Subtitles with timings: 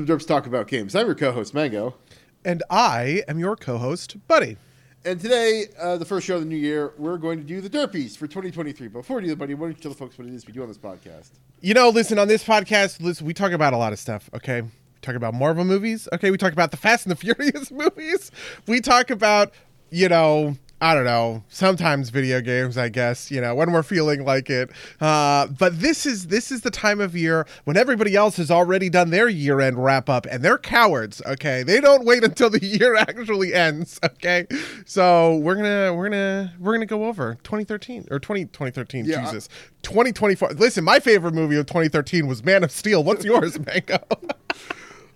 [0.00, 0.94] some Derps Talk About Games.
[0.94, 1.94] I'm your co-host Mango,
[2.42, 4.56] And I am your co host, Buddy.
[5.04, 7.68] and today, uh, the first show of the new year, we're going to do the
[7.68, 8.88] Derpies for 2023.
[8.88, 10.46] But before we do that, buddy, why don't you tell the folks what it is
[10.46, 11.32] we do on this podcast?
[11.60, 14.62] You know, listen, on this podcast, listen, we talk about a lot of stuff, okay?
[14.62, 14.70] We
[15.02, 16.30] talk about Marvel movies, okay?
[16.30, 18.30] We talk about the Fast and the Furious movies.
[18.66, 19.52] We talk about,
[19.90, 24.24] you know, I don't know, sometimes video games, I guess, you know, when we're feeling
[24.24, 24.70] like it.
[24.98, 28.88] Uh, but this is this is the time of year when everybody else has already
[28.88, 31.62] done their year-end wrap up and they're cowards, okay?
[31.62, 34.46] They don't wait until the year actually ends, okay?
[34.86, 36.12] So, we're going to we're going
[36.48, 39.22] to we're going to go over 2013 or 20 2013, Yeah.
[39.24, 39.48] Jesus.
[39.82, 40.52] 2024.
[40.54, 43.04] Listen, my favorite movie of 2013 was Man of Steel.
[43.04, 43.98] What's yours, Mango?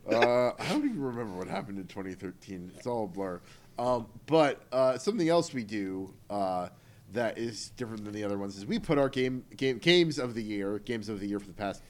[0.06, 2.72] Uh, I don't even remember what happened in 2013.
[2.76, 3.40] It's all a blur.
[3.78, 6.68] Um, but uh, something else we do uh,
[7.12, 10.34] that is different than the other ones is we put our game, game games of
[10.34, 11.82] the year, games of the year for the past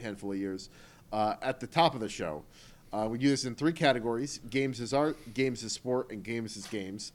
[0.00, 0.68] handful of years,
[1.12, 2.44] uh, at the top of the show.
[2.92, 6.56] Uh, we do this in three categories: games as art, games as sport, and games
[6.56, 7.12] as games.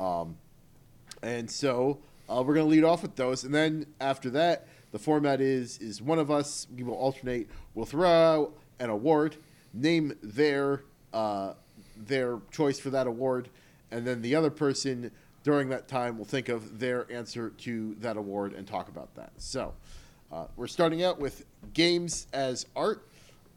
[0.00, 0.36] Um,
[1.22, 1.98] and so
[2.28, 5.78] uh, we're going to lead off with those, and then after that, the format is
[5.78, 6.66] is one of us.
[6.74, 7.48] We will alternate.
[7.74, 9.36] We'll throw out an award,
[9.74, 10.82] name their
[11.12, 11.54] uh,
[11.96, 13.50] their choice for that award,
[13.90, 15.10] and then the other person
[15.42, 19.32] during that time will think of their answer to that award and talk about that.
[19.38, 19.74] So
[20.30, 23.06] uh, we're starting out with games as art.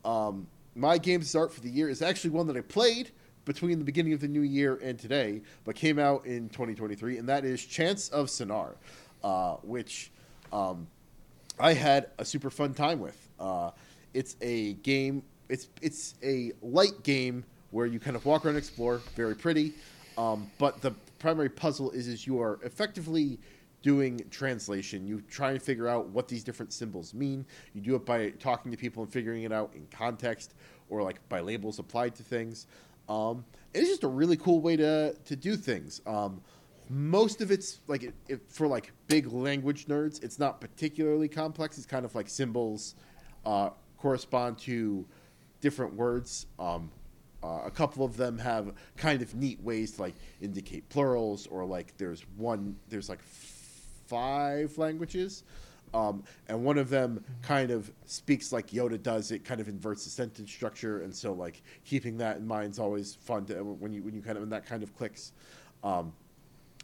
[0.06, 3.12] Um, my games as art for the year is actually one that I played
[3.46, 7.28] between the beginning of the new year and today, but came out in 2023, and
[7.28, 8.76] that is Chants of Sennaar,
[9.24, 10.12] uh, which
[10.54, 10.88] um,
[11.60, 13.28] I had a super fun time with.
[13.40, 13.72] Uh,
[14.14, 15.24] it's a game.
[15.50, 19.02] It's it's a light game where you kind of walk around and explore.
[19.16, 19.74] Very pretty,
[20.22, 23.40] um, but the primary puzzle is is you are effectively
[23.82, 25.08] doing translation.
[25.08, 27.44] You try and figure out what these different symbols mean.
[27.74, 30.54] You do it by talking to people and figuring it out in context,
[30.90, 32.68] or like by labels applied to things.
[33.10, 33.44] Um,
[33.74, 36.02] it's just a really cool way to to do things.
[36.06, 36.42] Um,
[36.88, 40.24] most of it's like it, it, for like big language nerds.
[40.24, 41.78] It's not particularly complex.
[41.78, 42.94] It's kind of like symbols
[43.44, 45.04] uh, correspond to
[45.62, 46.46] different words.
[46.60, 46.92] Um,
[47.44, 51.66] uh, a couple of them have kind of neat ways to like indicate plurals, or
[51.66, 55.44] like there's one there's like five languages.
[55.94, 59.32] Um, and one of them kind of speaks like Yoda does.
[59.32, 62.80] It kind of inverts the sentence structure, and so like keeping that in mind is
[62.80, 65.34] always fun to when you when you kind of when that kind of clicks.
[65.84, 66.14] Um,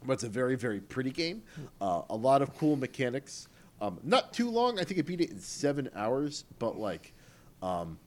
[0.05, 1.43] but it's a very very pretty game.
[1.79, 3.47] Uh, a lot of cool mechanics.
[3.79, 4.79] Um, not too long.
[4.79, 7.13] I think I beat it in seven hours, but like,
[7.61, 7.99] um,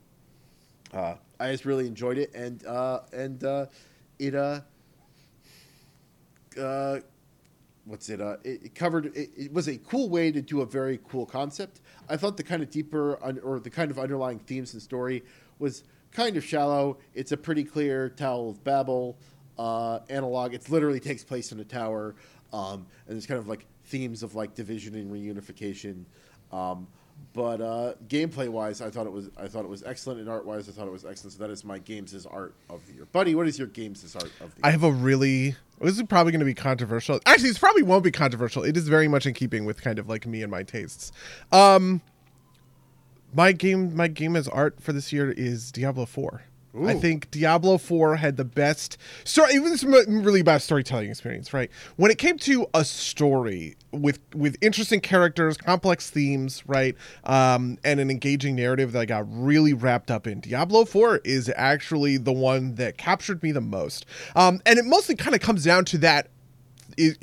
[0.92, 3.66] uh, I just really enjoyed it, and uh, and uh,
[4.18, 4.60] it uh,
[6.60, 7.00] uh,
[7.86, 8.20] what's it?
[8.20, 9.06] Uh, it, it covered.
[9.16, 11.80] It, it was a cool way to do a very cool concept.
[12.10, 15.24] I thought the kind of deeper un, or the kind of underlying themes and story
[15.58, 16.98] was kind of shallow.
[17.14, 19.16] It's a pretty clear Tower of Babel
[19.58, 20.52] uh, analog.
[20.52, 22.16] It literally takes place in a tower,
[22.52, 26.04] um, and there's kind of like themes of like division and reunification.
[26.52, 26.86] Um,
[27.32, 30.44] but uh, gameplay wise, I thought it was I thought it was excellent, and art
[30.44, 31.34] wise, I thought it was excellent.
[31.34, 33.34] So that is my games as art of the year, buddy.
[33.34, 34.64] What is your games as art of the year?
[34.64, 35.54] I have a really.
[35.80, 37.20] This is probably going to be controversial.
[37.24, 38.64] Actually, this probably won't be controversial.
[38.64, 41.10] It is very much in keeping with kind of like me and my tastes.
[41.52, 42.02] Um,
[43.32, 46.42] my game, my game as art for this year is Diablo Four.
[46.78, 49.54] I think Diablo 4 had the best story.
[49.54, 51.70] It was really best storytelling experience, right?
[51.96, 56.94] When it came to a story with with interesting characters, complex themes, right,
[57.24, 61.52] um, and an engaging narrative that I got really wrapped up in, Diablo 4 is
[61.56, 64.06] actually the one that captured me the most.
[64.36, 66.28] Um, and it mostly kind of comes down to that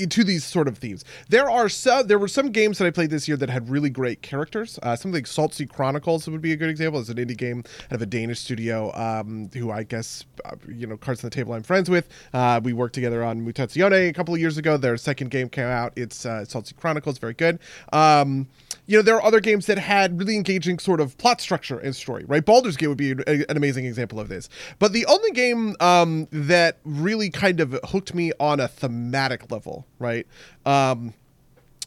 [0.09, 1.03] to these sort of themes.
[1.29, 2.07] There are some.
[2.07, 4.79] There were some games that I played this year that had really great characters.
[4.83, 6.99] Uh, something like Saltsea Chronicles would be a good example.
[6.99, 10.87] It's an indie game out of a Danish studio, um, who I guess uh, you
[10.87, 11.53] know cards on the table.
[11.53, 12.09] I'm friends with.
[12.33, 14.77] Uh, we worked together on Mutazione a couple of years ago.
[14.77, 15.93] Their second game came out.
[15.95, 17.17] It's uh, Saltsea Chronicles.
[17.17, 17.59] Very good.
[17.93, 18.47] Um,
[18.87, 21.95] you know, there are other games that had really engaging sort of plot structure and
[21.95, 22.43] story, right?
[22.43, 24.49] Baldur's Gate would be an, an amazing example of this.
[24.79, 29.85] But the only game um, that really kind of hooked me on a thematic level,
[29.99, 30.25] right?
[30.65, 31.13] Um,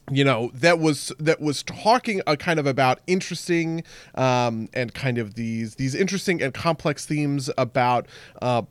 [0.09, 3.83] you know that was that was talking a kind of about interesting
[4.15, 8.07] um, and kind of these these interesting and complex themes about
[8.41, 8.63] uh,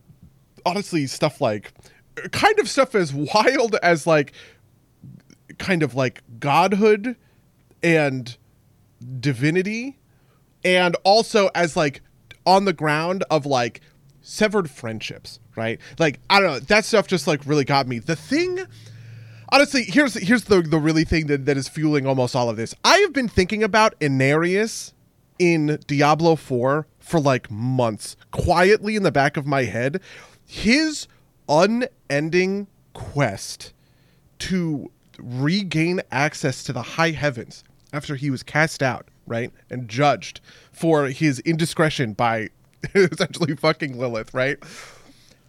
[0.67, 1.73] honestly stuff like
[2.33, 4.33] kind of stuff as wild as like
[5.59, 7.17] kind of like godhood
[7.83, 8.37] and
[9.19, 9.99] divinity
[10.65, 12.03] and also as like
[12.47, 13.81] on the ground of like
[14.21, 15.81] severed friendships right?
[15.99, 17.99] Like i don't know that stuff just like really got me.
[17.99, 18.61] The thing
[19.53, 22.75] honestly here's here's the the really thing that, that is fueling almost all of this.
[22.85, 24.93] I have been thinking about Inarius
[25.39, 30.01] in Diablo 4 for like months, quietly in the back of my head.
[30.47, 31.07] His
[31.49, 33.73] unending quest
[34.41, 37.63] to regain access to the high heavens
[37.93, 39.53] after he was cast out, right?
[39.71, 40.41] And judged
[40.73, 42.51] for his indiscretion by
[42.95, 44.59] essentially fucking Lilith, right?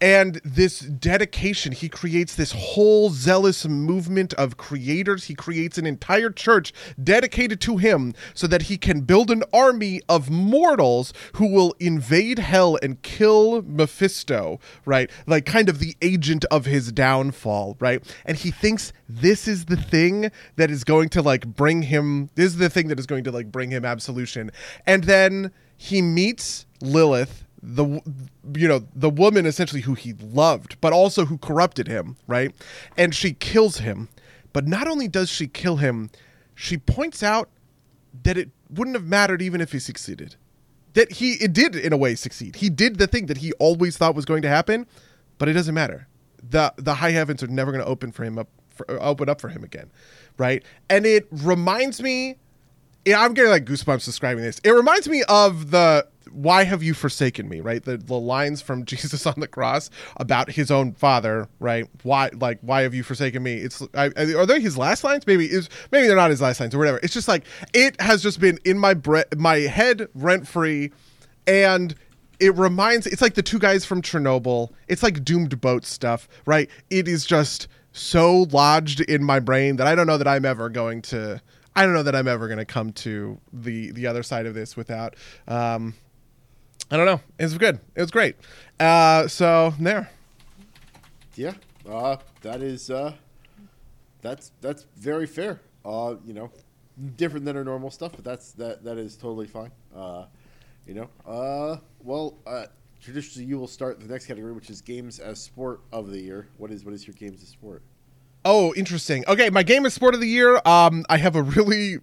[0.02, 5.26] And this dedication he creates this whole zealous movement of creators.
[5.26, 10.02] He creates an entire church dedicated to him so that he can build an army
[10.10, 15.12] of mortals who will invade hell and kill mephisto right?
[15.28, 18.04] Like kind of the agent of his downfall right?
[18.26, 22.48] And he thinks this is the thing that is going to like bring him this
[22.48, 24.52] is the thing that is going to like bring him absolution.
[24.88, 27.86] And then he meets lilith the
[28.56, 32.54] you know the woman essentially who he loved but also who corrupted him right?
[32.98, 34.10] And she kills him.
[34.54, 36.10] But not only does she kill him
[36.56, 37.50] she points out
[38.24, 40.36] that it wouldn't have mattered even if he succeeded.
[40.94, 42.58] That he it did in a way succeed.
[42.58, 44.88] He did the thing that he always thought was going to happen
[45.38, 46.08] but it doesn't matter.
[46.50, 49.40] The the high heavens are never going to open for him up for, open up
[49.40, 49.92] for him again
[50.38, 50.64] right?
[50.90, 52.38] And it reminds me
[53.06, 54.60] yeah, I'm getting like goosebumps describing this.
[54.64, 57.84] It reminds me of the why have you forsaken me right?
[57.84, 61.88] The, the lines from jesus on the cross about his own father right?
[62.04, 63.58] Why like why have you forsaken me?
[63.58, 65.26] It's I, are they his last lines?
[65.28, 67.00] Maybe is maybe they're not his last lines or whatever.
[67.04, 70.92] It's just like it has just been in my bre- my head rent free
[71.48, 71.96] and
[72.40, 74.72] it reminds it's like the two guys from chernobyl.
[74.88, 76.70] It's like doomed boat stuff right?
[76.90, 80.70] It is just so lodged in my brain that i don't know that i'm ever
[80.70, 81.42] going to
[81.76, 84.54] I don't know that I'm ever going to come to the the other side of
[84.54, 85.16] this without
[85.48, 85.96] um,
[86.92, 87.22] I don't know.
[87.40, 87.80] It was good.
[87.96, 88.36] It was great.
[88.80, 90.10] Uh, so there.
[91.36, 91.54] Yeah,
[91.90, 93.14] uh, that is uh,
[94.22, 95.62] that's that's very fair.
[95.86, 96.52] Uh, you know,
[97.16, 99.72] different than our normal stuff, but that's that that is totally fine.
[99.96, 100.26] Uh,
[100.86, 102.66] you know, uh, well, uh,
[103.02, 106.50] traditionally you will start the next category, which is games as sport of the year.
[106.58, 107.84] What is what is your games as sport?
[108.44, 109.24] Oh, interesting.
[109.30, 110.60] Okay, my game as sport of the year.
[110.66, 112.00] Um, I have a really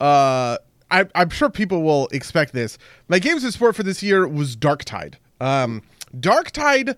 [0.00, 0.58] uh
[0.90, 2.78] I, am sure people will expect this.
[3.08, 5.14] My games of sport for this year was Darktide.
[5.40, 5.82] Um,
[6.16, 6.96] Darktide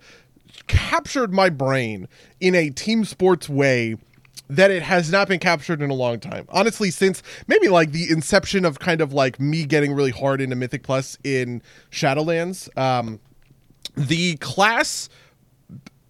[0.67, 2.07] captured my brain
[2.39, 3.97] in a team sports way
[4.49, 6.45] that it has not been captured in a long time.
[6.49, 10.55] Honestly, since maybe like the inception of kind of like me getting really hard into
[10.55, 12.75] Mythic Plus in Shadowlands.
[12.77, 13.19] Um,
[13.95, 15.09] the class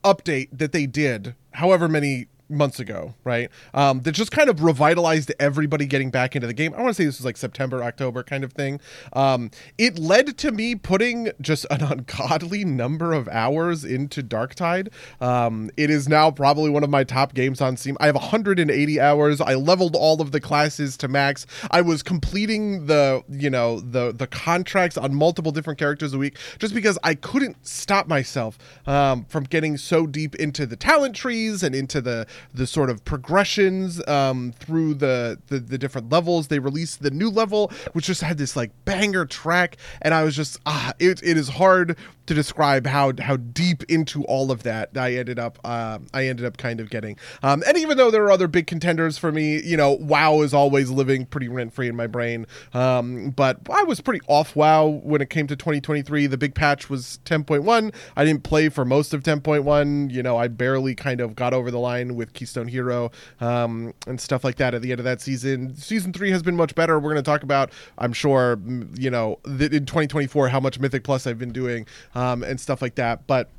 [0.04, 3.50] update that they did, however many months ago, right?
[3.74, 6.74] Um, that just kind of revitalized everybody getting back into the game.
[6.74, 8.80] I want to say this was like September, October kind of thing.
[9.14, 14.90] Um, it led to me putting just an ungodly number of hours into Darktide.
[15.20, 17.98] Um, it is now probably one of my top games on Steam.
[18.00, 19.42] I have 180 hours.
[19.42, 21.46] I leveled all of the classes to max.
[21.72, 26.38] I was completing the, you know, the the contracts on multiple different characters a week
[26.60, 31.64] just because I couldn't stop myself um, from getting so deep into the talent trees
[31.64, 36.48] and into the the sort of progressions um, through the, the, the different levels.
[36.48, 40.36] They released the new level, which just had this like banger track, and I was
[40.36, 41.98] just ah, it, it is hard
[42.32, 46.46] to describe how how deep into all of that I ended up uh, I ended
[46.46, 47.18] up kind of getting.
[47.44, 50.54] Um, and even though there are other big contenders for me, you know, WoW is
[50.54, 52.48] always living pretty rent free in my brain.
[52.74, 56.28] Um, but I was pretty off WoW when it came to 2023.
[56.28, 57.94] The big patch was 10.1.
[58.16, 60.12] I didn't play for most of 10.1.
[60.12, 63.12] You know, I barely kind of got over the line with Keystone Hero
[63.42, 65.76] um, and stuff like that at the end of that season.
[65.76, 66.98] Season three has been much better.
[66.98, 68.58] We're going to talk about, I'm sure,
[68.98, 71.86] you know, in 2024 how much Mythic Plus I've been doing
[72.16, 73.28] um, and stuff like that.
[73.28, 73.50] But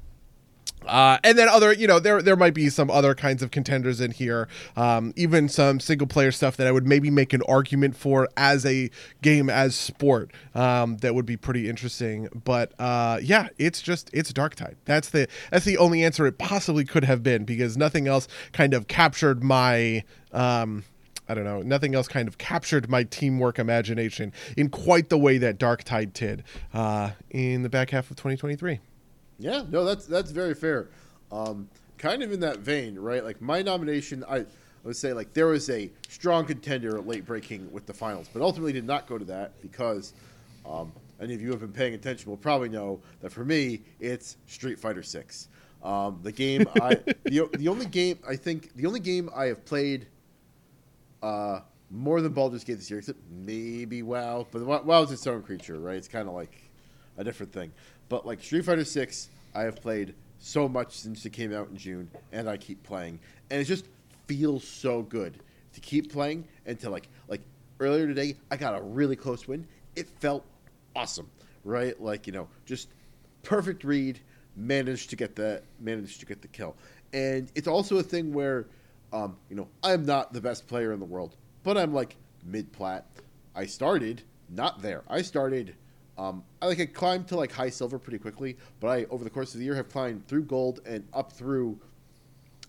[0.87, 4.01] uh, and then other, you know, there there might be some other kinds of contenders
[4.01, 7.97] in here, um, even some single player stuff that I would maybe make an argument
[7.97, 8.91] for as a
[9.23, 10.33] game as sport.
[10.55, 12.29] Um, that would be pretty interesting.
[12.45, 14.77] But uh, yeah, it's just it's Darktide.
[14.85, 18.75] That's the that's the only answer it possibly could have been because nothing else kind
[18.75, 20.05] of captured my.
[20.33, 20.85] Um,
[21.33, 21.63] I don't know.
[21.63, 26.45] Nothing else kind of captured my teamwork imagination in quite the way that Darktide did
[26.75, 28.79] uh, in the back half of 2023.
[29.39, 30.91] Yeah, no, that's that's very fair.
[31.33, 33.25] Um, kind of in that vein, right?
[33.25, 34.45] Like my nomination, I, I
[34.85, 38.75] would say like there was a strong contender late breaking with the finals, but ultimately
[38.75, 40.13] did not go to that because
[40.67, 43.81] um, any of you who have been paying attention will probably know that for me
[44.01, 45.49] it's Street Fighter Six.
[45.83, 49.65] Um, the game I the, the only game I think the only game I have
[49.65, 50.09] played
[51.23, 51.61] uh,
[51.91, 54.47] more than Baldur's Gate this year, except maybe WoW.
[54.51, 55.97] But WoW is its own creature, right?
[55.97, 56.71] It's kind of like
[57.17, 57.73] a different thing.
[58.09, 61.77] But like Street Fighter Six, I have played so much since it came out in
[61.77, 63.87] June, and I keep playing, and it just
[64.27, 65.39] feels so good
[65.73, 67.41] to keep playing and to like like
[67.81, 70.45] earlier today, I got a really close win, it felt
[70.95, 71.29] awesome,
[71.65, 72.01] right?
[72.01, 72.89] Like you know, just
[73.43, 74.21] perfect read,
[74.57, 76.77] managed to get the managed to get the kill,
[77.13, 78.67] and it's also a thing where,
[79.13, 82.73] um, you know, I'm not the best player in the world, but I'm like mid
[82.73, 83.07] plat.
[83.55, 85.03] I started not there.
[85.09, 85.75] I started.
[86.19, 89.31] Um, I like I climbed to like high silver pretty quickly, but I over the
[89.31, 91.79] course of the year have climbed through gold and up through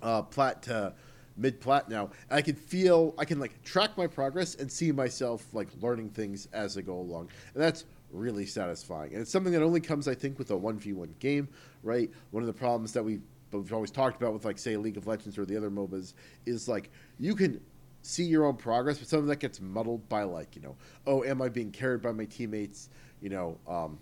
[0.02, 0.94] uh, plat to
[1.36, 2.10] mid plat now.
[2.30, 6.10] And I can feel I can like track my progress and see myself like learning
[6.10, 9.12] things as I go along, and that's really satisfying.
[9.14, 11.50] And it's something that only comes, I think, with a one v one game,
[11.82, 12.10] right?
[12.32, 13.20] One of the problems that we
[13.60, 16.14] we've always talked about with like say League of Legends or the other MOBAs
[16.46, 17.60] is like you can
[18.02, 20.76] see your own progress, but some of that gets muddled by like you know,
[21.08, 22.90] oh, am I being carried by my teammates?
[23.22, 23.98] You know, um,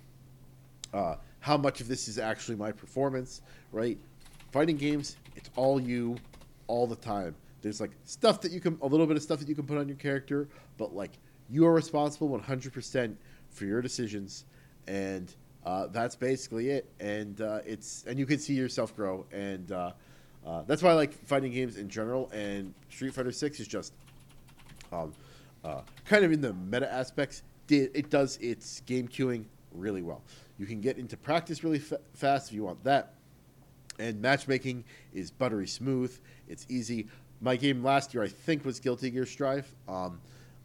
[0.94, 3.42] uh, how much of this is actually my performance,
[3.72, 3.98] right?
[4.52, 6.18] Fighting games, it's all you,
[6.68, 7.36] all the time.
[7.62, 9.78] There's like stuff that you can, a little bit of stuff that you can put
[9.78, 11.12] on your character, but like
[11.50, 13.16] you are responsible 100%
[13.50, 14.46] for your decisions,
[14.88, 15.34] and
[15.66, 16.90] uh, that's basically it.
[17.00, 19.92] And uh, it's and you can see yourself grow, and uh,
[20.46, 22.30] uh that's why I like fighting games in general.
[22.34, 23.94] And Street Fighter Six is just
[24.92, 25.14] um,
[25.64, 27.44] uh, kind of in the meta aspects.
[27.70, 30.22] It does its game queuing really well.
[30.58, 33.14] You can get into practice really fa- fast if you want that.
[33.98, 36.18] And matchmaking is buttery smooth.
[36.50, 37.08] It's easy.
[37.40, 39.74] My game last year, I think, was Guilty Gear Strive.
[39.88, 40.20] Um,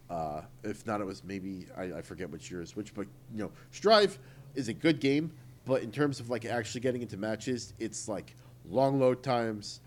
[0.09, 2.93] uh, if not, it was maybe I, I forget which year is which.
[2.93, 4.17] But you know, Strive
[4.57, 5.31] is a good game,
[5.65, 8.35] but in terms of like actually getting into matches, it's like
[8.69, 9.79] long load times,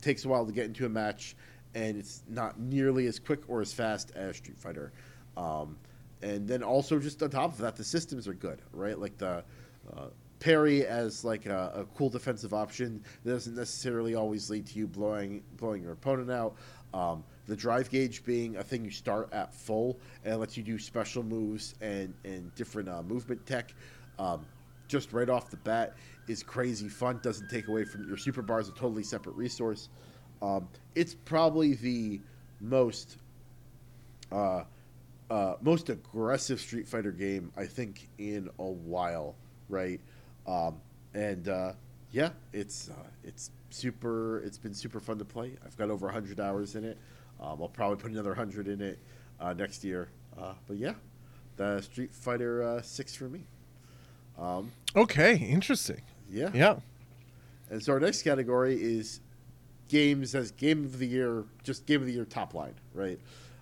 [0.00, 1.36] takes a while to get into a match,
[1.74, 4.92] and it's not nearly as quick or as fast as Street Fighter.
[5.36, 5.76] Um,
[6.22, 8.98] and then also just on top of that, the systems are good, right?
[8.98, 9.44] Like the
[9.94, 10.06] uh,
[10.38, 14.86] parry as like a, a, cool defensive option that doesn't necessarily always lead to you
[14.86, 16.54] blowing blowing your opponent out.
[16.94, 20.78] Um, the drive gauge being a thing you start at full and lets you do
[20.78, 23.72] special moves and, and different uh, movement tech
[24.18, 24.46] um,
[24.88, 25.94] just right off the bat
[26.28, 27.20] is crazy fun.
[27.22, 29.88] Doesn't take away from your super bar is a totally separate resource.
[30.42, 32.20] Um, it's probably the
[32.60, 33.18] most
[34.32, 34.64] uh,
[35.30, 39.34] uh, most aggressive Street Fighter game I think in a while,
[39.68, 40.00] right?
[40.46, 40.80] Um,
[41.14, 41.72] and uh,
[42.10, 44.40] yeah, it's uh, it's super.
[44.40, 45.56] It's been super fun to play.
[45.64, 46.98] I've got over hundred hours in it.
[47.40, 48.98] Um, I'll probably put another hundred in it
[49.40, 50.08] uh, next year.
[50.38, 50.94] Uh, but yeah,
[51.56, 53.46] the Street Fighter Six for me.
[54.38, 56.02] Um, okay, interesting.
[56.30, 56.76] Yeah, yeah.
[57.70, 59.20] And so our next category is
[59.88, 63.18] games as game of the year, just game of the year top line, right?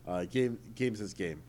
[0.07, 1.43] Uh, game games as game.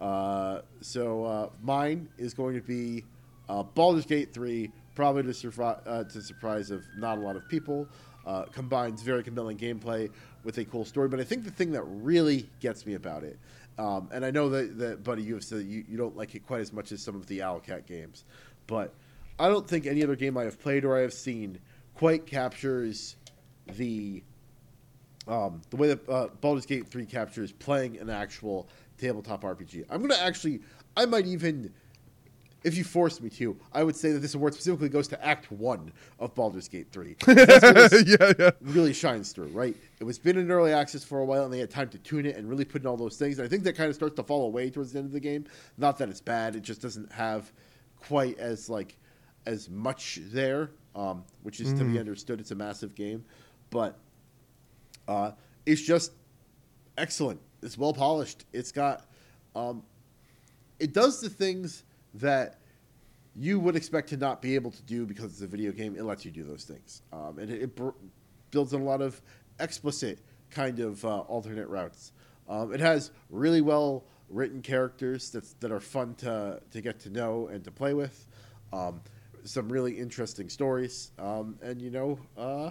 [0.00, 3.04] Uh, so uh, mine is going to be
[3.48, 7.86] uh, Baldur's Gate three, probably to, uh, to surprise of not a lot of people.
[8.24, 10.08] Uh, combines very compelling gameplay
[10.44, 11.08] with a cool story.
[11.08, 13.36] But I think the thing that really gets me about it,
[13.78, 16.46] um, and I know that, that, Buddy, you have said you, you don't like it
[16.46, 18.24] quite as much as some of the Owlcat games,
[18.66, 18.94] but
[19.38, 21.58] I don't think any other game I have played or I have seen
[21.94, 23.16] quite captures
[23.66, 24.22] the
[25.28, 29.84] um, the way that uh, Baldur's Gate 3 captures playing an actual tabletop RPG.
[29.88, 30.60] I'm going to actually,
[30.96, 31.72] I might even
[32.64, 35.50] if you forced me to, I would say that this award specifically goes to Act
[35.50, 37.16] One of Baldur's Gate Three.
[37.28, 38.50] yeah, yeah.
[38.60, 39.76] Really shines through, right?
[40.00, 42.26] It was been in early access for a while, and they had time to tune
[42.26, 43.38] it and really put in all those things.
[43.38, 45.20] And I think that kind of starts to fall away towards the end of the
[45.20, 45.44] game.
[45.76, 47.52] Not that it's bad; it just doesn't have
[48.02, 48.96] quite as like
[49.46, 51.78] as much there, um, which is mm.
[51.78, 52.00] to be mm.
[52.00, 52.40] understood.
[52.40, 53.24] It's a massive game,
[53.70, 53.98] but
[55.08, 55.32] uh,
[55.66, 56.12] it's just
[56.98, 57.40] excellent.
[57.62, 58.44] It's well polished.
[58.52, 59.06] It's got,
[59.54, 59.82] um,
[60.78, 62.58] it does the things that
[63.34, 65.96] you would expect to not be able to do because it's a video game.
[65.96, 67.90] It lets you do those things, um, and it, it br-
[68.50, 69.20] builds in a lot of
[69.60, 70.18] explicit
[70.50, 72.12] kind of uh, alternate routes.
[72.48, 77.10] Um, it has really well written characters that's, that are fun to to get to
[77.10, 78.26] know and to play with.
[78.72, 79.00] Um,
[79.44, 82.70] some really interesting stories, um, and you know, uh,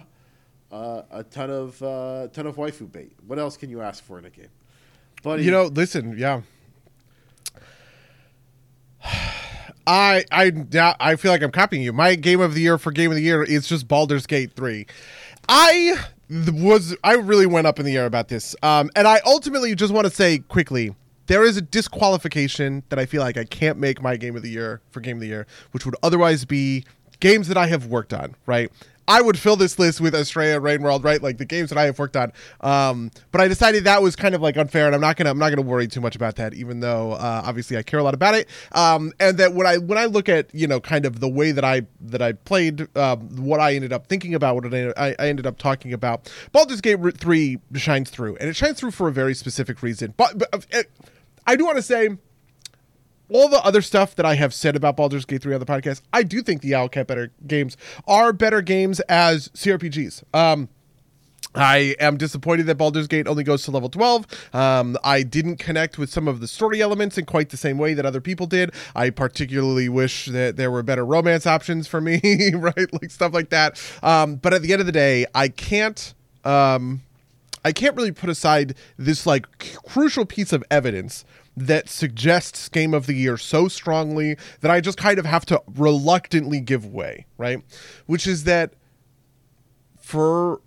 [0.74, 3.12] uh, a ton of uh, ton of waifu bait.
[3.26, 4.48] What else can you ask for in a game?
[5.22, 6.40] Buddy, you know, listen, yeah.
[9.86, 11.92] I I I feel like I'm copying you.
[11.92, 14.86] My game of the year for game of the year is just Baldur's Gate 3.
[15.48, 15.96] I
[16.52, 18.54] was I really went up in the air about this.
[18.62, 20.94] Um, and I ultimately just want to say quickly,
[21.32, 24.50] there is a disqualification that I feel like I can't make my game of the
[24.50, 26.84] year for game of the year, which would otherwise be
[27.20, 28.70] games that I have worked on, right?
[29.08, 31.22] I would fill this list with Astrea, Rain World, right?
[31.22, 32.34] Like the games that I have worked on.
[32.60, 35.38] Um, but I decided that was kind of like unfair, and I'm not gonna I'm
[35.38, 38.12] not gonna worry too much about that, even though uh, obviously I care a lot
[38.12, 38.46] about it.
[38.72, 41.50] Um, and that when I when I look at you know kind of the way
[41.52, 45.28] that I that I played, um, what I ended up thinking about, what I, I
[45.28, 49.12] ended up talking about, Baldur's Gate three shines through, and it shines through for a
[49.12, 50.12] very specific reason.
[50.18, 50.82] But, but uh,
[51.46, 52.16] I do want to say
[53.28, 56.02] all the other stuff that I have said about Baldur's Gate 3 on the podcast,
[56.12, 60.22] I do think the Owlcat better games are better games as CRPGs.
[60.34, 60.68] Um,
[61.54, 64.26] I am disappointed that Baldur's Gate only goes to level 12.
[64.54, 67.94] Um, I didn't connect with some of the story elements in quite the same way
[67.94, 68.72] that other people did.
[68.94, 72.20] I particularly wish that there were better romance options for me,
[72.54, 72.92] right?
[72.92, 73.80] Like stuff like that.
[74.02, 76.14] Um, but at the end of the day, I can't.
[76.44, 77.02] Um,
[77.64, 79.46] I can't really put aside this like
[79.84, 81.24] crucial piece of evidence
[81.56, 85.62] that suggests game of the year so strongly that I just kind of have to
[85.74, 87.62] reluctantly give way, right?
[88.06, 88.74] Which is that
[90.00, 90.60] for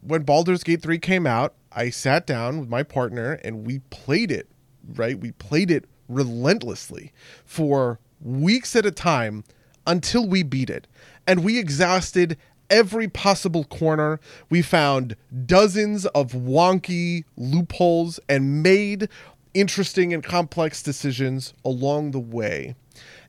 [0.00, 4.30] when Baldur's Gate 3 came out, I sat down with my partner and we played
[4.30, 4.48] it,
[4.94, 5.18] right?
[5.18, 7.12] We played it relentlessly
[7.44, 9.44] for weeks at a time
[9.86, 10.86] until we beat it.
[11.26, 12.36] And we exhausted
[12.72, 14.18] every possible corner.
[14.50, 15.14] We found
[15.46, 19.08] dozens of wonky loopholes and made
[19.54, 22.74] interesting and complex decisions along the way.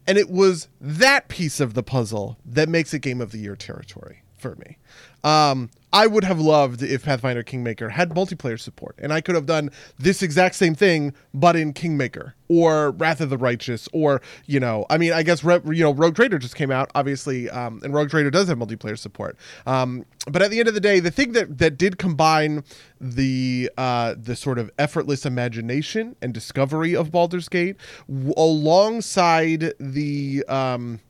[0.08, 3.56] And it was that piece of the puzzle that makes it game of the year
[3.56, 4.78] territory for me.
[5.24, 9.46] Um, I would have loved if Pathfinder Kingmaker had multiplayer support, and I could have
[9.46, 14.60] done this exact same thing, but in Kingmaker or Wrath of the Righteous, or you
[14.60, 17.94] know, I mean, I guess you know, Rogue Trader just came out, obviously, um, and
[17.94, 19.38] Rogue Trader does have multiplayer support.
[19.68, 22.64] Um, but at the end of the day, the thing that that did combine
[23.00, 27.78] the uh, the sort of effortless imagination and discovery of Baldur's Gate
[28.08, 31.02] w- alongside the um,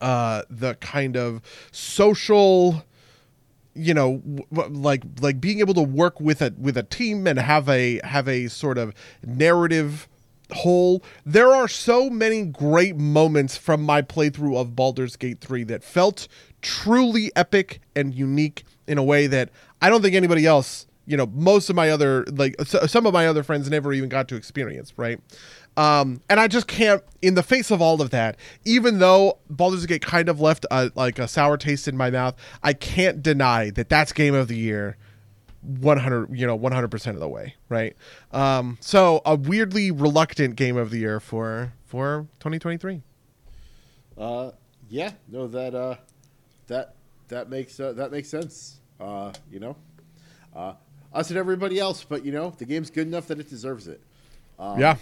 [0.00, 2.84] uh, the kind of social
[3.78, 4.18] you know
[4.52, 8.00] w- like like being able to work with a with a team and have a
[8.04, 8.92] have a sort of
[9.24, 10.08] narrative
[10.52, 11.02] whole.
[11.24, 16.26] There are so many great moments from my playthrough of Baldur's Gate 3 that felt
[16.62, 19.50] truly epic and unique in a way that
[19.82, 23.26] I don't think anybody else you know most of my other like some of my
[23.26, 25.20] other friends never even got to experience right
[25.78, 29.86] um, and I just can't, in the face of all of that, even though Baldur's
[29.86, 33.70] Gate kind of left a, like a sour taste in my mouth, I can't deny
[33.70, 34.96] that that's game of the year.
[35.60, 37.96] 100 you know 100% of the way right
[38.30, 43.02] um so a weirdly reluctant game of the year for for 2023
[44.16, 44.52] Uh,
[44.88, 45.96] yeah, no, that uh,
[46.68, 46.94] that
[47.28, 48.80] that makes uh, that makes sense.
[49.00, 49.76] Uh, you know,
[50.56, 50.74] uh,
[51.12, 54.00] us and everybody else, but you know, the game's good enough that it deserves it.
[54.78, 54.96] yeah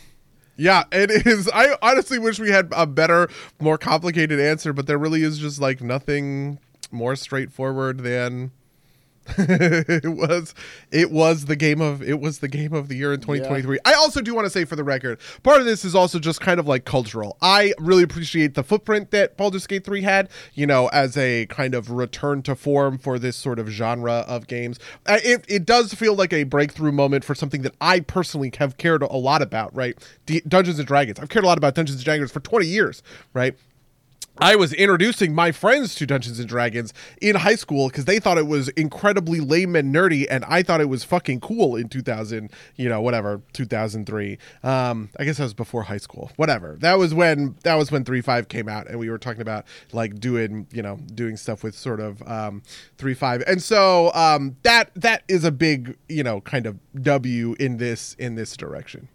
[0.56, 1.48] yeah it is.
[1.52, 3.28] I honestly wish we had a better
[3.60, 6.58] more complicated answer but there really is just like nothing
[6.90, 8.52] more straightforward than
[9.38, 10.54] it was
[10.90, 13.94] it was the game of it was the game of the year in 2023 i
[13.94, 16.60] also do want to say for the record part of this is also just kind
[16.60, 17.36] of like cultural.
[17.42, 21.74] I really appreciate the footprint that Baldur's Gate 3 had you know as a kind
[21.74, 24.78] of return to form for this sort of genre of games.
[25.06, 29.02] It, it does feel like a breakthrough moment for something that i personally have cared
[29.02, 29.96] a lot about right?
[30.26, 31.18] D- dungeons and dragons.
[31.18, 33.56] I've cared a lot about dungeons and dragons for 20 years right
[34.38, 38.36] I was introducing my friends to Dungeons and Dragons in high school because they thought
[38.36, 42.50] it was incredibly lame and nerdy, and I thought it was fucking cool in 2000,
[42.76, 44.38] you know, whatever, 2003.
[44.62, 46.30] Um, I guess that was before high school.
[46.36, 46.76] Whatever.
[46.80, 50.20] That was when that was when 3.5 came out, and we were talking about like
[50.20, 52.62] doing, you know, doing stuff with sort of um,
[52.98, 57.78] 3.5, and so um, that that is a big, you know, kind of W in
[57.78, 59.08] this in this direction.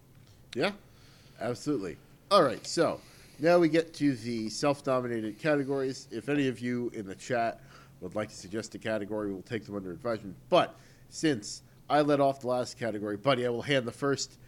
[0.54, 0.72] Yeah,
[1.40, 1.96] absolutely.
[2.30, 3.00] All right, so
[3.38, 6.08] now we get to the self dominated categories.
[6.10, 7.60] If any of you in the chat
[8.00, 10.36] would like to suggest a category, we'll take them under advisement.
[10.48, 10.74] But
[11.08, 14.38] since I led off the last category, buddy, I will hand the first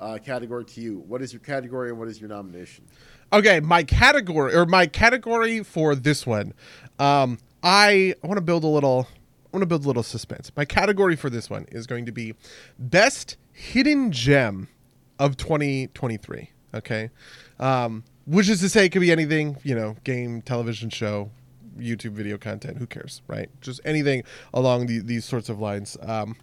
[0.00, 0.98] uh, category to you.
[1.06, 2.86] What is your category and what is your nomination?
[3.32, 6.54] Okay, my category or my category for this one,
[6.98, 9.06] um, I want to build a little.
[9.46, 10.52] I want to build a little suspense.
[10.56, 12.34] My category for this one is going to be
[12.78, 14.68] best hidden gem
[15.18, 16.50] of 2023.
[16.74, 17.10] Okay,
[17.58, 19.56] um, which is to say, it could be anything.
[19.62, 21.30] You know, game, television show,
[21.78, 22.78] YouTube video content.
[22.78, 23.48] Who cares, right?
[23.60, 25.96] Just anything along the, these sorts of lines.
[26.02, 26.36] Um,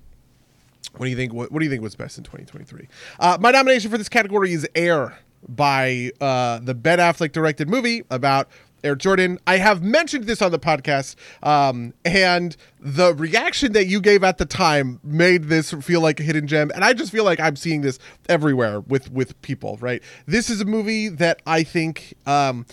[0.98, 1.34] what do you think?
[1.34, 2.88] What, what do you think was best in 2023?
[3.20, 5.18] Uh, my nomination for this category is Air
[5.48, 8.50] by uh, the Ben Affleck directed movie about
[8.86, 9.40] Air Jordan.
[9.48, 14.38] I have mentioned this on the podcast, um, and the reaction that you gave at
[14.38, 16.72] the time made this feel like a hidden gem.
[16.76, 19.78] And I just feel like I'm seeing this everywhere with with people.
[19.82, 20.02] Right?
[20.26, 22.66] This is a movie that I think um,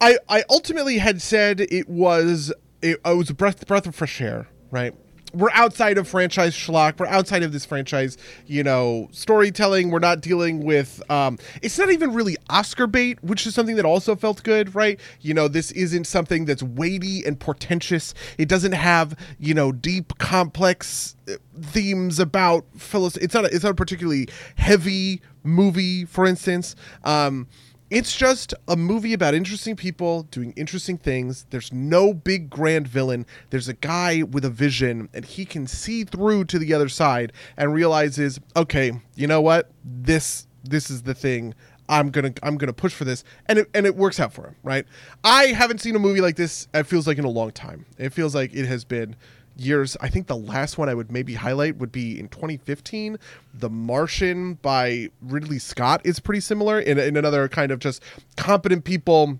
[0.00, 2.52] I I ultimately had said it was
[2.82, 4.48] it, it was a breath breath of fresh air.
[4.70, 4.94] Right?
[5.32, 6.98] We're outside of franchise schlock.
[6.98, 8.16] We're outside of this franchise,
[8.46, 9.90] you know, storytelling.
[9.90, 11.02] We're not dealing with.
[11.10, 14.98] Um, it's not even really Oscar bait, which is something that also felt good, right?
[15.20, 18.14] You know, this isn't something that's weighty and portentous.
[18.38, 23.24] It doesn't have, you know, deep, complex uh, themes about philosophy.
[23.24, 23.44] It's not.
[23.44, 26.76] A, it's not a particularly heavy movie, for instance.
[27.04, 27.48] Um,
[27.90, 31.46] it's just a movie about interesting people doing interesting things.
[31.50, 33.26] There's no big grand villain.
[33.50, 37.32] There's a guy with a vision, and he can see through to the other side
[37.56, 39.70] and realizes, okay, you know what?
[39.84, 41.54] This this is the thing.
[41.88, 44.56] I'm gonna I'm gonna push for this, and it and it works out for him,
[44.62, 44.86] right?
[45.24, 46.68] I haven't seen a movie like this.
[46.72, 47.86] It feels like in a long time.
[47.98, 49.16] It feels like it has been
[49.60, 49.96] years.
[50.00, 53.18] I think the last one I would maybe highlight would be in 2015.
[53.54, 58.02] The Martian by Ridley Scott is pretty similar in, in another kind of just
[58.36, 59.38] competent people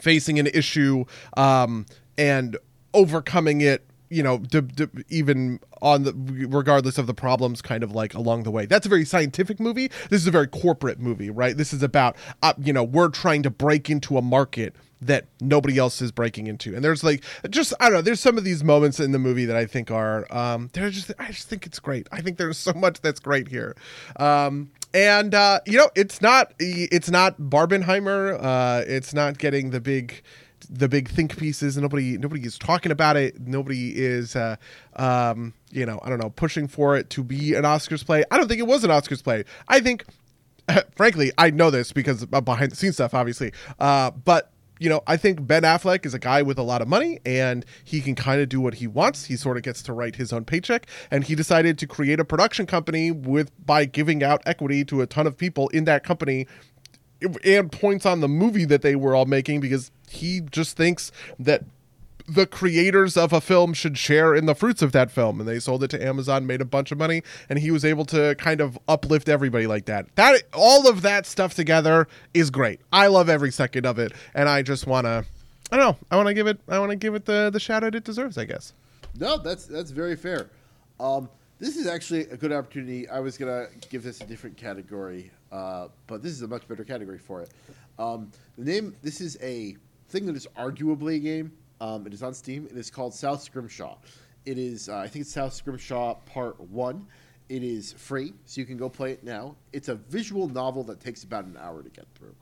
[0.00, 1.04] facing an issue
[1.36, 2.56] um, and
[2.94, 6.14] overcoming it you know d- d- even on the
[6.48, 9.88] regardless of the problems kind of like along the way that's a very scientific movie
[10.08, 13.42] this is a very corporate movie right this is about uh, you know we're trying
[13.42, 16.74] to break into a market that nobody else is breaking into.
[16.74, 19.44] And there's like just I don't know, there's some of these moments in the movie
[19.44, 22.08] that I think are um they're just I just think it's great.
[22.12, 23.76] I think there's so much that's great here.
[24.16, 29.80] Um and uh you know, it's not it's not Barbenheimer, uh it's not getting the
[29.80, 30.22] big
[30.68, 34.56] the big think pieces nobody nobody is talking about it nobody is uh
[34.96, 38.36] um you know i don't know pushing for it to be an oscars play i
[38.36, 40.04] don't think it was an oscars play i think
[40.96, 45.16] frankly i know this because behind the scenes stuff obviously uh but you know, I
[45.16, 48.40] think Ben Affleck is a guy with a lot of money and he can kind
[48.40, 49.26] of do what he wants.
[49.26, 52.24] He sort of gets to write his own paycheck and he decided to create a
[52.24, 56.46] production company with by giving out equity to a ton of people in that company
[57.44, 61.64] and points on the movie that they were all making because he just thinks that
[62.28, 65.40] the creators of a film should share in the fruits of that film.
[65.40, 68.04] And they sold it to Amazon made a bunch of money and he was able
[68.06, 70.14] to kind of uplift everybody like that.
[70.16, 72.80] That all of that stuff together is great.
[72.92, 74.12] I love every second of it.
[74.34, 75.24] And I just want to
[75.70, 77.60] I don't know I want to give it I want to give it the the
[77.60, 78.74] shout out it deserves I guess.
[79.18, 80.50] No that's that's very fair.
[81.00, 83.08] Um this is actually a good opportunity.
[83.08, 86.84] I was gonna give this a different category uh, but this is a much better
[86.84, 87.50] category for it.
[87.98, 89.76] Um, the name this is a
[90.08, 92.66] thing that is arguably a game um, it is on Steam.
[92.70, 93.98] It is called South Scrimshaw.
[94.44, 97.06] It is, uh, I think it's South Scrimshaw Part 1.
[97.48, 99.56] It is free, so you can go play it now.
[99.72, 102.34] It's a visual novel that takes about an hour to get through.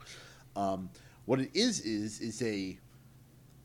[0.57, 0.91] Um,
[1.27, 2.79] what it is is is a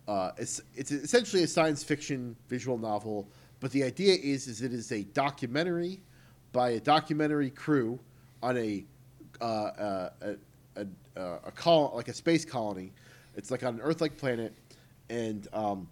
[0.07, 3.27] uh, it's it's essentially a science fiction visual novel,
[3.59, 6.01] but the idea is is it is a documentary
[6.51, 7.99] by a documentary crew
[8.43, 8.83] on a
[9.39, 10.35] uh, uh, a,
[10.75, 12.91] a, a, a col- like a space colony.
[13.35, 14.53] It's like on an Earth-like planet,
[15.11, 15.89] and um,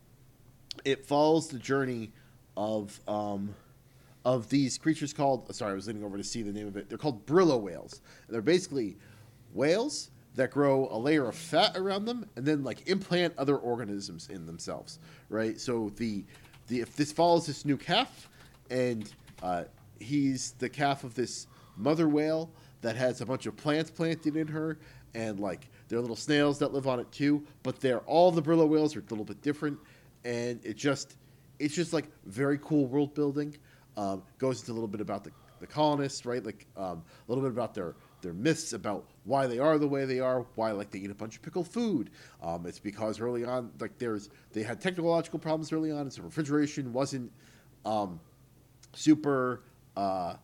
[0.85, 2.11] it follows the journey
[2.55, 3.53] of um,
[4.25, 5.53] of these creatures called.
[5.53, 6.89] Sorry, I was leaning over to see the name of it.
[6.89, 8.01] They're called Brillo whales.
[8.27, 8.97] And they're basically
[9.53, 14.29] whales that grow a layer of fat around them and then like implant other organisms
[14.29, 14.99] in themselves.
[15.27, 15.59] Right.
[15.59, 16.23] So the
[16.67, 18.29] the if this follows this new calf,
[18.69, 19.11] and
[19.43, 19.65] uh,
[19.99, 22.51] he's the calf of this mother whale
[22.81, 24.79] that has a bunch of plants planted in her
[25.13, 28.41] and like there are little snails that live on it too, but they're all the
[28.41, 29.77] Brillo whales are a little bit different,
[30.23, 31.15] and it just
[31.57, 33.57] it's just like very cool world building.
[33.97, 36.45] Um, goes into a little bit about the, the colonists, right?
[36.45, 40.05] Like um, a little bit about their their myths about why they are the way
[40.05, 42.11] they are, why like they eat a bunch of pickled food.
[42.41, 46.21] Um, it's because early on, like there's they had technological problems early on, and so
[46.21, 47.31] refrigeration wasn't
[47.83, 48.19] um,
[48.93, 49.63] super.
[49.97, 50.35] Uh,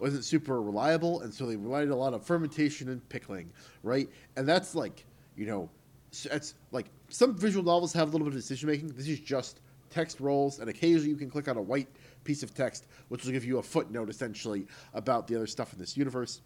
[0.00, 3.50] wasn't super reliable, and so they relied a lot of fermentation and pickling,
[3.82, 4.08] right?
[4.36, 5.04] And that's like,
[5.36, 5.70] you know,
[6.10, 8.88] it's like some visual novels have a little bit of decision making.
[8.88, 11.88] This is just text rolls, and occasionally you can click on a white
[12.24, 15.78] piece of text, which will give you a footnote essentially about the other stuff in
[15.78, 16.40] this universe.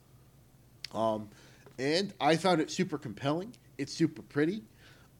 [0.94, 1.28] Um,
[1.78, 3.52] and I found it super compelling.
[3.78, 4.62] It's super pretty.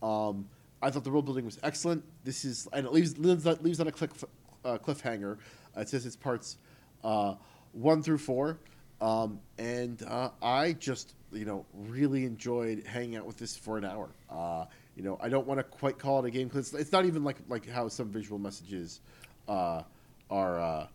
[0.03, 0.49] Um,
[0.83, 2.05] I thought the world building was excellent.
[2.25, 3.47] This is, and it leaves leaves,
[3.81, 4.25] on a cliff,
[4.65, 5.39] uh, cliffhanger.
[5.77, 6.59] It says it's parts.
[7.03, 7.35] Uh,
[7.73, 8.59] one through four.
[9.01, 13.85] Um, and uh, I just, you know, really enjoyed hanging out with this for an
[13.85, 14.11] hour.
[14.31, 17.05] Uh, you know, I don't want to quite call it a game because it's not
[17.05, 19.01] even like like how some visual messages
[19.49, 19.83] uh,
[20.31, 20.61] are.
[20.61, 20.87] Uh,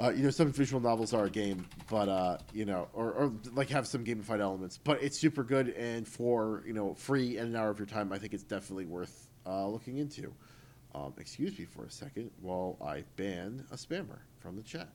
[0.00, 3.32] uh, you know, some visual novels are a game, but uh, you know, or, or
[3.52, 4.78] like have some gamified elements.
[4.82, 8.12] But it's super good, and for you know, free and an hour of your time,
[8.12, 10.32] I think it's definitely worth looking into.
[10.94, 14.88] Um, excuse me for a second while I ban a spammer from the chat.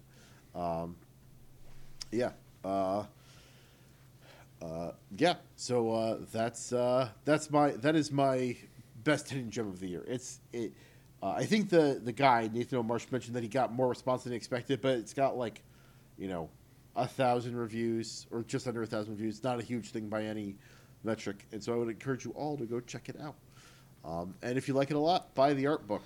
[0.55, 0.95] Um,
[2.11, 2.31] yeah.
[2.63, 3.05] Uh,
[4.61, 5.35] uh, yeah.
[5.55, 8.55] So uh, that's uh, that's my that is my
[9.03, 10.03] best hidden gem of the year.
[10.07, 10.73] It's it.
[11.21, 14.33] Uh, I think the the guy Nathan O'Marsh mentioned that he got more response than
[14.33, 15.61] he expected, but it's got like,
[16.17, 16.49] you know,
[16.95, 19.43] a thousand reviews or just under a thousand reviews.
[19.43, 20.55] Not a huge thing by any
[21.03, 23.35] metric, and so I would encourage you all to go check it out.
[24.05, 26.03] Um, and if you like it a lot, buy the art book.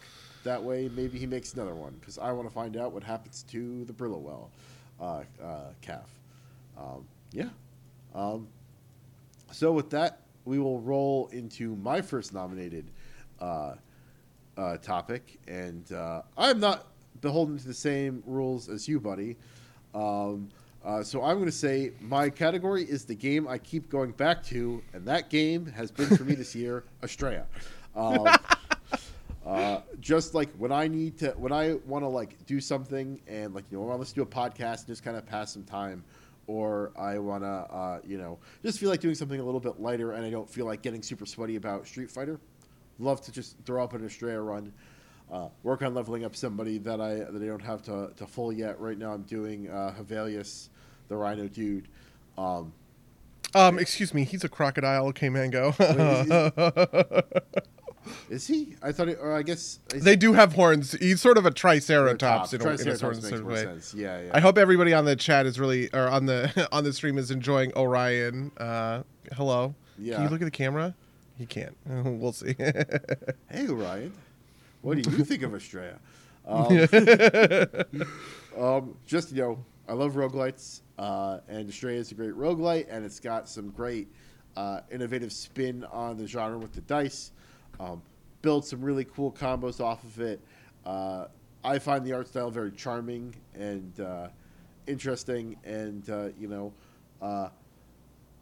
[0.48, 3.44] That way, maybe he makes another one because I want to find out what happens
[3.52, 4.50] to the Brillo well
[4.98, 6.10] uh, uh, calf.
[6.78, 7.50] Um, yeah.
[8.16, 8.48] Um,
[9.52, 12.86] So with that, we will roll into my first nominated
[13.42, 13.74] uh,
[14.58, 16.88] uh, topic, and uh, I'm not
[17.20, 19.36] beholden to the same rules as you, buddy.
[19.94, 20.48] Um,
[20.86, 24.44] uh, so I'm going to say my category is the game I keep going back
[24.46, 27.44] to, and that game has been for me this year, Astrea.
[27.98, 28.28] Um,
[29.48, 33.56] uh, just like when I need to, when I want to like do something and
[33.56, 35.54] like you know, I want to listen to a podcast and just kind of pass
[35.54, 36.04] some time,
[36.48, 39.80] or I want to, uh, you know, just feel like doing something a little bit
[39.80, 42.40] lighter, and I don't feel like getting super sweaty about Street Fighter.
[43.00, 44.74] Love to just throw up an Astrea run.
[45.32, 48.52] Uh, work on leveling up somebody that I that I don't have to, to full
[48.52, 48.80] yet.
[48.80, 50.70] Right now, I'm doing uh, Hevelius,
[51.08, 51.88] the Rhino dude.
[52.38, 52.74] Um,
[53.56, 55.08] Um, excuse me, he's a crocodile.
[55.08, 55.74] Okay, Mango.
[58.30, 58.76] is he?
[58.82, 60.94] I thought, it, or I guess they do have horns.
[60.94, 63.54] He's sort of a triceratops in a, in a sort of, makes sort of more
[63.54, 63.64] way.
[63.64, 63.94] sense.
[63.94, 64.32] Yeah, yeah.
[64.34, 67.32] I hope everybody on the chat is really, or on the on the stream is
[67.32, 68.52] enjoying Orion.
[68.58, 69.76] Uh, hello.
[69.98, 70.16] Yeah.
[70.16, 70.96] Can you look at the camera?
[71.38, 71.76] He can't.
[71.86, 72.56] we'll see.
[73.50, 74.14] Hey, Orion.
[74.82, 75.98] What do you think of Astrea?
[76.46, 76.68] Um,
[78.58, 83.06] um, just, you know, I love roguelites, uh, and Astrea is a great roguelite, and
[83.06, 84.08] it's got some great
[84.56, 87.32] uh, innovative spin on the genre with the dice.
[87.80, 88.02] Um,
[88.42, 90.40] build some really cool combos off of it.
[90.86, 91.26] Uh,
[91.64, 94.28] I find the art style very charming and uh,
[94.86, 96.74] interesting, and, uh, you know,
[97.22, 97.50] uh,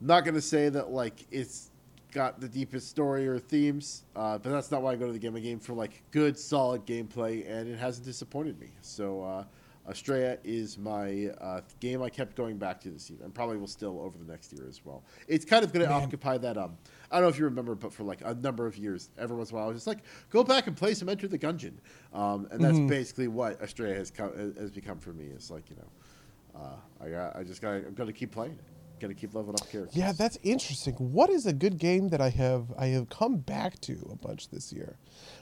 [0.01, 1.71] not going to say that, like, it's
[2.11, 5.19] got the deepest story or themes, uh, but that's not why I go to the
[5.19, 5.35] game.
[5.35, 8.69] I game for like good, solid gameplay, and it hasn't disappointed me.
[8.81, 9.43] So, uh,
[9.89, 13.67] Astrea is my uh, game I kept going back to this year, and probably will
[13.67, 15.03] still over the next year as well.
[15.27, 16.57] It's kind of going to occupy that.
[16.57, 16.77] Um,
[17.11, 19.51] I don't know if you remember, but for like a number of years, every once
[19.51, 21.73] in a while, I was just like, go back and play some Enter the Gungeon,
[22.13, 25.25] um, and that's basically what Astrea has come, has become for me.
[25.25, 28.53] It's like you know, uh, I got, I just got, I'm going to keep playing
[28.53, 28.63] it.
[28.99, 29.93] Got to keep leveling up characters.
[29.93, 30.93] yeah, that's interesting.
[30.93, 34.47] What is a good game that I have I have come back to a bunch
[34.49, 34.95] this year?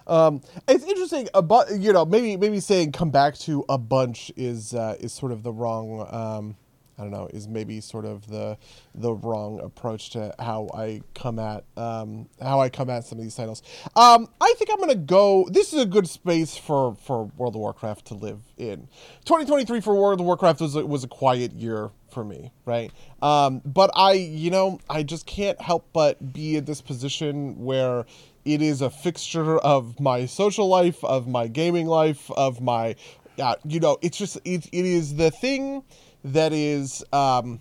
[0.07, 1.29] Um, it's interesting.
[1.35, 5.31] About you know maybe maybe saying come back to a bunch is uh, is sort
[5.31, 6.07] of the wrong.
[6.09, 6.55] Um,
[7.03, 8.57] I don't know, is maybe sort of the
[8.95, 13.23] the wrong approach to how I come at um, how I come at some of
[13.23, 13.61] these titles.
[13.95, 15.47] Um, I think I'm gonna go.
[15.51, 18.87] This is a good space for for World of Warcraft to live in.
[19.25, 22.91] 2023 for World of Warcraft was a, was a quiet year for me, right?
[23.21, 28.05] Um, but I, you know, I just can't help but be in this position where
[28.45, 32.95] it is a fixture of my social life, of my gaming life, of my,
[33.39, 35.83] uh, you know, it's just it, it is the thing
[36.23, 37.59] that is um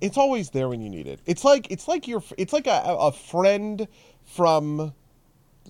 [0.00, 1.20] it's always there when you need it.
[1.26, 3.86] It's like it's like your it's like a, a friend
[4.24, 4.94] from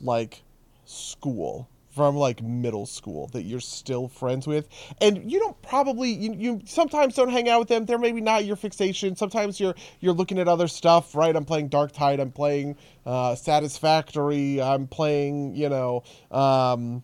[0.00, 0.42] like
[0.84, 4.68] school from like middle school that you're still friends with.
[5.00, 7.84] And you don't probably you, you sometimes don't hang out with them.
[7.84, 9.16] They're maybe not your fixation.
[9.16, 11.34] Sometimes you're you're looking at other stuff right?
[11.34, 12.20] I'm playing dark tide.
[12.20, 14.62] I'm playing uh satisfactory.
[14.62, 17.02] I'm playing you know um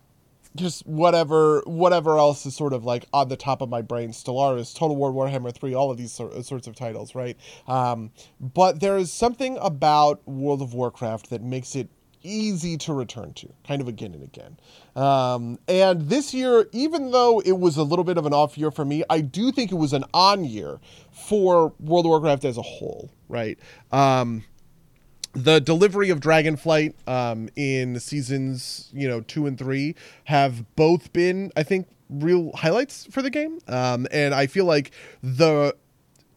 [0.57, 4.11] just whatever whatever else is sort of like on the top of my brain.
[4.11, 7.37] Stellaris total war warhammer 3 all of these sor- sorts of titles right?
[7.67, 11.89] Um, but there is something about world of warcraft that makes it
[12.23, 14.57] easy to return to kind of again and again.
[14.97, 18.71] Um, and this year even though it was a little bit of an off year
[18.71, 20.81] for me i do think it was an on year
[21.13, 23.59] for world of warcraft as a whole right?
[23.93, 24.45] Um,
[25.37, 29.95] the delivery of Dragonflight um, in seasons, you know, two and three
[30.25, 33.59] have both been, I think, real highlights for the game.
[33.69, 35.77] Um, and I feel like the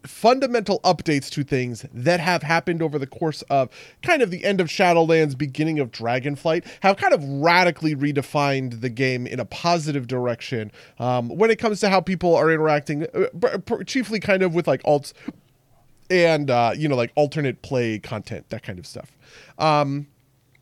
[0.05, 3.69] fundamental updates to things that have happened over the course of
[4.01, 8.89] kind of the end of Shadowlands, beginning of Dragonflight, have kind of radically redefined the
[8.89, 13.27] game in a positive direction um, when it comes to how people are interacting, uh,
[13.37, 15.13] b- b- chiefly kind of with like alts
[16.09, 19.11] and uh, you know like alternate play content that kind of stuff
[19.57, 20.07] um,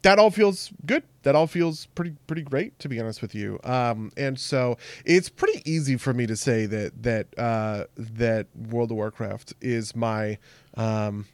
[0.01, 3.59] that all feels good that all feels pretty pretty great to be honest with you
[3.63, 8.91] um, and so it's pretty easy for me to say that that uh, that world
[8.91, 10.37] of warcraft is my
[10.75, 11.25] um,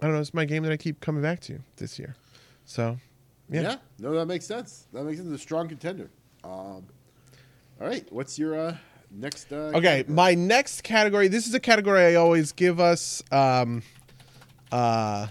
[0.00, 2.14] i don't know it's my game that i keep coming back to this year
[2.64, 2.98] so
[3.50, 3.62] Yeah.
[3.62, 4.86] yeah, No, that makes sense.
[4.92, 5.30] That makes sense.
[5.30, 6.10] A strong contender.
[6.44, 6.84] Um,
[7.80, 8.04] all right.
[8.12, 8.76] What's your uh,
[9.10, 9.52] next?
[9.52, 10.14] Uh, Okay, category?
[10.14, 11.28] my next category.
[11.28, 13.82] This is a category I always give us, um,
[14.72, 15.28] uh,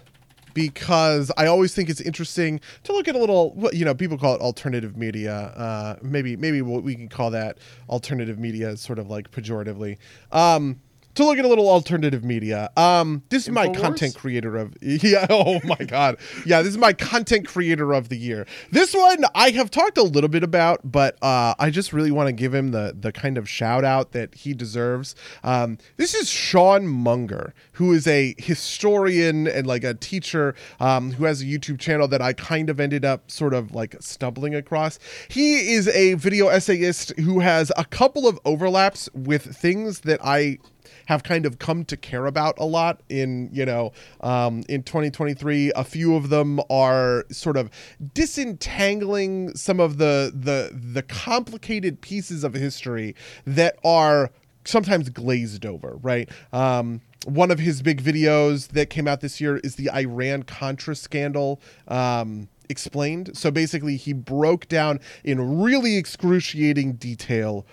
[0.54, 3.52] because I always think it's interesting to look at a little.
[3.54, 5.34] what- You know, people call it alternative media.
[5.36, 7.60] Uh, maybe maybe what we can call that
[7.90, 9.98] alternative media, sort of like pejoratively.
[10.32, 10.82] Um,
[11.18, 12.70] to look at a little alternative media.
[12.78, 13.82] Um, this is my Infowars?
[13.82, 15.28] content creator of yeah.
[15.30, 16.62] Oh my god, yeah.
[16.62, 18.46] This is my content creator of the year.
[18.72, 22.28] This one I have talked a little bit about, but uh, I just really want
[22.28, 25.16] to give him the the kind of shout out that he deserves.
[25.44, 31.26] Um, this is Sean Munger, who is a historian and like a teacher um, who
[31.26, 35.00] has a YouTube channel that I kind of ended up sort of like stumbling across.
[35.30, 40.60] He is a video essayist who has a couple of overlaps with things that I
[41.08, 43.92] have kind of come to care about a lot in you know
[44.22, 47.70] um, in 2023 a few of them are sort of
[48.14, 53.16] disentangling some of the the the complicated pieces of history
[53.46, 54.32] that are
[54.66, 56.30] sometimes glazed over right?
[56.54, 60.96] Um, one of his big videos that came out this year is the iran contra
[60.96, 63.36] scandal um, explained.
[63.36, 67.66] So basically he broke down in really excruciating detail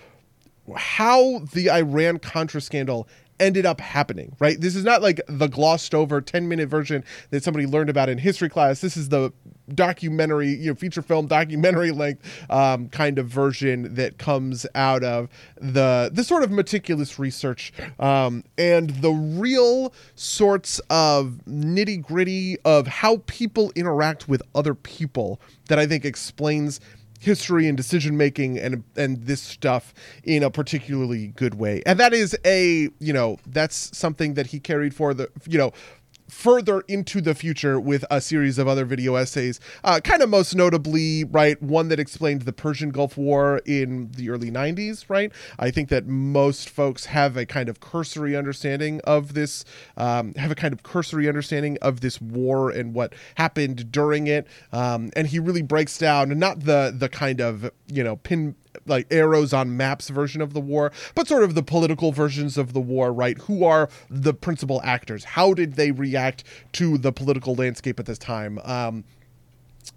[0.75, 3.07] how the Iran Contra scandal
[3.39, 4.59] ended up happening, right?
[4.59, 8.17] This is not like the glossed over 10 minute version that somebody learned about in
[8.17, 8.81] history class.
[8.81, 9.33] This is the
[9.73, 15.29] documentary, you know, feature film documentary length um, kind of version that comes out of
[15.57, 22.87] the the sort of meticulous research um, and the real sorts of nitty gritty of
[22.87, 26.79] how people interact with other people that I think explains
[27.25, 31.81] history and decision making and and this stuff in a particularly good way.
[31.85, 35.73] And that is a, you know, that's something that he carried for the, you know,
[36.27, 39.59] further into the future with a series of other video essays.
[39.83, 44.29] Uh, kind of most notably right one that explained the persian gulf war in the
[44.29, 45.31] early 90s right?
[45.59, 49.65] I think that most folks have a kind of cursory understanding of this
[49.97, 54.47] um, have a kind of cursory understanding of this war and what happened during it.
[54.71, 59.07] Um, and he really breaks down not the the kind of you know pin like
[59.11, 62.81] arrows on maps version of the war, but sort of the political versions of the
[62.81, 63.37] war, right?
[63.39, 65.23] Who are the principal actors?
[65.23, 68.59] How did they react to the political landscape at this time?
[68.63, 69.03] Um,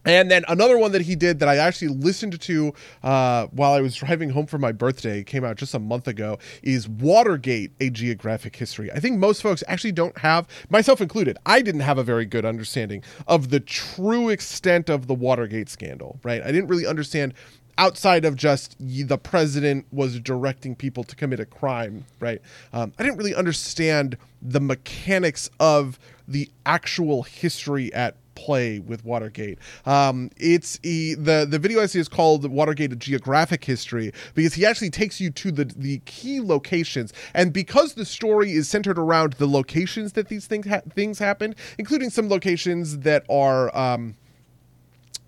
[0.05, 3.81] and then another one that he did that I actually listened to uh, while I
[3.81, 7.91] was driving home for my birthday, came out just a month ago, is Watergate, a
[7.91, 8.91] geographic history.
[8.93, 12.45] I think most folks actually don't have, myself included, I didn't have a very good
[12.45, 16.43] understanding of the true extent of the Watergate scandal, right?
[16.43, 17.35] I didn't really understand
[17.79, 22.43] outside of just the president was directing people to commit a crime, right?
[22.73, 29.59] Um, I didn't really understand the mechanics of the actual history at play with Watergate.
[29.85, 34.55] Um, it's he, the the video I see is called Watergate: A Geographic History because
[34.55, 38.99] he actually takes you to the the key locations, and because the story is centered
[38.99, 44.15] around the locations that these things ha- things happened, including some locations that are, um,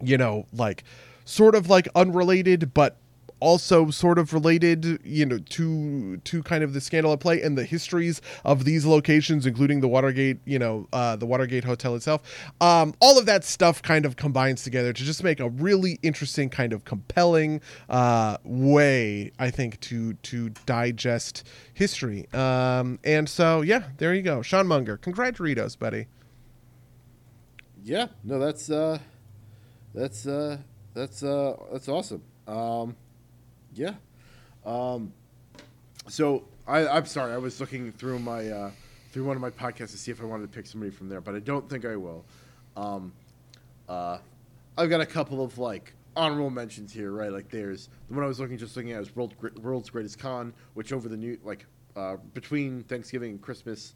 [0.01, 0.85] you know, like
[1.31, 2.97] sort of like unrelated, but
[3.41, 7.57] also sort of related, you know, to to kind of the scandal at play and
[7.57, 12.21] the histories of these locations, including the Watergate, you know, uh, the Watergate Hotel itself.
[12.61, 16.51] Um, all of that stuff kind of combines together to just make a really interesting,
[16.51, 22.29] kind of compelling uh, way, I think, to to digest history.
[22.35, 24.99] Um, and so, yeah, there you go, Sean Munger.
[24.99, 26.09] Congratulations, buddy.
[27.83, 28.99] Yeah, no, that's uh,
[29.95, 30.59] that's uh,
[31.01, 32.23] that's uh, that's awesome.
[32.47, 32.95] Um,
[33.75, 33.95] yeah.
[34.67, 35.13] Um,
[36.09, 38.71] so I, I'm sorry, I was looking through my uh,
[39.11, 41.23] through one of my podcasts to see if I wanted to pick somebody from there,
[41.23, 42.25] but I don't think I will.
[42.77, 43.13] Um,
[43.89, 44.19] uh,
[44.77, 47.33] I've got a couple of like honorable mentions here, right?
[47.33, 50.53] Like there's the one I was looking just looking at is World, World's Greatest Con,
[50.75, 51.65] which over the new like
[51.97, 53.95] uh, between Thanksgiving and Christmas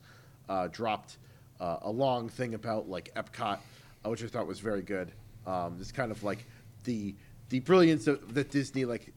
[0.49, 1.19] uh, dropped
[1.61, 3.59] uh, a long thing about like Epcot,
[4.05, 5.12] uh, which I thought was very good.
[5.47, 6.47] Um, it's kind of like
[6.85, 7.14] the
[7.51, 9.12] the brilliance of, that Disney like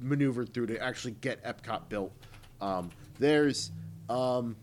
[0.00, 2.12] maneuvered through to actually get Epcot built.
[2.60, 3.70] Um, there's
[4.08, 4.56] um,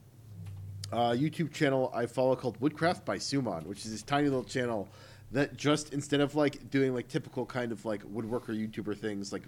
[0.91, 4.87] a YouTube channel I follow called Woodcraft by Suman, which is this tiny little channel
[5.31, 9.43] that just instead of like doing like typical kind of like woodworker YouTuber things like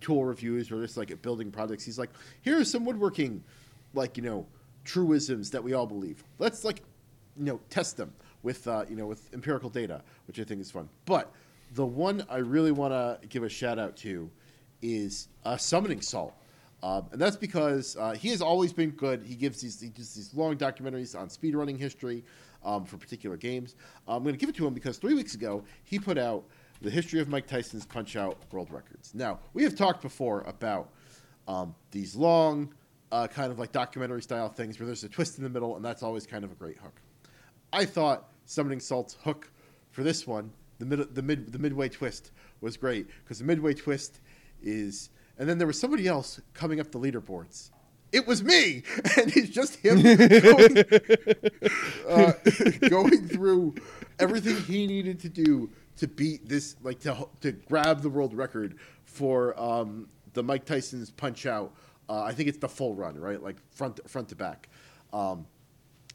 [0.00, 2.10] tool reviews or just like building projects, he's like,
[2.42, 3.42] here are some woodworking
[3.94, 4.46] like you know
[4.84, 6.22] truisms that we all believe.
[6.38, 6.82] Let's like
[7.36, 8.12] you know test them
[8.42, 10.88] with uh, you know with empirical data, which I think is fun.
[11.06, 11.32] But
[11.74, 14.30] the one I really want to give a shout out to
[14.80, 16.34] is uh, Summoning Salt.
[16.82, 19.22] Um, and that's because uh, he has always been good.
[19.24, 22.24] He gives these he these long documentaries on speedrunning history
[22.62, 23.74] um, for particular games.
[24.06, 26.44] I'm going to give it to him because three weeks ago he put out
[26.82, 29.14] the history of Mike Tyson's Punch Out world records.
[29.14, 30.90] Now we have talked before about
[31.48, 32.74] um, these long,
[33.12, 35.84] uh, kind of like documentary style things where there's a twist in the middle, and
[35.84, 37.00] that's always kind of a great hook.
[37.72, 39.50] I thought Summoning Salt's hook
[39.90, 43.74] for this one, the mid, the mid, the midway twist was great because the midway
[43.74, 44.20] twist
[44.62, 47.70] is, and then there was somebody else coming up the leaderboards
[48.14, 48.84] it was me,
[49.16, 50.00] and it's just him
[50.46, 50.84] going,
[52.08, 52.32] uh,
[52.88, 53.74] going through
[54.20, 58.78] everything he needed to do to beat this, like to to grab the world record
[59.04, 61.74] for um, the Mike Tyson's Punch Out.
[62.08, 63.42] Uh, I think it's the full run, right?
[63.42, 64.68] Like front front to back,
[65.12, 65.44] um,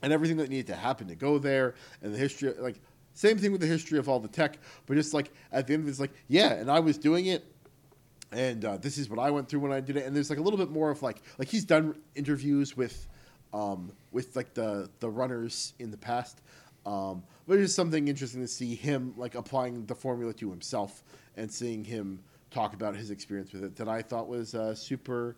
[0.01, 2.79] and everything that needed to happen to go there, and the history, like
[3.19, 5.83] same thing with the history of all the tech, but just like at the end
[5.83, 7.45] of it, it's like, yeah, and I was doing it
[8.31, 10.05] and uh, this is what I went through when I did it.
[10.05, 13.07] And there's like a little bit more of like like he's done interviews with
[13.53, 16.41] um, with like the the runners in the past.
[16.85, 21.03] Um, but it's just something interesting to see him like applying the formula to himself
[21.35, 22.19] and seeing him
[22.51, 25.35] talk about his experience with it that I thought was uh, super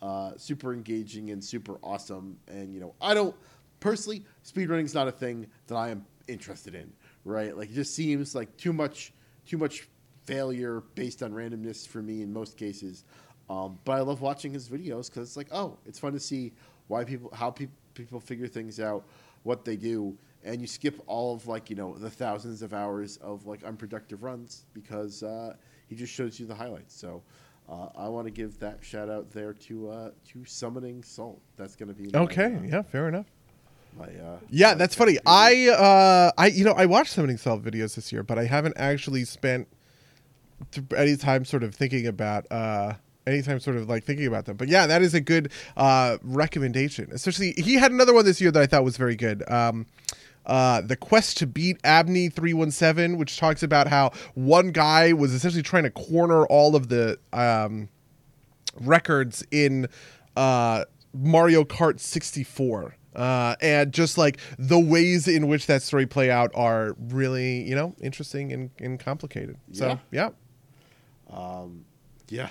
[0.00, 2.36] uh, super engaging and super awesome.
[2.48, 3.34] And you know, I don't
[3.80, 6.92] personally speedrunning's not a thing that I am interested in.
[7.24, 7.56] Right?
[7.56, 9.12] Like it just seems like too much
[9.46, 9.88] too much
[10.24, 13.04] failure based on randomness for me in most cases.
[13.50, 16.52] Um, but I love watching his videos because it's like, oh, it's fun to see
[16.86, 19.04] why people, how pe- people figure things out,
[19.42, 23.16] what they do, and you skip all of like you know the thousands of hours
[23.18, 25.54] of like unproductive runs because uh,
[25.88, 26.94] he just shows you the highlights.
[26.94, 27.22] So.
[27.68, 31.40] Uh, I want to give that shout out there to uh, to summoning salt.
[31.56, 32.58] That's going to be okay.
[32.64, 33.26] Yeah, fair enough.
[33.98, 35.18] My, uh, yeah, that's funny.
[35.26, 38.74] I uh, I you know I watched summoning salt videos this year, but I haven't
[38.76, 39.68] actually spent
[40.96, 42.94] anytime sort of thinking about uh
[43.26, 47.08] anytime sort of like thinking about them but yeah that is a good uh recommendation
[47.12, 49.86] especially he had another one this year that i thought was very good um
[50.44, 55.62] uh, the quest to beat Abney 317, which talks about how one guy was essentially
[55.62, 57.88] trying to corner all of the um,
[58.80, 59.86] records in
[60.36, 60.84] uh,
[61.14, 62.96] Mario Kart 64.
[63.14, 67.74] Uh, and just like the ways in which that story play out are really, you
[67.74, 69.58] know, interesting and, and complicated.
[69.72, 70.30] So, yeah.
[71.30, 71.36] yeah.
[71.36, 71.84] Um,
[72.28, 72.48] yeah.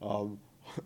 [0.00, 0.38] Um,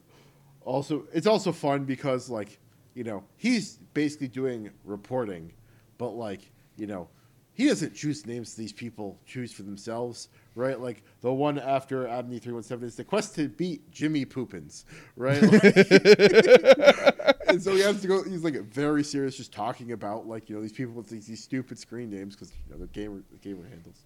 [0.63, 2.59] also, it's also fun because, like,
[2.95, 5.53] you know, he's basically doing reporting,
[5.99, 7.09] but, like, you know,
[7.55, 10.79] he doesn't choose names these people choose for themselves, right?
[10.79, 14.85] Like the one after Abney three one seven is the quest to beat Jimmy Poopins,
[15.17, 15.41] right?
[15.41, 15.63] Like,
[17.55, 18.23] and so he has to go.
[18.25, 21.43] He's like very serious, just talking about like you know these people with these, these
[21.43, 24.05] stupid screen names because you know the gamer the gamer handles.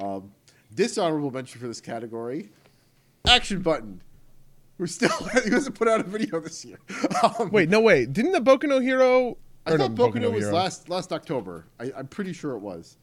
[0.00, 0.32] Um,
[0.74, 2.50] dishonorable mention for this category.
[3.26, 4.02] Action button.
[4.78, 5.10] We're still
[5.44, 6.78] he hasn't put out a video this year.
[7.22, 8.06] Um, wait no way.
[8.06, 11.64] Didn't the boku no hero i thought no, boku no was last last october.
[11.80, 12.98] I, am pretty sure it was.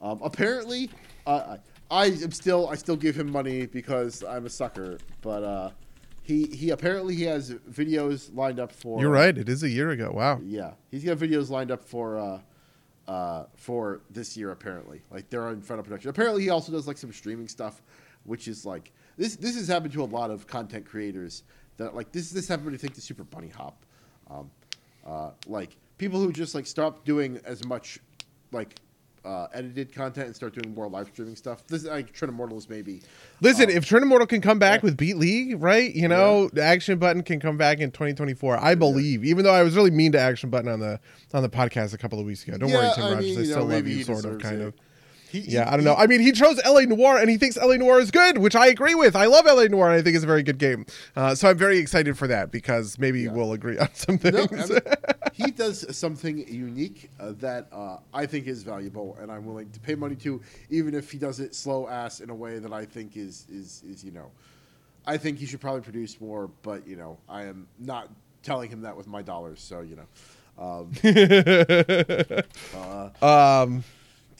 [0.00, 0.90] Um, apparently
[1.26, 1.56] uh,
[1.90, 5.70] I, I am still i still give him money because i'm a sucker but uh,
[6.22, 9.90] he he apparently he has videos lined up for you're right it is a year
[9.90, 12.38] ago wow yeah he's got videos lined up for uh,
[13.08, 15.02] uh, for this year apparently.
[15.10, 16.10] Like they're in front of production.
[16.10, 17.82] Apparently, he also does like some streaming stuff,
[18.24, 19.36] which is like this.
[19.36, 21.42] This has happened to a lot of content creators
[21.76, 22.30] that like this.
[22.30, 23.74] This happened to think the Super Bunnyhop,
[24.30, 24.50] um,
[25.06, 27.98] uh, like people who just like stop doing as much
[28.52, 28.76] like
[29.24, 31.66] uh, edited content and start doing more live streaming stuff.
[31.66, 33.02] This is like Trent Immortals maybe.
[33.40, 34.86] Listen, um, if Trent Immortal can come back yeah.
[34.86, 35.94] with Beat League, right?
[35.94, 36.48] You know, yeah.
[36.54, 38.58] the Action Button can come back in 2024.
[38.58, 39.30] I believe, yeah.
[39.30, 41.00] even though I was really mean to Action Button on the
[41.34, 42.58] on the podcast a couple of weeks ago.
[42.58, 43.36] Don't worry, Tim I Rogers.
[43.36, 44.66] Mean, I still know, love you, sort of, kind it.
[44.68, 44.74] of.
[45.32, 45.94] He, yeah, I don't know.
[45.94, 48.66] I mean, he chose LA Noire, and he thinks LA Noire is good, which I
[48.66, 49.16] agree with.
[49.16, 50.84] I love LA Noire, and I think it's a very good game.
[51.16, 53.32] Uh, so I'm very excited for that because maybe yeah.
[53.32, 54.34] we'll agree on some things.
[54.34, 54.80] No, I mean,
[55.32, 59.80] he does something unique uh, that uh, I think is valuable, and I'm willing to
[59.80, 62.84] pay money to, even if he does it slow ass in a way that I
[62.84, 64.30] think is is is you know,
[65.06, 68.10] I think he should probably produce more, but you know, I am not
[68.42, 69.62] telling him that with my dollars.
[69.62, 70.06] So you know.
[70.58, 70.92] Um,
[72.76, 73.82] uh, um,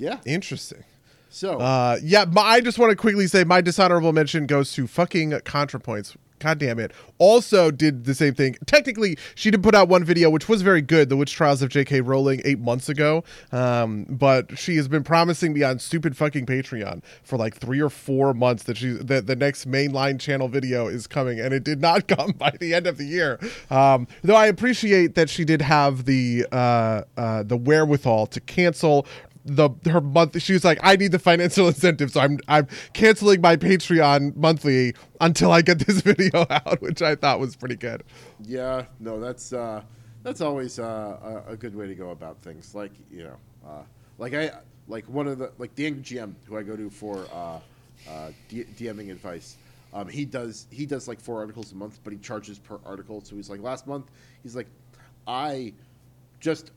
[0.02, 0.18] yeah.
[0.26, 0.84] Interesting.
[1.30, 4.86] So, uh, yeah, my, I just want to quickly say my dishonorable mention goes to
[4.86, 6.16] fucking ContraPoints.
[6.42, 6.90] God damn it.
[7.18, 8.56] Also did the same thing.
[8.66, 11.68] Technically, she did put out one video, which was very good, The Witch Trials of
[11.68, 12.00] J.K.
[12.00, 13.22] Rowling, eight months ago.
[13.52, 17.90] Um, but she has been promising me on stupid fucking Patreon for like three or
[17.90, 21.80] four months that she that the next mainline channel video is coming, and it did
[21.80, 23.38] not come by the end of the year.
[23.70, 29.06] Um, though I appreciate that she did have the uh, uh, the wherewithal to cancel
[29.44, 33.40] the her month she was like i need the financial incentive so i'm i'm canceling
[33.40, 38.02] my patreon monthly until i get this video out which i thought was pretty good.
[38.40, 39.82] Yeah no that's uh
[40.22, 42.76] that's always uh, a, good way to go about things.
[42.76, 43.36] Like you know
[43.66, 43.82] uh,
[44.18, 44.52] like i
[44.88, 47.58] like one of the like the gm who i go to for uh,
[48.08, 49.56] uh, dming advice
[49.94, 53.20] um, he does he does like four articles a month but he charges per article.
[53.22, 54.10] So he's like last month
[54.42, 54.68] he's like
[55.26, 55.72] i
[56.40, 56.72] just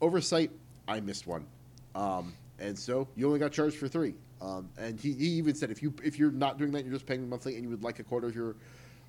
[0.00, 0.50] oversight
[0.88, 1.46] i missed one
[1.94, 4.14] um, and so you only got charged for three.
[4.40, 7.06] Um, and he, he even said if you if you're not doing that, you're just
[7.06, 8.56] paying monthly, and you would like a quarter of your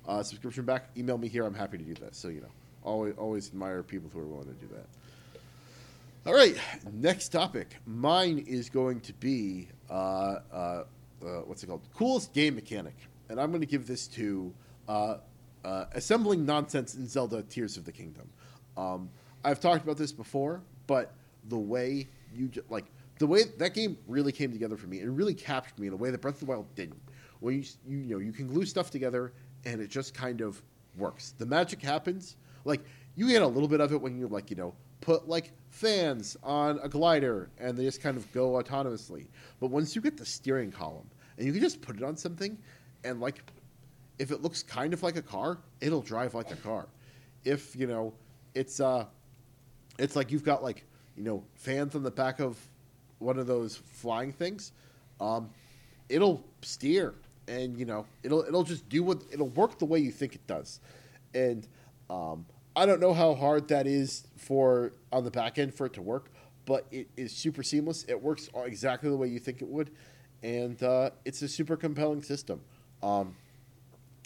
[0.08, 1.44] uh, subscription back, email me here.
[1.44, 2.14] I'm happy to do that.
[2.14, 4.86] So you know, always always admire people who are willing to do that.
[6.26, 6.56] All right,
[6.92, 7.76] next topic.
[7.86, 10.84] Mine is going to be uh, uh, uh,
[11.44, 11.82] what's it called?
[11.94, 12.96] Coolest game mechanic,
[13.28, 14.52] and I'm going to give this to
[14.88, 15.16] uh,
[15.64, 18.28] uh, assembling nonsense in Zelda: Tears of the Kingdom.
[18.76, 19.10] Um,
[19.44, 21.14] I've talked about this before, but
[21.48, 22.86] the way you ju- like
[23.18, 25.96] the way that game really came together for me, it really captured me in a
[25.96, 27.00] way that Breath of the Wild didn't.
[27.40, 29.32] When you you, you know you can glue stuff together
[29.64, 30.62] and it just kind of
[30.96, 31.34] works.
[31.38, 32.36] The magic happens.
[32.64, 32.82] Like
[33.14, 36.36] you get a little bit of it when you like you know put like fans
[36.42, 39.26] on a glider and they just kind of go autonomously.
[39.60, 42.56] But once you get the steering column and you can just put it on something
[43.04, 43.42] and like
[44.18, 46.86] if it looks kind of like a car, it'll drive like a car.
[47.44, 48.14] If you know,
[48.54, 49.06] it's uh,
[49.98, 50.84] it's like you've got like
[51.16, 52.58] you know fans on the back of
[53.18, 54.72] one of those flying things,
[55.20, 55.50] um,
[56.08, 57.14] it'll steer
[57.48, 60.46] and you know it'll it'll just do what it'll work the way you think it
[60.46, 60.80] does,
[61.34, 61.66] and
[62.10, 65.94] um, I don't know how hard that is for on the back end for it
[65.94, 66.30] to work,
[66.66, 68.04] but it is super seamless.
[68.04, 69.90] It works exactly the way you think it would,
[70.42, 72.60] and uh, it's a super compelling system.
[73.02, 73.34] Um,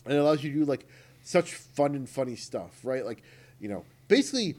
[0.05, 0.87] and it allows you to do like
[1.23, 3.05] such fun and funny stuff, right?
[3.05, 3.23] Like,
[3.61, 4.57] you know, basically,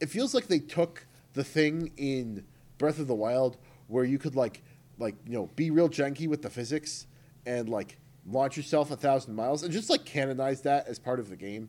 [0.00, 2.44] it feels like they took the thing in
[2.78, 3.56] Breath of the Wild
[3.88, 4.62] where you could like,
[4.98, 7.06] like you know, be real janky with the physics
[7.46, 11.28] and like launch yourself a thousand miles and just like canonize that as part of
[11.28, 11.68] the game,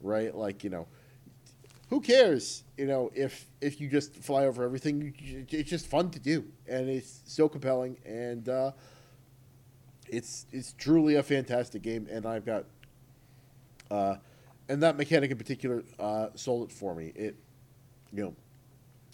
[0.00, 0.34] right?
[0.34, 0.86] Like, you know,
[1.90, 5.12] who cares, you know, if if you just fly over everything?
[5.18, 8.48] You- It's just fun to do, and it's so compelling and.
[8.48, 8.72] uh
[10.08, 12.64] it's it's truly a fantastic game, and I've got,
[13.90, 14.16] uh,
[14.68, 17.12] and that mechanic in particular uh, sold it for me.
[17.14, 17.36] It,
[18.12, 18.34] you know,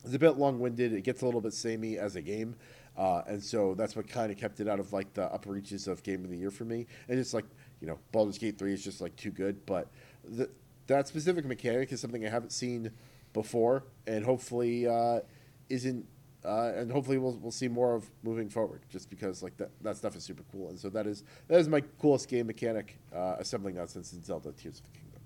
[0.06, 0.92] it's a bit long winded.
[0.92, 2.54] It gets a little bit samey as a game,
[2.96, 5.88] uh, and so that's what kind of kept it out of like the upper reaches
[5.88, 6.86] of game of the year for me.
[7.08, 7.44] And it's like
[7.80, 9.88] you know, Baldur's Gate three is just like too good, but
[10.24, 10.48] the,
[10.86, 12.92] that specific mechanic is something I haven't seen
[13.32, 15.20] before, and hopefully uh,
[15.68, 16.06] isn't.
[16.44, 19.96] Uh, and hopefully we'll, we'll see more of moving forward, just because like that, that
[19.96, 23.34] stuff is super cool, and so that is that is my coolest game mechanic, uh,
[23.40, 25.20] assembling nonsense in Zelda: Tears of the Kingdom.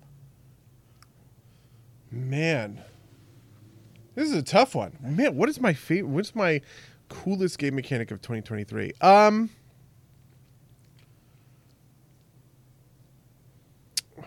[2.11, 2.81] Man,
[4.15, 4.97] this is a tough one.
[5.01, 6.09] Man, what is my favorite?
[6.09, 6.61] What's my
[7.09, 8.93] coolest game mechanic of 2023?
[9.01, 9.49] Um.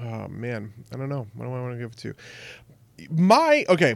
[0.00, 1.26] Oh man, I don't know.
[1.34, 2.14] What do I want to give it to?
[3.10, 3.94] My okay.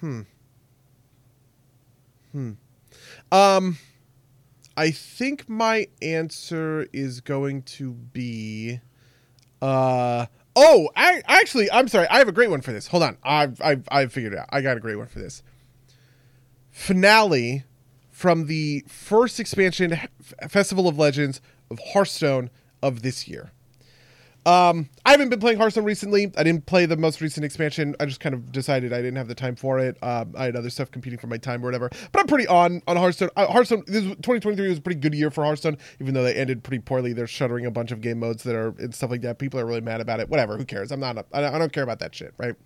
[0.00, 0.22] Hmm.
[2.32, 2.52] Hmm.
[3.30, 3.78] Um.
[4.74, 8.80] I think my answer is going to be
[9.62, 12.06] uh oh, I actually I'm sorry.
[12.08, 12.88] I have a great one for this.
[12.88, 13.16] Hold on.
[13.22, 14.48] I've I've I've figured it out.
[14.50, 15.42] I got a great one for this.
[16.70, 17.64] Finale
[18.10, 19.98] from the first expansion
[20.48, 21.40] Festival of Legends
[21.70, 22.50] of Hearthstone
[22.82, 23.52] of this year.
[24.44, 26.32] Um, I haven't been playing Hearthstone recently.
[26.36, 27.94] I didn't play the most recent expansion.
[28.00, 29.96] I just kind of decided I didn't have the time for it.
[30.02, 31.90] Um, I had other stuff competing for my time or whatever.
[32.10, 33.30] But I'm pretty on on Hearthstone.
[33.36, 33.84] Uh, Hearthstone.
[33.86, 36.80] This was, 2023 was a pretty good year for Hearthstone, even though they ended pretty
[36.80, 37.12] poorly.
[37.12, 39.38] They're shuttering a bunch of game modes that are and stuff like that.
[39.38, 40.28] People are really mad about it.
[40.28, 40.56] Whatever.
[40.56, 40.90] Who cares?
[40.90, 41.16] I'm not.
[41.18, 42.34] A, I don't- I don't care about that shit.
[42.36, 42.56] Right.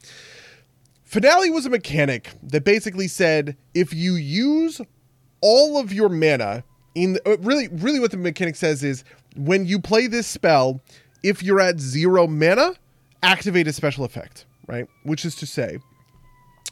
[1.05, 4.81] Finale was a mechanic that basically said if you use
[5.41, 6.64] all of your mana
[6.95, 9.05] in the, uh, really really what the mechanic says is
[9.37, 10.81] when you play this spell
[11.27, 12.74] if you're at zero mana
[13.22, 15.79] activate a special effect right which is to say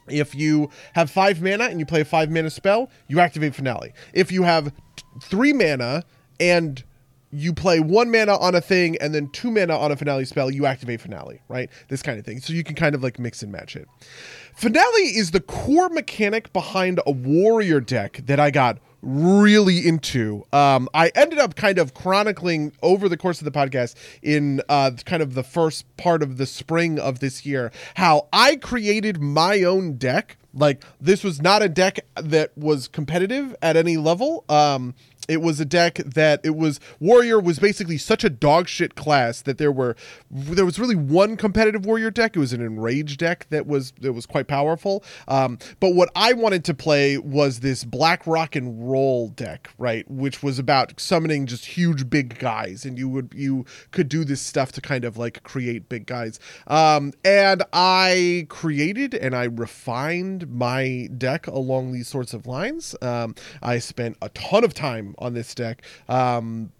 [0.08, 3.92] if you have five mana and you play a five mana spell you activate finale
[4.12, 6.04] if you have t- three mana
[6.38, 6.84] and
[7.34, 10.50] you play one mana on a thing and then two mana on a finale spell,
[10.50, 11.68] you activate finale, right?
[11.88, 12.40] This kind of thing.
[12.40, 13.88] So you can kind of like mix and match it.
[14.54, 20.44] Finale is the core mechanic behind a warrior deck that I got really into.
[20.52, 24.92] Um, I ended up kind of chronicling over the course of the podcast in uh,
[25.04, 29.62] kind of the first part of the spring of this year how I created my
[29.62, 30.36] own deck.
[30.52, 34.44] Like this was not a deck that was competitive at any level.
[34.48, 34.94] Um,
[35.28, 39.42] it was a deck that it was warrior was basically such a dog shit class
[39.42, 39.96] that there were
[40.30, 42.36] there was really one competitive warrior deck.
[42.36, 45.02] It was an enraged deck that was that was quite powerful.
[45.28, 50.08] Um, but what i wanted to play was this black rock and roll deck right
[50.10, 54.40] which was about summoning just huge big guys and you would you could do this
[54.40, 56.38] stuff to kind of like create big guys.
[56.66, 62.94] Um, and i created and i refined my deck along these sorts of lines.
[63.00, 66.72] Um, i spent a ton of time on this deck, um,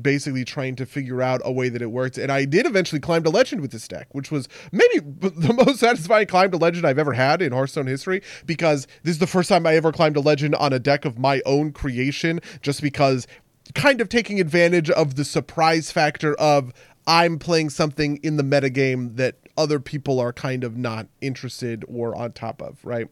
[0.00, 2.18] basically trying to figure out a way that it works.
[2.18, 5.80] And I did eventually climb to legend with this deck, which was maybe the most
[5.80, 9.48] satisfying climb to legend I've ever had in Hearthstone history because this is the first
[9.48, 13.26] time I ever climbed a legend on a deck of my own creation, just because
[13.74, 16.72] kind of taking advantage of the surprise factor of
[17.06, 22.14] I'm playing something in the metagame that other people are kind of not interested or
[22.14, 23.08] on top of, right?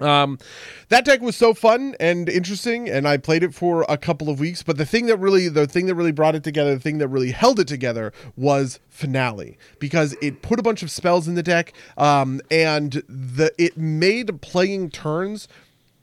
[0.00, 0.38] Um,
[0.88, 4.40] that deck was so fun and interesting, and I played it for a couple of
[4.40, 4.62] weeks.
[4.62, 7.08] But the thing that really, the thing that really brought it together, the thing that
[7.08, 11.42] really held it together was finale because it put a bunch of spells in the
[11.42, 15.46] deck, um, and the it made playing turns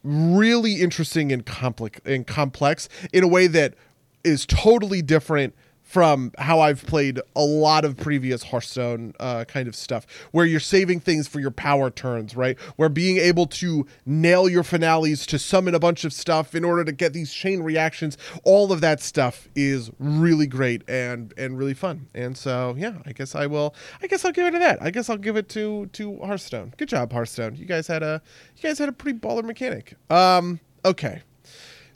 [0.04, 3.76] really interesting and complex and complex in a way that
[4.24, 5.54] is totally different
[5.92, 10.62] from how I've played a lot of previous Hearthstone uh, kind of stuff, where you're
[10.62, 12.58] saving things for your power turns, right?
[12.78, 16.86] Where being able to nail your finales to summon a bunch of stuff in order
[16.86, 21.74] to get these chain reactions, all of that stuff is really great and and really
[21.74, 22.08] fun.
[22.14, 23.76] And so, yeah, I guess I will.
[24.02, 24.82] I guess I'll give it to that.
[24.82, 26.74] I guess I'll give it to to Hearthstone.
[26.78, 27.58] Good job, Hearthstone.
[27.58, 28.22] You guys had a
[28.56, 29.96] you guys had a pretty baller mechanic.
[30.10, 31.24] Um, okay.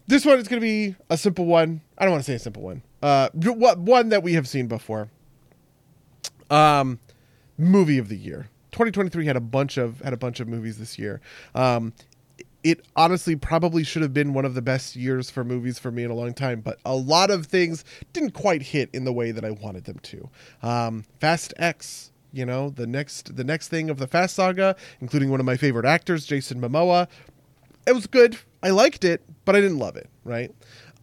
[0.07, 1.81] This one is going to be a simple one.
[1.97, 2.83] I don't want to say a simple one.
[3.05, 5.09] Uh, one that we have seen before.
[6.49, 6.99] Um,
[7.55, 8.49] movie of the year.
[8.71, 11.21] 2023 had a bunch of had a bunch of movies this year.
[11.53, 11.93] Um,
[12.63, 16.03] it honestly probably should have been one of the best years for movies for me
[16.03, 19.29] in a long time, but a lot of things didn't quite hit in the way
[19.29, 20.29] that I wanted them to.
[20.63, 25.29] Um, Fast X, you know, the next the next thing of the Fast saga, including
[25.29, 27.07] one of my favorite actors, Jason Momoa.
[27.85, 28.35] It was good.
[28.63, 30.51] I liked it, but I didn't love it, right?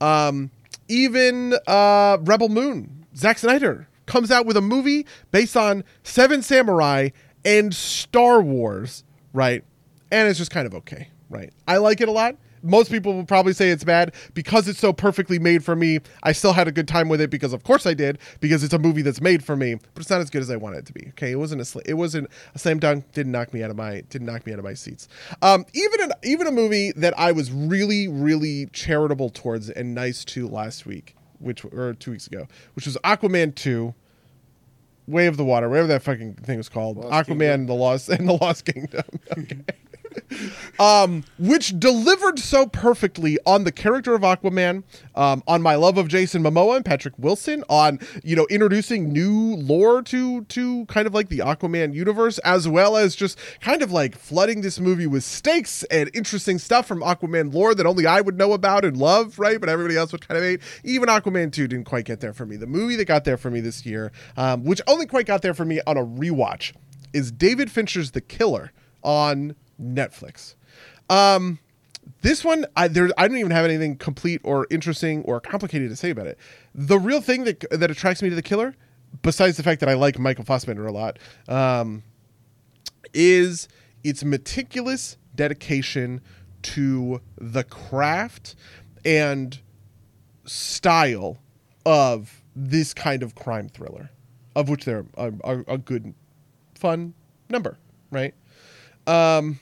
[0.00, 0.50] Um,
[0.92, 7.08] even uh, Rebel Moon, Zack Snyder comes out with a movie based on Seven Samurai
[7.44, 9.64] and Star Wars, right?
[10.10, 11.50] And it's just kind of okay, right?
[11.66, 12.36] I like it a lot.
[12.62, 15.98] Most people will probably say it's bad because it's so perfectly made for me.
[16.22, 18.72] I still had a good time with it because, of course, I did because it's
[18.72, 19.74] a movie that's made for me.
[19.74, 21.06] But it's not as good as I wanted it to be.
[21.10, 23.10] Okay, it wasn't a sl- it wasn't a slam dunk.
[23.12, 25.08] Didn't knock me out of my didn't knock me out of my seats.
[25.42, 30.24] Um, even an, even a movie that I was really really charitable towards and nice
[30.26, 33.94] to last week, which or two weeks ago, which was Aquaman two.
[35.08, 37.66] Way of the Water, whatever that fucking thing was called, Lost Aquaman, Kingdom.
[37.66, 39.02] the Lost and the Lost Kingdom.
[39.36, 39.58] Okay
[40.80, 44.82] um, which delivered so perfectly on the character of Aquaman,
[45.14, 49.56] um, on my love of Jason Momoa and Patrick Wilson, on you know introducing new
[49.56, 53.92] lore to to kind of like the Aquaman universe, as well as just kind of
[53.92, 58.20] like flooding this movie with stakes and interesting stuff from Aquaman lore that only I
[58.20, 59.60] would know about and love, right?
[59.60, 60.60] But everybody else would kind of hate.
[60.84, 62.56] Even Aquaman two didn't quite get there for me.
[62.56, 65.54] The movie that got there for me this year, um, which only quite got there
[65.54, 66.72] for me on a rewatch,
[67.12, 70.54] is David Fincher's The Killer on Netflix.
[71.10, 71.58] Um,
[72.22, 75.96] this one, I there, I don't even have anything complete or interesting or complicated to
[75.96, 76.38] say about it.
[76.74, 78.74] The real thing that that attracts me to the killer,
[79.22, 81.18] besides the fact that I like Michael Fassbender a lot,
[81.48, 82.02] um,
[83.12, 83.68] is
[84.02, 86.20] its meticulous dedication
[86.62, 88.54] to the craft
[89.04, 89.60] and
[90.44, 91.38] style
[91.84, 94.10] of this kind of crime thriller,
[94.54, 96.14] of which there are a, a good,
[96.74, 97.14] fun
[97.48, 97.78] number,
[98.10, 98.34] right?
[99.06, 99.60] Um,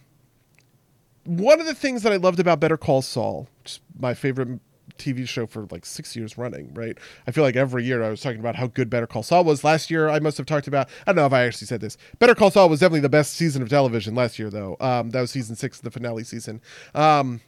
[1.25, 4.61] one of the things that I loved about Better Call Saul, which is my favorite
[4.99, 6.97] TV show for like six years running, right?
[7.27, 9.65] I feel like every year I was talking about how good Better Call Saul was.
[9.65, 11.97] Last year I must have talked about, I don't know if I actually said this.
[12.19, 14.77] Better Call Saul was definitely the best season of television last year, though.
[14.81, 16.61] Um, that was season six, the finale season.
[16.95, 17.41] Um,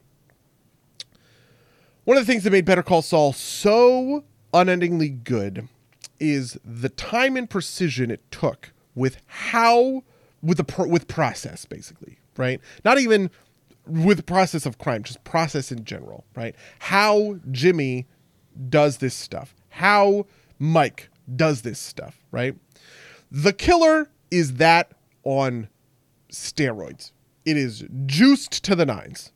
[2.05, 5.69] one of the things that made Better Call Saul so unendingly good
[6.19, 10.03] is the time and precision it took with how
[10.43, 12.61] with the pro- with process basically, right?
[12.85, 13.31] Not even
[13.87, 16.55] with process of crime, just process in general, right?
[16.79, 18.07] How Jimmy
[18.69, 20.27] does this stuff, how
[20.59, 22.55] Mike does this stuff, right?
[23.31, 24.93] The killer is that
[25.25, 25.69] on
[26.31, 27.13] steroids.
[27.45, 29.33] It is juiced to the nines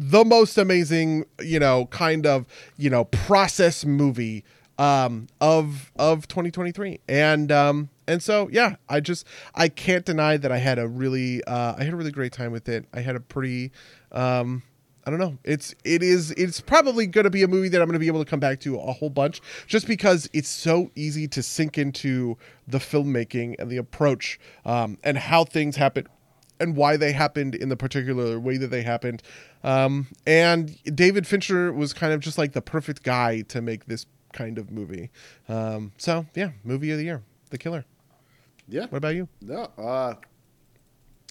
[0.00, 2.46] the most amazing, you know, kind of,
[2.78, 4.44] you know, process movie
[4.78, 7.00] um of of 2023.
[7.06, 11.44] And um and so yeah, I just I can't deny that I had a really
[11.44, 12.86] uh I had a really great time with it.
[12.92, 13.70] I had a pretty
[14.10, 14.64] um
[15.06, 15.38] I don't know.
[15.44, 18.08] It's it is it's probably going to be a movie that I'm going to be
[18.08, 21.78] able to come back to a whole bunch just because it's so easy to sink
[21.78, 22.36] into
[22.66, 26.08] the filmmaking and the approach um and how things happen
[26.58, 29.22] and why they happened in the particular way that they happened.
[29.64, 34.04] Um, and David Fincher was kind of just like the perfect guy to make this
[34.32, 35.10] kind of movie.
[35.48, 37.84] Um, so yeah, movie of the year, The Killer.
[38.70, 38.86] Yeah.
[38.86, 39.28] What about you?
[39.42, 39.68] No.
[39.76, 40.14] Uh,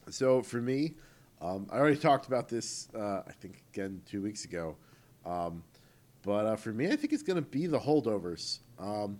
[0.10, 0.96] so for me,
[1.42, 2.90] um, I already talked about this.
[2.94, 4.76] Uh, I think again two weeks ago,
[5.26, 5.64] um,
[6.22, 8.60] but uh, for me, I think it's gonna be the holdovers.
[8.78, 9.20] Um,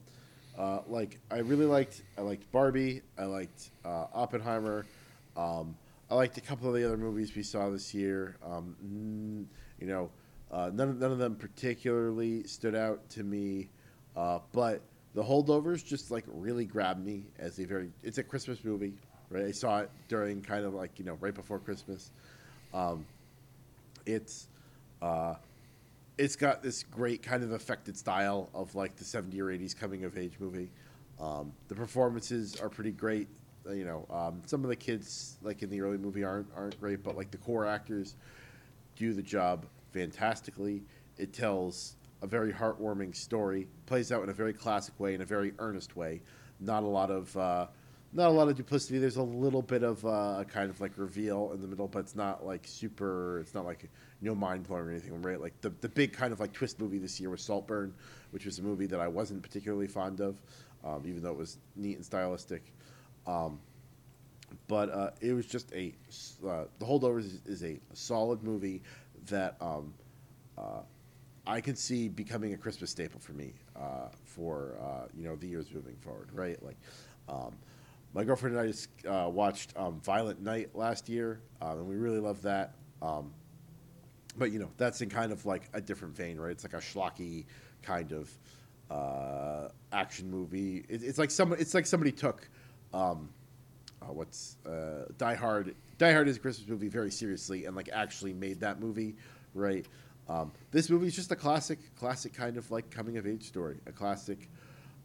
[0.58, 3.02] uh, like I really liked I liked Barbie.
[3.18, 4.86] I liked uh, Oppenheimer.
[5.38, 5.78] Um,
[6.12, 8.36] I liked a couple of the other movies we saw this year.
[8.46, 9.48] Um,
[9.80, 10.10] you know,
[10.52, 13.70] uh, none of, none of them particularly stood out to me,
[14.18, 14.82] uh, but
[15.14, 17.90] the holdovers just like really grabbed me as a very.
[18.04, 18.94] It's a Christmas movie,
[19.30, 19.46] right?
[19.46, 22.12] I saw it during kind of like you know right before Christmas.
[22.74, 23.06] Um,
[24.06, 24.48] it's
[25.02, 25.36] uh,
[26.18, 30.04] it's got this great kind of affected style of like the 70s or 80s coming
[30.04, 30.70] of age movie.
[31.20, 33.28] Um, the performances are pretty great.
[33.68, 36.80] Uh, You know, um, some of the kids like in the early movie aren't aren't
[36.80, 38.16] great, but like the core actors
[38.96, 40.84] do the job fantastically.
[41.18, 45.26] It tells a very heartwarming story, plays out in a very classic way, in a
[45.26, 46.22] very earnest way.
[46.60, 47.68] Not a lot of uh,
[48.12, 48.98] not a lot of duplicity.
[48.98, 52.00] There's a little bit of uh, a kind of like reveal in the middle, but
[52.00, 53.40] it's not like super.
[53.40, 55.40] It's not like you know mind blowing or anything, right?
[55.40, 57.94] Like the the big kind of like twist movie this year was Saltburn,
[58.32, 60.42] which was a movie that I wasn't particularly fond of,
[60.84, 62.74] um, even though it was neat and stylistic.
[63.28, 63.60] Um,
[64.68, 65.94] but uh, it was just a
[66.46, 68.82] uh, the holdovers is, is a solid movie
[69.28, 69.94] that um,
[70.58, 70.82] uh,
[71.48, 75.48] I can see becoming a Christmas staple for me uh, for uh, you know the
[75.48, 76.62] years moving forward, right?
[76.64, 76.78] Like
[77.28, 77.56] um,
[78.14, 81.96] my girlfriend and I just uh, watched um, Violent Night last year, um, and we
[81.96, 82.76] really loved that.
[83.02, 83.32] Um,
[84.38, 86.52] but you know that's in kind of like a different vein, right?
[86.52, 87.46] It's like a schlocky
[87.82, 88.30] kind of
[88.90, 90.86] uh, action movie.
[90.90, 92.48] It, it's like some it's like somebody took.
[92.94, 93.30] Um,
[94.02, 95.76] uh, what's uh, Die Hard?
[95.98, 99.16] Die Hard is a Christmas movie very seriously, and like actually made that movie,
[99.54, 99.86] right?
[100.30, 103.78] Um, this movie is just a classic, classic kind of like coming of age story,
[103.88, 104.48] a classic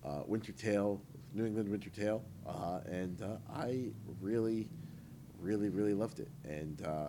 [0.05, 1.01] uh, winter tale,
[1.33, 3.87] New England winter tale, uh, and uh, I
[4.20, 4.68] really,
[5.41, 6.29] really, really loved it.
[6.45, 7.07] And uh,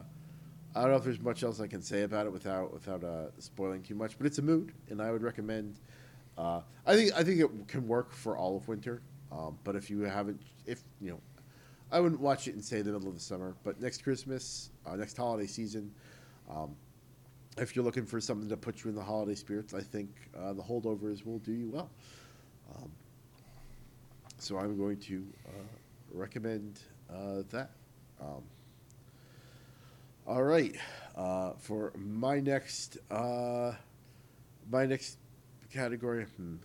[0.74, 3.28] I don't know if there's much else I can say about it without without uh,
[3.38, 5.82] spoiling too much, but it's a mood, and I would recommend.
[6.38, 9.89] Uh, I think I think it can work for all of winter, um, but if
[9.89, 11.20] you haven't, if you know,
[11.91, 13.55] I wouldn't watch it in say the middle of the summer.
[13.66, 15.91] But next Christmas, next holiday season,
[16.49, 16.76] um,
[17.57, 20.53] if you're looking for something to put you in the holiday spirits, I think uh,
[20.53, 21.89] the holdovers will do you well.
[22.75, 22.91] Um,
[24.37, 25.51] so I'm going to uh,
[26.13, 26.79] recommend
[27.09, 27.71] uh, that.
[28.21, 28.43] Um,
[30.27, 30.75] all right,
[31.15, 33.73] uh, for my next uh,
[34.71, 35.17] my next
[35.71, 36.55] category, hmm,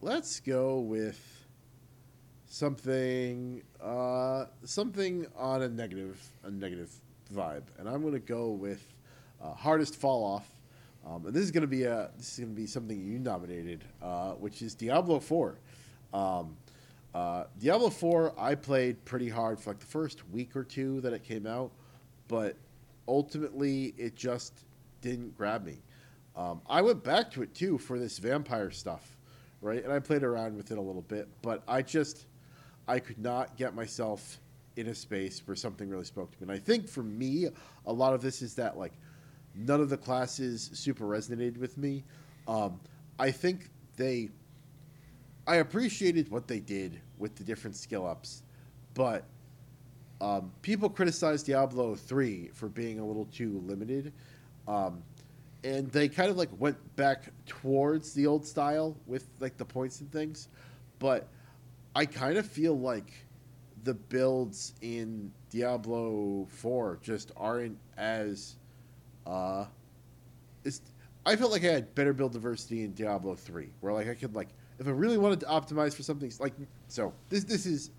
[0.00, 1.20] let's go with
[2.46, 6.90] something uh, something on a negative a negative
[7.34, 8.82] vibe, and I'm going to go with
[9.42, 10.48] uh, hardest fall off.
[11.06, 13.84] Um, and this is going to be a this is to be something you nominated,
[14.02, 15.58] uh, which is Diablo Four.
[16.12, 16.56] Um,
[17.14, 21.12] uh, Diablo Four, I played pretty hard for like the first week or two that
[21.12, 21.70] it came out,
[22.26, 22.56] but
[23.06, 24.64] ultimately it just
[25.00, 25.78] didn't grab me.
[26.36, 29.16] Um, I went back to it too for this vampire stuff,
[29.60, 29.82] right?
[29.82, 32.26] And I played around with it a little bit, but I just
[32.86, 34.40] I could not get myself
[34.76, 36.42] in a space where something really spoke to me.
[36.42, 37.48] And I think for me,
[37.86, 38.92] a lot of this is that like
[39.58, 42.04] none of the classes super resonated with me.
[42.46, 42.80] Um,
[43.18, 44.30] I think they,
[45.46, 48.42] I appreciated what they did with the different skill ups,
[48.94, 49.24] but
[50.20, 54.12] um, people criticized Diablo three for being a little too limited.
[54.66, 55.02] Um,
[55.64, 60.00] and they kind of like went back towards the old style with like the points
[60.00, 60.48] and things,
[60.98, 61.28] but
[61.96, 63.12] I kind of feel like
[63.84, 68.56] the builds in Diablo 4 just aren't as
[69.28, 69.66] uh
[71.26, 74.34] I felt like I had better build diversity in Diablo 3 where like I could
[74.34, 74.48] like
[74.78, 76.54] if I really wanted to optimize for something like
[76.88, 77.90] so this this is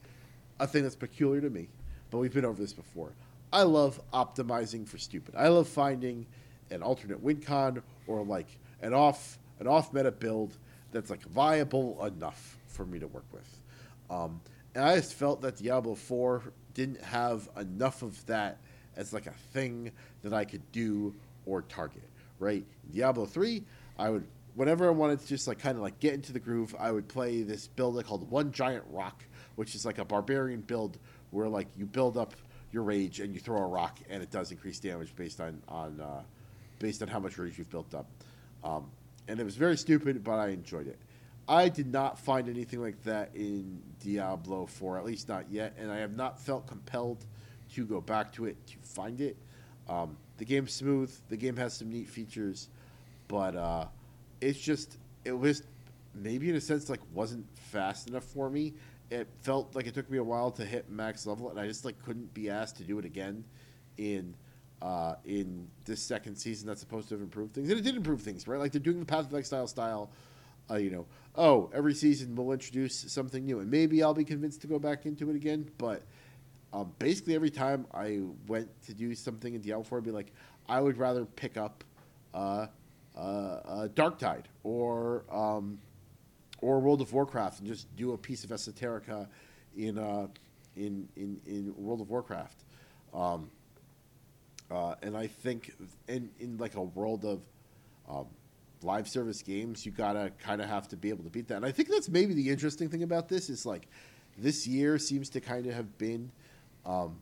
[0.60, 1.70] a thing that's peculiar to me,
[2.10, 3.14] but we've been over this before.
[3.52, 5.36] I love optimizing for stupid.
[5.38, 6.26] I love finding
[6.70, 10.58] an alternate win con or like an off an off meta build
[10.92, 13.62] that's like viable enough for me to work with.
[14.10, 14.42] Um,
[14.76, 18.60] and I just felt that Diablo 4 didn't have enough of that
[19.00, 19.92] as like a thing
[20.24, 22.04] that I could do or target,
[22.38, 22.66] right?
[22.94, 23.64] Diablo 3,
[23.98, 26.76] I would whenever I wanted to just like kind of like get into the groove,
[26.78, 29.24] I would play this build called One Giant Rock,
[29.56, 31.00] which is like a barbarian build
[31.32, 32.34] where like you build up
[32.74, 36.02] your rage and you throw a rock and it does increase damage based on on
[36.02, 36.22] uh,
[36.78, 38.08] based on how much rage you've built up.
[38.66, 38.92] Um,
[39.30, 41.00] and it was very stupid, but I enjoyed it.
[41.48, 45.90] I did not find anything like that in Diablo 4, at least not yet, and
[45.90, 47.26] I have not felt compelled
[47.76, 49.38] to go back to it to find it.
[49.88, 52.70] Um, the game's smooth, the game has some neat features,
[53.28, 53.86] but uh,
[54.42, 55.64] it's just it was
[56.14, 58.74] maybe in a sense like wasn't fast enough for me.
[59.12, 61.86] It felt like it took me a while to hit max level, and I just
[61.86, 63.44] like couldn't be asked to do it again
[63.98, 64.36] in
[64.82, 68.22] uh, in this second season that's supposed to have improved things, and it did improve
[68.22, 68.60] things, right?
[68.60, 70.10] Like they're doing the Path of Exile style.
[70.10, 70.10] Style,
[70.72, 71.06] uh, you know,
[71.36, 75.06] oh, every season we'll introduce something new, and maybe I'll be convinced to go back
[75.06, 75.70] into it again.
[75.78, 76.04] But
[76.72, 80.32] um, basically, every time I went to do something in Diablo 4, I'd be like,
[80.68, 81.84] I would rather pick up
[82.34, 82.68] uh,
[83.18, 85.80] uh, uh, Darktide or um,
[86.62, 89.28] or World of Warcraft and just do a piece of esoterica
[89.76, 90.28] in uh,
[90.76, 92.64] in, in in World of Warcraft.
[93.14, 93.50] Um,
[94.70, 95.74] uh, and I think
[96.08, 97.42] in in like a world of
[98.08, 98.28] um,
[98.84, 101.56] live service games, you gotta kind of have to be able to beat that.
[101.56, 103.88] And I think that's maybe the interesting thing about this is like
[104.38, 106.32] this year seems to kind of have been
[106.86, 107.22] um,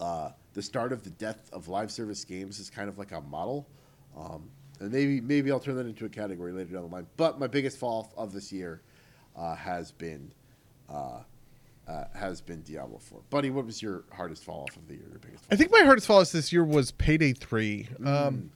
[0.00, 3.20] uh, the start of the death of live service games is kind of like a
[3.20, 3.66] model.
[4.16, 4.50] Um,
[4.80, 7.06] and maybe maybe I'll turn that into a category later down the line.
[7.16, 8.80] But my biggest fall of this year
[9.36, 10.32] uh, has been
[10.88, 11.20] uh,
[11.86, 13.20] uh, has been Diablo Four.
[13.30, 15.06] Buddy, what was your hardest fall off of the year?
[15.10, 15.44] Your biggest?
[15.44, 15.52] Fall?
[15.52, 17.88] I think my hardest fall off this year was Payday Three.
[18.04, 18.50] Um,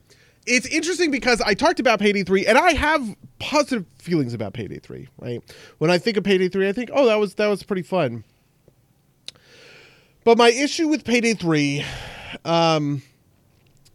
[0.45, 4.77] it's interesting because I talked about Payday 3 and I have positive feelings about Payday
[4.77, 5.41] 3, right?
[5.79, 8.23] When I think of Payday 3, I think, "Oh, that was that was pretty fun."
[10.25, 11.85] But my issue with Payday 3
[12.45, 13.03] um,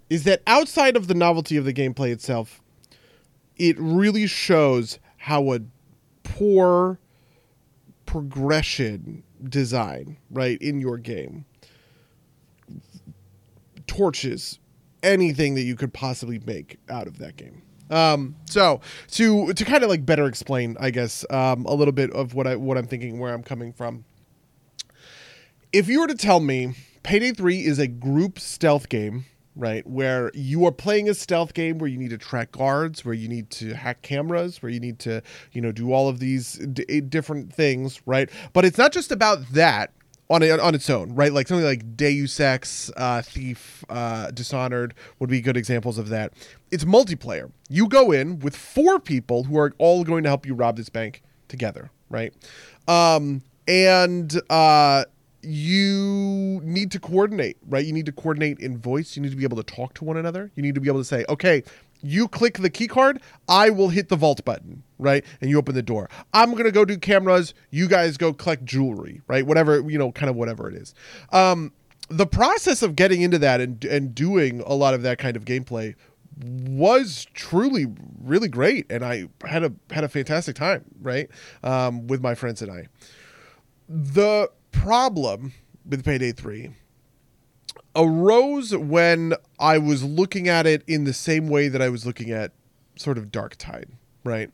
[0.09, 2.63] is that outside of the novelty of the gameplay itself,
[3.57, 5.59] it really shows how a
[6.23, 7.01] poor
[8.07, 11.45] progression design, right, in your game
[13.89, 14.61] torches
[15.03, 17.61] anything that you could possibly make out of that game.
[17.91, 18.81] Um, so
[19.13, 22.47] to to kind of like better explain, I guess, um, a little bit of what
[22.47, 24.05] I what I'm thinking, where I'm coming from.
[25.73, 30.33] If you were to tell me Payday 3 is a group stealth game, right, where
[30.35, 33.51] you are playing a stealth game where you need to track guards, where you need
[33.51, 37.53] to hack cameras, where you need to, you know, do all of these d- different
[37.53, 38.29] things, right?
[38.53, 39.93] But it's not just about that
[40.29, 41.33] on on its own, right?
[41.33, 46.33] Like something like Deus Ex, uh, Thief, uh, Dishonored would be good examples of that.
[46.73, 47.53] It's multiplayer.
[47.69, 50.89] You go in with four people who are all going to help you rob this
[50.89, 52.35] bank together, right?
[52.89, 55.05] Um, and uh,
[55.43, 57.85] you need to coordinate, right?
[57.85, 59.17] You need to coordinate in voice.
[59.17, 60.51] You need to be able to talk to one another.
[60.55, 61.63] You need to be able to say, okay,
[62.03, 65.25] you click the key card, I will hit the vault button, right?
[65.41, 66.09] And you open the door.
[66.33, 67.55] I'm gonna go do cameras.
[67.71, 69.47] You guys go collect jewelry, right?
[69.47, 70.95] Whatever you know, kind of whatever it is.
[71.33, 71.73] Um,
[72.09, 75.45] the process of getting into that and and doing a lot of that kind of
[75.45, 75.95] gameplay
[76.43, 77.87] was truly
[78.23, 81.29] really great, and I had a had a fantastic time, right,
[81.63, 82.87] um, with my friends and I.
[83.89, 85.53] The problem
[85.85, 86.71] with Payday Three
[87.95, 92.31] arose when I was looking at it in the same way that I was looking
[92.31, 92.53] at
[92.97, 93.91] sort of Darktide,
[94.25, 94.51] right?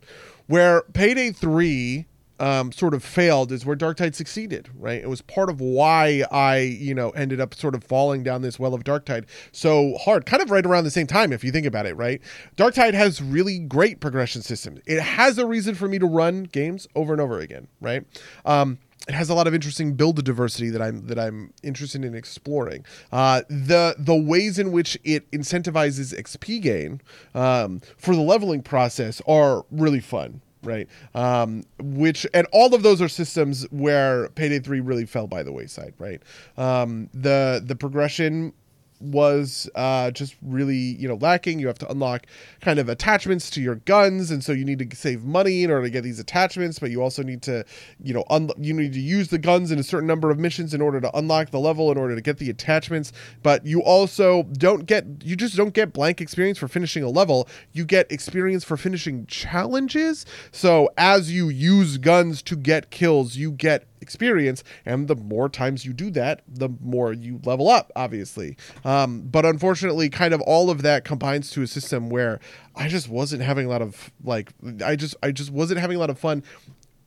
[0.47, 2.07] Where Payday 3
[2.39, 5.01] um, sort of failed is where Darktide succeeded, right?
[5.01, 8.59] It was part of why I, you know, ended up sort of falling down this
[8.59, 11.67] well of Darktide so hard, kind of right around the same time, if you think
[11.67, 12.21] about it, right?
[12.57, 14.81] Darktide has really great progression systems.
[14.87, 18.05] It has a reason for me to run games over and over again, right?
[18.45, 18.79] Um,
[19.09, 22.85] it has a lot of interesting build diversity that I'm that I'm interested in exploring.
[23.13, 27.01] Uh, the the ways in which it incentivizes XP gain
[27.35, 30.89] um, for the leveling process are really fun, right?
[31.15, 35.53] Um, which and all of those are systems where Payday Three really fell by the
[35.53, 36.21] wayside, right?
[36.57, 38.53] Um, the the progression
[39.01, 41.59] was uh, just really you know lacking.
[41.59, 42.27] You have to unlock
[42.61, 45.85] kind of attachments to your guns, and so you need to save money in order
[45.85, 46.79] to get these attachments.
[46.79, 47.65] But you also need to
[48.03, 50.75] you know un- you need to use the guns in a certain number of missions
[50.75, 53.13] in order to unlock the level in order to get the attachments.
[53.43, 57.49] But you also don't get you just don't get blank experience for finishing a level.
[57.73, 60.27] You get experience for finishing challenges.
[60.53, 65.85] So as you use guns to get kills, you get experience and the more times
[65.85, 68.57] you do that the more you level up obviously.
[68.85, 72.41] Um, but unfortunately kind of all of that combines to a system where
[72.75, 74.53] i just wasn't having a lot of like
[74.85, 76.43] i just i just wasn't having a lot of fun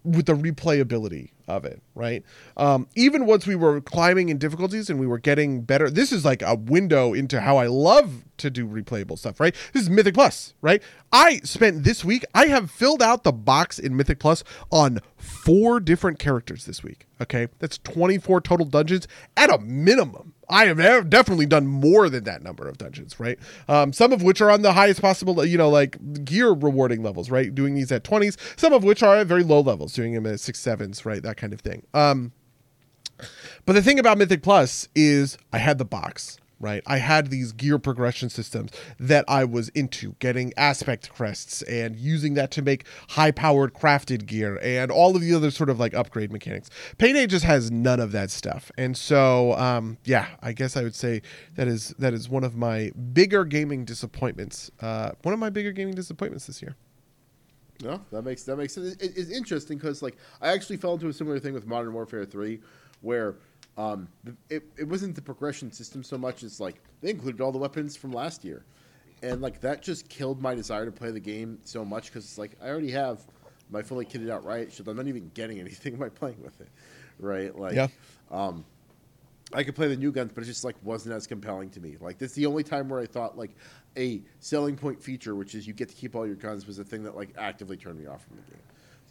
[0.04, 2.24] with the replayability of it, right?
[2.56, 6.24] Um, even once we were climbing in difficulties and we were getting better, this is
[6.24, 9.54] like a window into how I love to do replayable stuff, right?
[9.74, 10.82] This is Mythic Plus, right?
[11.12, 15.80] I spent this week, I have filled out the box in Mythic Plus on four
[15.80, 17.48] different characters this week, okay?
[17.60, 20.34] That's 24 total dungeons at a minimum.
[20.50, 23.38] I have definitely done more than that number of dungeons, right?
[23.68, 27.30] Um, some of which are on the highest possible, you know, like gear rewarding levels,
[27.30, 27.54] right?
[27.54, 30.40] Doing these at 20s, some of which are at very low levels, doing them at
[30.40, 31.22] six, sevens, right?
[31.22, 31.86] That kind of thing.
[31.94, 32.32] Um,
[33.66, 36.38] but the thing about Mythic Plus is I had the box.
[36.60, 36.84] Right?
[36.86, 42.34] I had these gear progression systems that I was into, getting aspect crests and using
[42.36, 45.94] that to make high powered crafted gear and all of the other sort of like
[45.94, 46.70] upgrade mechanics.
[46.98, 48.72] Payday just has none of that stuff.
[48.78, 51.22] And so, um, yeah, I guess I would say
[51.56, 54.72] that is that is one of my bigger gaming disappointments.
[54.82, 56.76] Uh, one of my bigger gaming disappointments this year.
[57.82, 58.96] No, that makes that makes sense.
[58.96, 62.26] It, it's interesting because like I actually fell into a similar thing with Modern Warfare
[62.26, 62.60] Three,
[63.02, 63.36] where
[63.78, 64.08] um,
[64.50, 67.96] it, it wasn't the progression system so much as like they included all the weapons
[67.96, 68.66] from last year,
[69.24, 72.38] and like that just killed my desire to play the game so much because it's
[72.38, 73.26] like I already have
[73.70, 74.88] my fully kitted out riot shield.
[74.90, 76.70] I'm not even getting anything by playing with it,
[77.20, 77.56] right?
[77.58, 77.88] Like, Yeah.
[78.32, 78.66] um,
[79.54, 81.98] I could play the new guns, but it just like wasn't as compelling to me.
[82.00, 83.52] Like this, the only time where I thought like
[83.98, 86.84] a selling point feature, which is you get to keep all your guns, was the
[86.84, 88.62] thing that like actively turned me off from the game.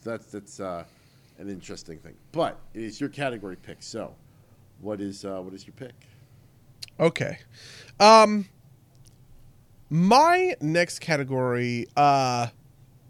[0.02, 0.84] So that's that's uh,
[1.38, 2.14] an interesting thing.
[2.32, 3.78] But it is your category pick.
[3.82, 4.14] So,
[4.80, 5.94] what is uh, what is your pick?
[7.00, 7.38] Okay.
[8.00, 8.48] Um
[9.90, 12.48] my next category uh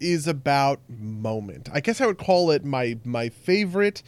[0.00, 1.68] is about moment.
[1.72, 4.02] I guess I would call it my my favorite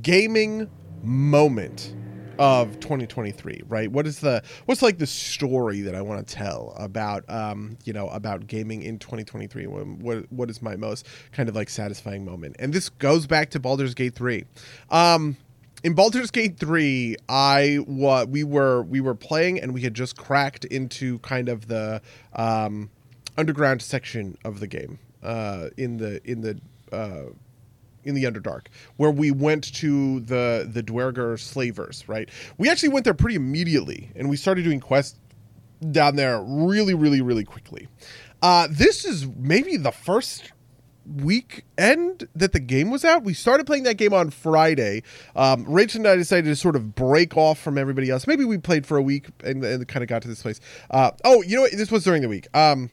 [0.00, 0.70] gaming
[1.02, 1.94] moment
[2.38, 3.90] of 2023, right?
[3.90, 7.92] What is the what's like the story that I want to tell about um, you
[7.92, 9.66] know, about gaming in 2023?
[9.66, 12.56] What, what is my most kind of like satisfying moment?
[12.58, 14.44] And this goes back to Baldur's Gate 3.
[14.90, 15.36] Um
[15.82, 20.16] in Baldur's Gate 3, I what we were we were playing and we had just
[20.16, 22.00] cracked into kind of the
[22.34, 22.90] um,
[23.36, 26.60] underground section of the game uh, in the in the
[26.92, 27.30] uh,
[28.04, 28.66] in the Underdark,
[28.96, 32.04] where we went to the the Duergar slavers.
[32.08, 32.28] Right,
[32.58, 35.18] we actually went there pretty immediately, and we started doing quests
[35.90, 37.88] down there really, really, really quickly.
[38.40, 40.52] Uh, this is maybe the first
[41.06, 43.24] weekend that the game was out.
[43.24, 45.02] We started playing that game on Friday.
[45.36, 48.26] Um, Rachel and I decided to sort of break off from everybody else.
[48.26, 50.60] Maybe we played for a week and, and kind of got to this place.
[50.90, 51.72] Uh, oh, you know what?
[51.72, 52.48] This was during the week.
[52.54, 52.90] Um,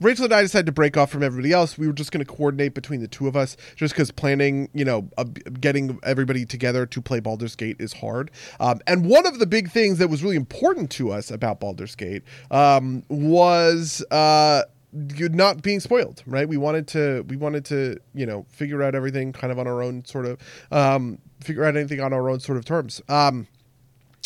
[0.00, 1.76] Rachel and I decided to break off from everybody else.
[1.76, 4.84] We were just going to coordinate between the two of us, just because planning, you
[4.84, 5.24] know, uh,
[5.60, 8.30] getting everybody together to play Baldur's Gate is hard.
[8.60, 11.94] Um, and one of the big things that was really important to us about Baldur's
[11.94, 14.02] Gate um, was.
[14.10, 14.62] Uh,
[14.92, 19.32] not being spoiled right we wanted to we wanted to you know figure out everything
[19.32, 20.38] kind of on our own sort of
[20.72, 23.46] um figure out anything on our own sort of terms um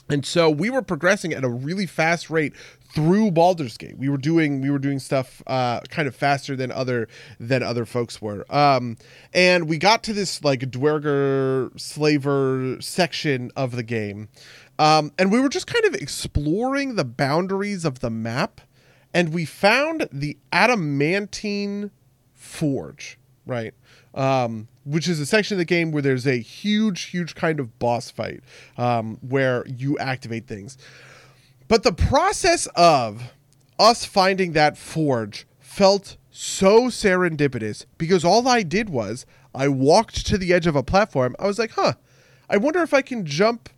[0.09, 2.53] and so we were progressing at a really fast rate
[2.95, 3.99] through Baldur's Gate.
[3.99, 7.09] We were doing we were doing stuff uh, kind of faster than other
[7.41, 8.45] than other folks were.
[8.55, 8.97] Um,
[9.33, 14.29] and we got to this like Duergar slaver section of the game,
[14.79, 18.61] um, and we were just kind of exploring the boundaries of the map,
[19.15, 21.93] and we found the adamantine
[22.33, 23.19] forge.
[23.47, 23.73] Right.
[24.12, 27.79] Um, which is a section of the game where there's a huge, huge kind of
[27.79, 28.43] boss fight
[28.77, 30.77] um, where you activate things.
[31.69, 33.33] But the process of
[33.79, 40.37] us finding that forge felt so serendipitous because all I did was I walked to
[40.37, 41.35] the edge of a platform.
[41.39, 41.95] I was like, huh,
[42.51, 43.69] I wonder if I can jump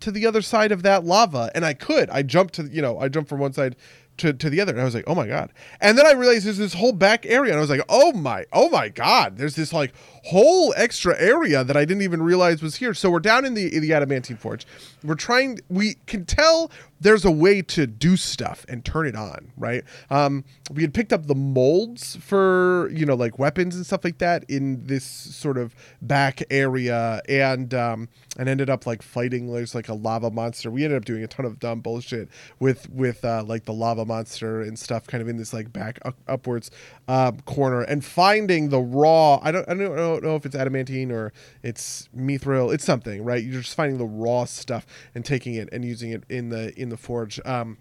[0.00, 1.50] to the other side of that lava.
[1.54, 2.08] And I could.
[2.10, 3.76] I jumped to, you know, I jumped from one side
[4.18, 5.52] to, to the other and I was like, oh my God.
[5.80, 8.46] And then I realized there's this whole back area and I was like, oh my,
[8.52, 9.36] oh my God.
[9.36, 9.92] There's this like
[10.26, 12.94] whole extra area that I didn't even realize was here.
[12.94, 14.66] So we're down in the in the adamantine forge.
[15.04, 16.70] We're trying we can tell
[17.00, 19.84] there's a way to do stuff and turn it on, right?
[20.10, 24.18] Um, we had picked up the molds for you know like weapons and stuff like
[24.18, 28.08] that in this sort of back area, and um,
[28.38, 30.70] and ended up like fighting there's like a lava monster.
[30.70, 34.04] We ended up doing a ton of dumb bullshit with with uh, like the lava
[34.04, 36.70] monster and stuff, kind of in this like back up, upwards
[37.08, 39.38] um, corner, and finding the raw.
[39.42, 42.72] I don't I don't know, know if it's adamantine or it's mithril.
[42.72, 43.42] It's something, right?
[43.42, 46.88] You're just finding the raw stuff and taking it and using it in the in
[46.88, 47.40] the forge.
[47.44, 47.78] Um,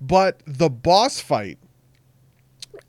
[0.00, 1.58] but the boss fight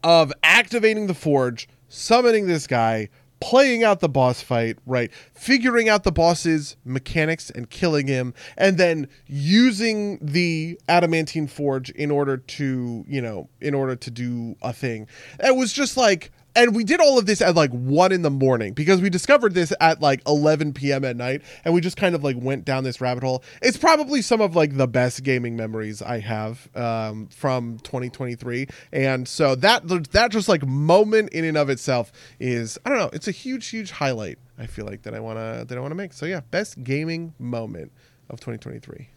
[0.04, 3.10] of activating the forge, summoning this guy,
[3.40, 5.12] playing out the boss fight, right?
[5.34, 12.12] Figuring out the boss's mechanics and killing him, and then using the adamantine forge in
[12.12, 15.08] order to, you know, in order to do a thing.
[15.40, 18.30] It was just like and we did all of this at like one in the
[18.30, 21.06] morning because we discovered this at like 11 p.m.
[21.06, 23.43] at night, and we just kind of like went down this rabbit hole.
[23.62, 29.28] It's probably some of like the best gaming memories I have um, from 2023, and
[29.28, 33.10] so that that just like moment in and of itself is I don't know.
[33.14, 34.39] It's a huge, huge highlight.
[34.58, 36.14] I feel like that I wanna that I wanna make.
[36.14, 37.91] So yeah, best gaming moment
[38.30, 39.10] of 2023.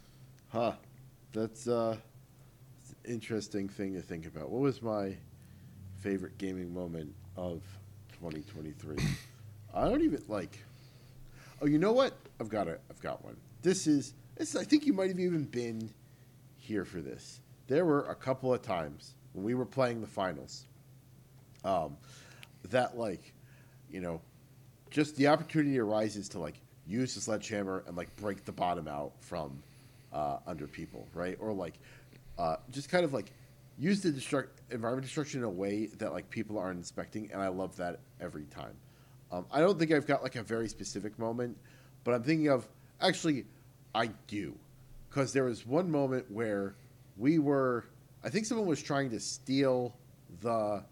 [0.49, 0.73] Huh.
[1.33, 1.97] That's uh,
[2.81, 4.49] it's an interesting thing to think about.
[4.49, 5.17] What was my
[5.99, 7.61] favorite gaming moment of
[8.19, 8.97] 2023?
[9.73, 10.59] I don't even like.
[11.61, 12.13] Oh, you know what?
[12.39, 12.81] I've got it.
[12.89, 13.37] I've got one.
[13.61, 14.13] This is.
[14.35, 14.55] This.
[14.55, 15.89] I think you might have even been
[16.57, 17.39] here for this.
[17.67, 20.65] There were a couple of times when we were playing the finals,
[21.63, 21.97] um,
[22.69, 23.33] that like,
[23.89, 24.21] you know,
[24.89, 26.55] just the opportunity arises to like
[26.87, 29.61] use the sledgehammer and like break the bottom out from
[30.11, 31.37] uh, under people, right?
[31.39, 31.73] Or like,
[32.37, 33.31] uh, just kind of like
[33.77, 37.47] use the destruct environment destruction in a way that like people aren't inspecting, and I
[37.47, 38.75] love that every time.
[39.31, 41.57] Um, I don't think I've got like a very specific moment,
[42.03, 42.67] but I'm thinking of
[43.01, 43.45] actually,
[43.95, 44.55] I do,
[45.09, 46.75] because there was one moment where
[47.17, 47.85] we were,
[48.23, 49.95] I think someone was trying to steal
[50.41, 50.83] the,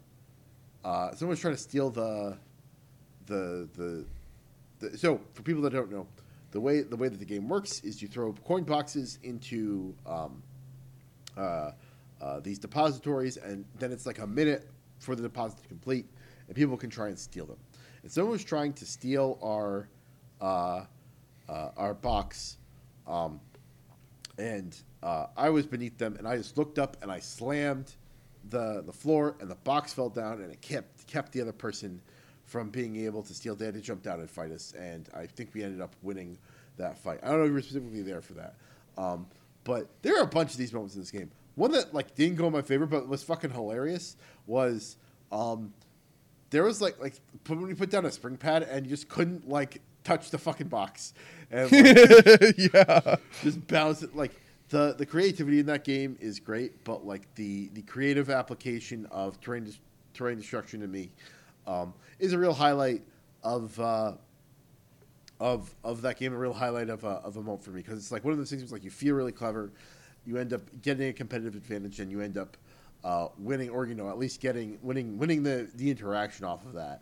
[0.84, 2.38] uh, someone was trying to steal the,
[3.28, 4.06] the the,
[4.98, 6.08] so for people that don't know,
[6.52, 10.42] the way the way that the game works is you throw coin boxes into um,
[11.38, 11.72] uh,
[12.22, 14.70] uh, these depositories, and then it's like a minute
[15.00, 16.06] for the deposit to complete,
[16.48, 17.58] and people can try and steal them.
[18.04, 19.90] And someone was trying to steal our
[20.40, 20.86] uh,
[21.50, 22.58] uh, our box,
[23.08, 23.40] um,
[24.38, 27.96] and uh, I was beneath them, and I just looked up and I slammed
[28.50, 32.02] the the floor, and the box fell down, and it kept kept the other person
[32.46, 33.56] from being able to steal.
[33.56, 36.38] They had to jump down and fight us, and I think we ended up winning
[36.78, 37.20] that fight.
[37.24, 38.56] I don't know if you were specifically there for that,
[38.98, 39.28] um,
[39.64, 41.32] but there are a bunch of these moments in this game.
[41.56, 44.16] One that like didn't go in my favor, but was fucking hilarious
[44.48, 44.98] was
[45.32, 45.74] um,
[46.50, 47.16] there was like like
[47.48, 50.68] when you put down a spring pad and you just couldn't like touch the fucking
[50.68, 51.14] box
[51.52, 53.16] and like, yeah.
[53.44, 54.32] just bounce it like
[54.70, 59.40] the the creativity in that game is great, but like the the creative application of
[59.42, 59.72] terrain
[60.14, 61.12] terrain destruction to me
[61.68, 63.04] um, is a real highlight
[63.44, 64.14] of uh,
[65.40, 66.34] of of that game.
[66.34, 68.38] A real highlight of a, of a moment for me because it's like one of
[68.38, 68.64] those things.
[68.64, 69.72] Where, like you feel really clever,
[70.26, 72.58] you end up getting a competitive advantage, and you end up
[73.04, 76.74] uh, winning, or you know at least getting winning winning the the interaction off of
[76.74, 77.02] that.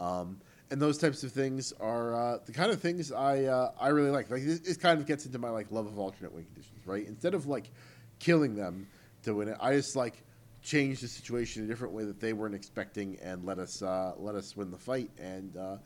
[0.00, 0.40] Um,
[0.70, 4.10] and those types of things are uh, the kind of things I uh, I really
[4.10, 4.30] like.
[4.30, 7.06] Like this, this kind of gets into my like love of alternate win conditions, right?
[7.06, 7.70] Instead of like
[8.18, 8.88] killing them
[9.22, 10.22] to win it, I just like
[10.62, 14.14] change the situation in a different way that they weren't expecting and let us uh,
[14.18, 15.10] let us win the fight.
[15.18, 15.76] And uh,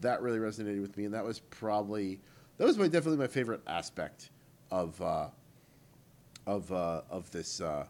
[0.00, 1.04] that really resonated with me.
[1.04, 2.20] And that was probably
[2.56, 4.30] that was my definitely my favorite aspect
[4.70, 5.28] of uh,
[6.46, 7.86] of uh, of this uh,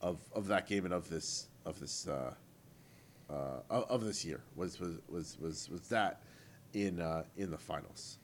[0.00, 2.34] of of that game and of this of this uh,
[3.30, 3.34] uh,
[3.70, 6.22] of, of this year was was was was, was that
[6.72, 8.18] in uh, in the finals.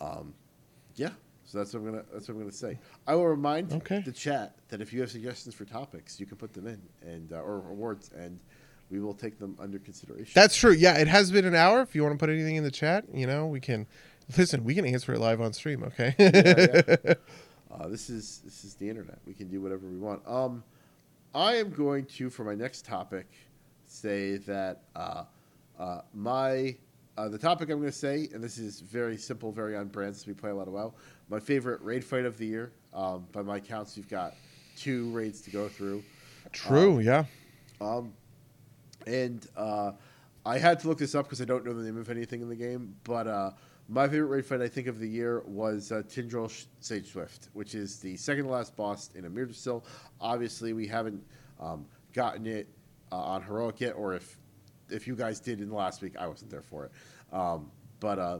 [0.00, 0.34] Um,
[0.96, 1.10] yeah,
[1.44, 2.78] so that's what I'm gonna that's what I'm gonna say.
[3.06, 4.00] I will remind Okay.
[4.00, 7.32] the chat that if you have suggestions for topics, you can put them in and
[7.32, 8.38] uh, or awards, and
[8.90, 10.32] we will take them under consideration.
[10.34, 10.72] That's true.
[10.72, 11.80] Yeah, it has been an hour.
[11.80, 13.86] If you want to put anything in the chat, you know, we can
[14.36, 14.64] listen.
[14.64, 15.82] We can answer it live on stream.
[15.84, 16.14] Okay.
[16.18, 17.14] Yeah, yeah.
[17.74, 19.18] Uh, this is this is the internet.
[19.26, 20.22] We can do whatever we want.
[20.26, 20.62] Um,
[21.34, 23.26] I am going to for my next topic
[23.86, 25.24] say that uh,
[25.78, 26.76] uh, my
[27.16, 30.14] uh, the topic I'm going to say, and this is very simple, very on brand
[30.14, 30.94] since we play a lot of WoW.
[31.28, 32.72] My favorite raid fight of the year.
[32.92, 34.34] Um, by my counts, you've got
[34.76, 36.04] two raids to go through.
[36.52, 37.00] true.
[37.00, 37.24] Yeah.
[37.80, 38.12] Um,
[39.06, 39.92] and uh,
[40.46, 42.48] I had to look this up because I don't know the name of anything in
[42.48, 42.94] the game.
[43.04, 43.50] But uh,
[43.88, 47.74] my favorite raid fight I think of the year was uh, Tindril Sage Swift, which
[47.74, 49.84] is the second to last boss in Amirdrassil.
[50.20, 51.22] Obviously, we haven't
[51.60, 52.68] um, gotten it
[53.12, 54.38] uh, on heroic yet, or if
[54.90, 56.92] if you guys did in the last week, I wasn't there for it.
[57.32, 57.70] Um,
[58.00, 58.38] but uh,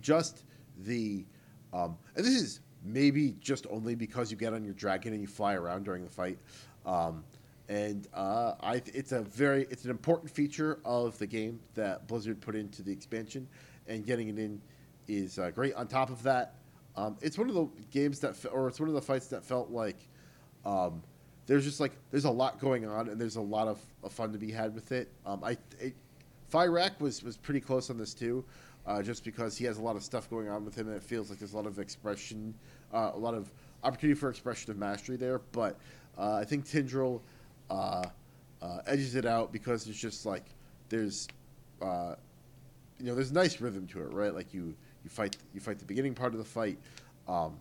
[0.00, 0.44] just
[0.78, 1.24] the
[1.72, 5.26] um, and this is maybe just only because you get on your dragon and you
[5.26, 6.38] fly around during the fight.
[6.84, 7.24] Um,
[7.68, 12.40] and uh, I, it's a very it's an important feature of the game that Blizzard
[12.40, 13.48] put into the expansion,
[13.88, 14.60] and getting it in
[15.08, 15.74] is uh, great.
[15.74, 16.54] On top of that,
[16.96, 19.44] um, it's one of the games that fe- or it's one of the fights that
[19.44, 20.08] felt like
[20.64, 21.02] um,
[21.46, 24.32] there's just like there's a lot going on and there's a lot of, of fun
[24.32, 25.10] to be had with it.
[25.24, 25.94] Um, I it,
[27.00, 28.44] was was pretty close on this too,
[28.86, 31.02] uh, just because he has a lot of stuff going on with him and it
[31.02, 32.54] feels like there's a lot of expression,
[32.92, 33.52] uh, a lot of
[33.84, 35.40] opportunity for expression of mastery there.
[35.52, 35.78] But
[36.16, 37.20] uh, I think Tindral
[37.68, 38.04] uh,
[38.62, 40.44] uh, edges it out because it's just like
[40.88, 41.28] there's
[41.82, 42.14] uh,
[42.98, 44.34] you know there's a nice rhythm to it, right?
[44.34, 44.74] Like you
[45.04, 46.78] you fight you fight the beginning part of the fight.
[47.28, 47.56] Um,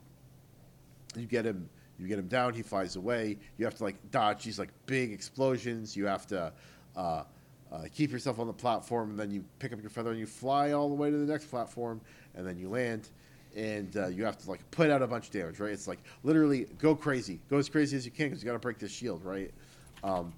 [1.15, 3.37] you get him you get him down he flies away.
[3.57, 5.95] You have to like dodge these like big explosions.
[5.95, 6.51] You have to
[6.95, 7.23] uh,
[7.71, 10.25] uh, keep yourself on the platform and then you pick up your feather and you
[10.25, 12.01] fly all the way to the next platform
[12.35, 13.09] and then you land.
[13.55, 15.71] And uh, you have to like put out a bunch of damage right?
[15.71, 17.39] It's like literally go crazy.
[17.49, 19.51] Go as crazy as you can because you got to break this shield right?
[20.03, 20.33] Um,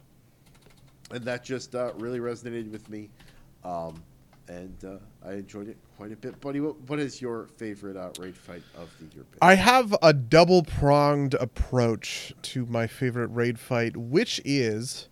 [1.09, 3.09] and that just uh, really resonated with me.
[3.63, 4.03] Um,
[4.49, 4.97] and uh,
[5.27, 6.39] I enjoyed it quite a bit.
[6.41, 9.25] Buddy, what, what is your favorite uh, raid fight of the year?
[9.41, 15.09] I have a double pronged approach to my favorite raid fight, which is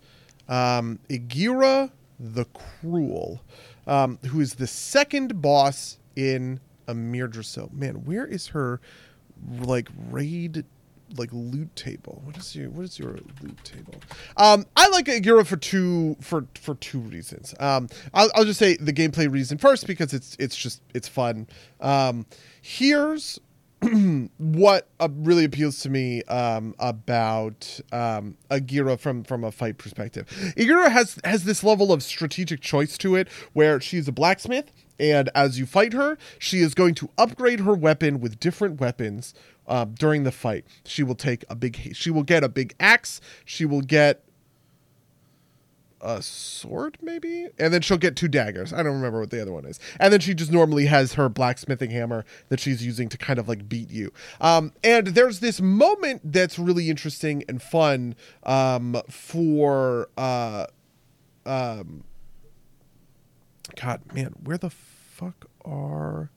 [0.48, 3.42] um, Igira the Cruel,
[3.86, 7.30] um, who is the second boss in Amir.
[7.72, 8.80] Man, where is her
[9.60, 10.64] like raid
[11.16, 12.20] like loot table.
[12.24, 13.94] What is your what is your loot table?
[14.36, 17.54] Um, I like Igira for two for for two reasons.
[17.60, 21.46] Um, I'll, I'll just say the gameplay reason first because it's it's just it's fun.
[21.80, 22.26] Um,
[22.60, 23.38] here's
[24.38, 30.26] what uh, really appeals to me um, about um, Igira from from a fight perspective.
[30.56, 35.28] Igira has has this level of strategic choice to it, where she's a blacksmith, and
[35.34, 39.34] as you fight her, she is going to upgrade her weapon with different weapons
[39.68, 40.64] uh, during the fight.
[40.84, 41.94] She will take a big.
[41.94, 43.20] She will get a big axe.
[43.44, 44.26] She will get
[46.00, 49.52] a sword maybe and then she'll get two daggers i don't remember what the other
[49.52, 53.16] one is and then she just normally has her blacksmithing hammer that she's using to
[53.16, 58.14] kind of like beat you um, and there's this moment that's really interesting and fun
[58.44, 60.66] um, for uh,
[61.46, 62.04] um,
[63.74, 66.30] god man where the fuck are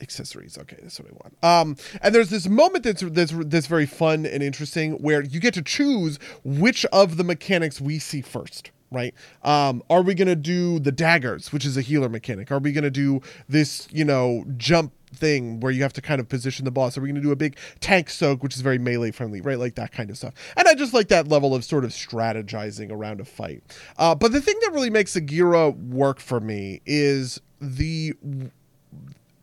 [0.00, 0.58] accessories.
[0.58, 1.44] Okay, that's what I want.
[1.44, 5.54] Um, and there's this moment that's that's that's very fun and interesting where you get
[5.54, 8.70] to choose which of the mechanics we see first.
[8.90, 9.14] Right?
[9.42, 12.50] Um, are we gonna do the daggers, which is a healer mechanic?
[12.50, 16.28] Are we gonna do this, you know, jump thing where you have to kind of
[16.28, 16.96] position the boss?
[16.96, 19.58] Are we going to do a big tank soak, which is very melee friendly, right?
[19.58, 20.34] Like that kind of stuff.
[20.56, 23.62] And I just like that level of sort of strategizing around a fight.
[23.96, 28.14] Uh, but the thing that really makes Igira work for me is the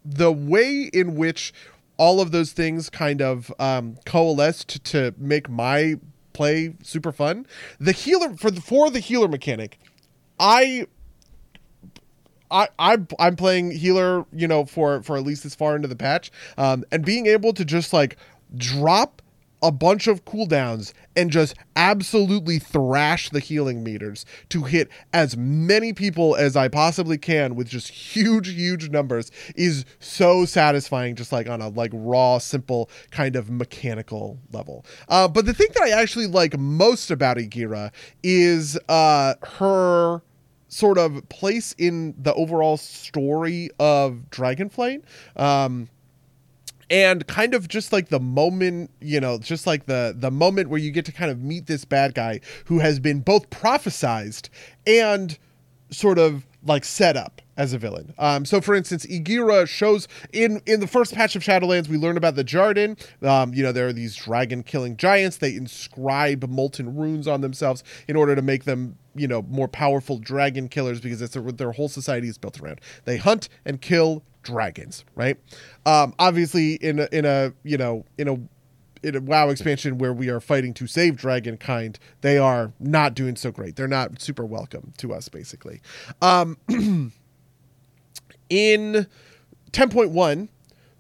[0.06, 1.54] the way in which
[1.98, 5.96] all of those things kind of um, coalesced to make my
[6.34, 7.46] play super fun.
[7.80, 9.80] The healer for the for the healer mechanic,
[10.40, 10.86] I
[12.52, 15.96] I, I I'm playing healer, you know, for for at least this far into the
[15.96, 18.18] patch, um, and being able to just like
[18.56, 19.22] drop
[19.62, 25.94] a bunch of cooldowns and just absolutely thrash the healing meters to hit as many
[25.94, 31.50] people as I possibly can with just huge, huge numbers is so satisfying, just like
[31.50, 34.86] on a like raw, simple kind of mechanical level.
[35.10, 37.92] Uh, but the thing that I actually like most about Igira
[38.24, 40.22] is uh, her
[40.68, 45.04] sort of place in the overall story of Dragonflight.
[45.36, 45.90] Um,
[46.90, 50.80] and kind of just like the moment you know just like the the moment where
[50.80, 54.50] you get to kind of meet this bad guy who has been both prophesized
[54.86, 55.38] and
[55.90, 58.14] sort of like set up as a villain.
[58.18, 62.18] Um, so, for instance, Igira shows in in the first patch of Shadowlands, we learn
[62.18, 63.00] about the Djaradin.
[63.26, 65.38] Um, you know, there are these dragon killing giants.
[65.38, 70.18] They inscribe molten runes on themselves in order to make them you know more powerful
[70.18, 72.82] dragon killers because that's what their whole society is built around.
[73.06, 75.38] They hunt and kill dragons, right?
[75.86, 78.38] Um, obviously, in a, in a you know in a
[79.04, 83.14] in a WoW expansion where we are fighting to save dragon kind, they are not
[83.14, 83.76] doing so great.
[83.76, 85.82] They're not super welcome to us, basically.
[86.24, 86.58] Um,
[88.50, 89.08] in
[89.72, 90.48] 10.1,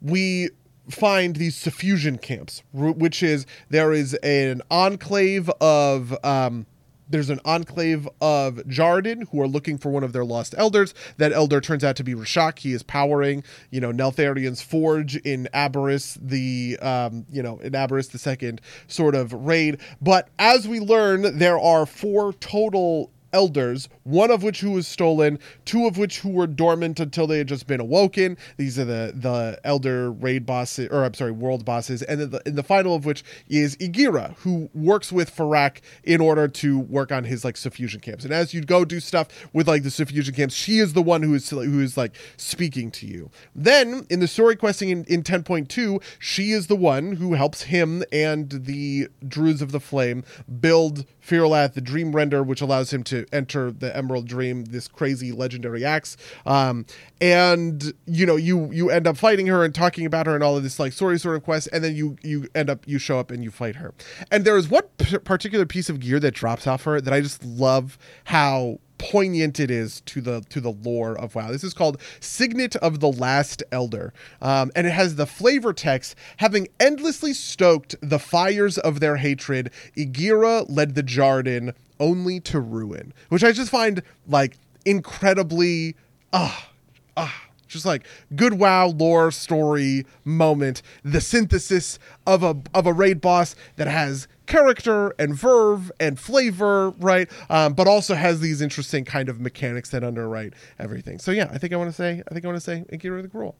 [0.01, 0.49] we
[0.87, 6.67] find these suffusion camps, which is there is an enclave of um,
[7.09, 10.93] there's an enclave of Djaradin who are looking for one of their lost elders.
[11.17, 12.59] That elder turns out to be Rashok.
[12.59, 18.11] He is powering, you know, Neltharion's forge in Aberrus, the, um, you know, in Aberrus
[18.11, 19.79] the second sort of raid.
[20.01, 25.37] But as we learn, there are four total elders, one of which who was stolen,
[25.65, 28.37] two of which who were dormant until they had just been awoken.
[28.55, 32.41] These are the the elder raid bosses, or I'm sorry, world bosses, and then the,
[32.45, 37.11] and the final of which is Igira, who works with Fyrakk in order to work
[37.11, 38.23] on his like suffusion camps.
[38.23, 41.21] And as you go do stuff with like the suffusion camps, she is the one
[41.21, 43.29] who is who is like speaking to you.
[43.53, 48.01] Then in the story questing in, in 10.2, she is the one who helps him
[48.13, 50.23] and the Druids of the Flame
[50.61, 55.31] build Fyr'alath, the Dream Render, which allows him to enter the Emerald Dream, this crazy
[55.31, 56.17] legendary axe.
[56.45, 56.85] Um,
[57.21, 60.57] and you know, you you end up fighting her and talking about her and all
[60.57, 63.19] of this like story sort of quest, and then you you end up you show
[63.19, 63.93] up and you fight her.
[64.31, 67.21] And there is one p- particular piece of gear that drops off her that I
[67.21, 71.51] just love how poignant it is to the to the lore of WoW.
[71.51, 76.15] This is called Signet of the Last Elder, um, and it has the flavor text:
[76.37, 83.13] having endlessly stoked the fires of their hatred, Igira led the Djaradin only to ruin,
[83.29, 85.95] which I just find like incredibly
[86.33, 86.69] ah
[87.17, 88.05] ah just like
[88.35, 94.27] good wow lore story moment the synthesis of a of a raid boss that has
[94.45, 97.29] character and verve and flavor right?
[97.49, 101.19] Um, but also has these interesting kind of mechanics that underwrite everything.
[101.19, 103.21] So yeah i think i want to say i think i want to say Igira
[103.21, 103.55] the Cruel.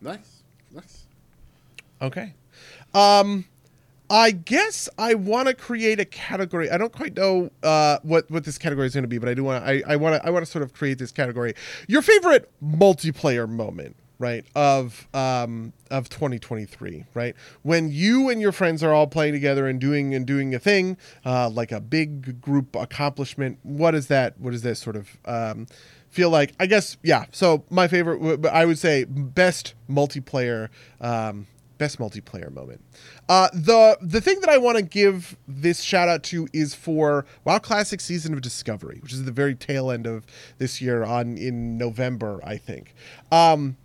[0.00, 0.42] nice
[0.72, 1.06] nice.
[2.02, 2.34] Okay.
[2.92, 3.44] Um
[4.10, 6.70] I guess I want to create a category.
[6.70, 9.34] I don't quite know uh, what what this category is going to be, but I
[9.34, 11.54] do want I I want to I want to sort of create this category.
[11.88, 18.82] Your favorite multiplayer moment, right of um of 2023 right when you and your friends
[18.82, 22.76] are all playing together and doing and doing a thing uh like a big group
[22.76, 25.66] accomplishment what is that what is this sort of um
[26.10, 30.68] feel like i guess yeah so my favorite i would say best multiplayer
[31.00, 31.46] um
[31.84, 32.82] best multiplayer moment.
[33.28, 37.26] Uh the the thing that i want to give this shout out to is for
[37.44, 40.24] wow classic season of discovery which is the very tail end of
[40.56, 42.94] this year on in november i think.
[43.30, 43.76] Um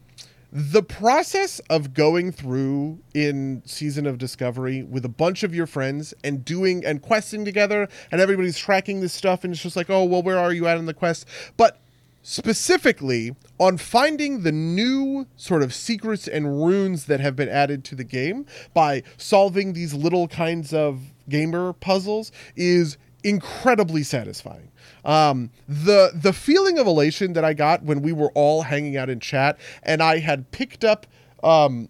[0.51, 6.13] the process of going through in season of discovery with a bunch of your friends
[6.23, 10.05] and doing and questing together and everybody's tracking this stuff and it's just like oh
[10.05, 11.27] well where are you at in the quest?
[11.57, 11.81] But
[12.21, 17.95] specifically on finding the new sort of secrets and runes that have been added to
[17.95, 24.71] the game by solving these little kinds of gamer puzzles is incredibly satisfying.
[25.05, 29.09] Um, the the feeling of elation that I got when we were all hanging out
[29.09, 31.05] in chat and I had picked up
[31.43, 31.89] um,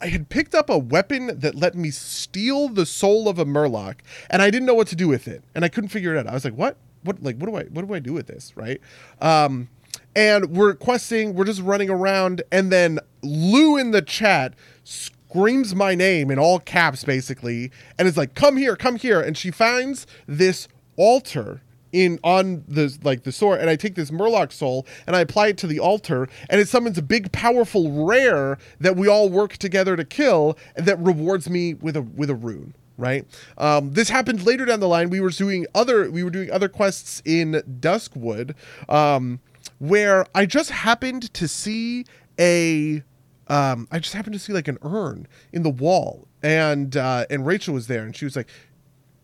[0.00, 3.96] I had picked up a weapon that let me steal the soul of a Murloc,
[4.28, 6.26] and I didn't know what to do with it, and I couldn't figure it out.
[6.26, 6.76] I was like, "What?
[7.04, 7.22] What?
[7.22, 7.64] Like, what do I?
[7.64, 8.80] What do I do with this?" Right?
[9.20, 9.68] Um,
[10.16, 14.54] and we're questing, we're just running around, and then Lou in the chat
[14.84, 19.36] screams my name in all caps, basically, and is like, "Come here, come here!" And
[19.36, 21.62] she finds this altar
[21.94, 25.48] in on the like the sword and I take this Murloc soul and I apply
[25.48, 29.56] it to the altar and it summons a big powerful rare that we all work
[29.58, 33.26] together to kill that rewards me with a with a rune right?
[33.58, 35.10] Um, this happened later down the line.
[35.10, 38.54] We were doing other we were doing other quests in duskwood
[38.88, 39.40] um,
[39.78, 42.04] where i just happened to see
[42.38, 43.02] a
[43.48, 47.46] um, i just happened to see like an urn in the wall and uh, and
[47.46, 48.48] rachel was there and she was like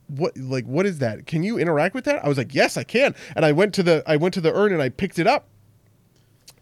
[0.08, 1.26] what like what is that?
[1.26, 2.24] Can you interact with that?
[2.24, 3.14] I was like yes i can.
[3.36, 5.46] And i went to the i went to the urn and i picked it up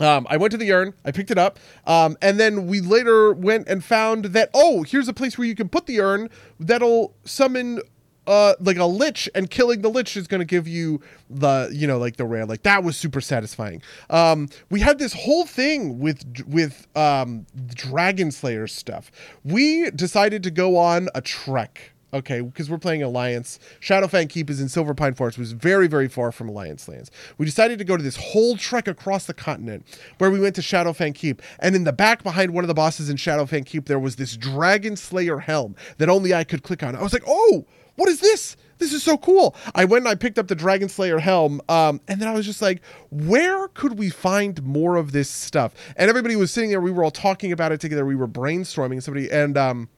[0.00, 3.32] um, I went to the urn, I picked it up, um, and then we later
[3.32, 7.14] went and found that oh, here's a place where you can put the urn that'll
[7.24, 7.80] summon
[8.28, 11.00] uh, like a lich, and killing the lich is going to give you
[11.30, 12.44] the you know like the rare.
[12.44, 13.82] Like that was super satisfying.
[14.10, 19.10] Um, we had this whole thing with with um, Dragon Slayer stuff.
[19.44, 23.58] We decided to go on a trek Okay, because we're playing Alliance.
[23.80, 27.10] Shadowfang Keep is in Silverpine Forest, which was very, very far from Alliance lands.
[27.36, 29.84] We decided to go to this whole trek across the continent
[30.16, 31.42] where we went to Shadowfang Keep.
[31.58, 34.38] And in the back behind one of the bosses in Shadowfang Keep, there was this
[34.38, 36.96] Dragon Slayer helm that only I could click on.
[36.96, 37.66] I was like, oh,
[37.96, 38.56] what is this?
[38.78, 39.54] This is so cool.
[39.74, 42.46] I went and I picked up the Dragon Slayer helm, um, and then I was
[42.46, 42.80] just like,
[43.10, 45.74] where could we find more of this stuff?
[45.96, 46.80] And everybody was sitting there.
[46.80, 48.06] We were all talking about it together.
[48.06, 49.02] We were brainstorming.
[49.02, 49.88] Somebody and um,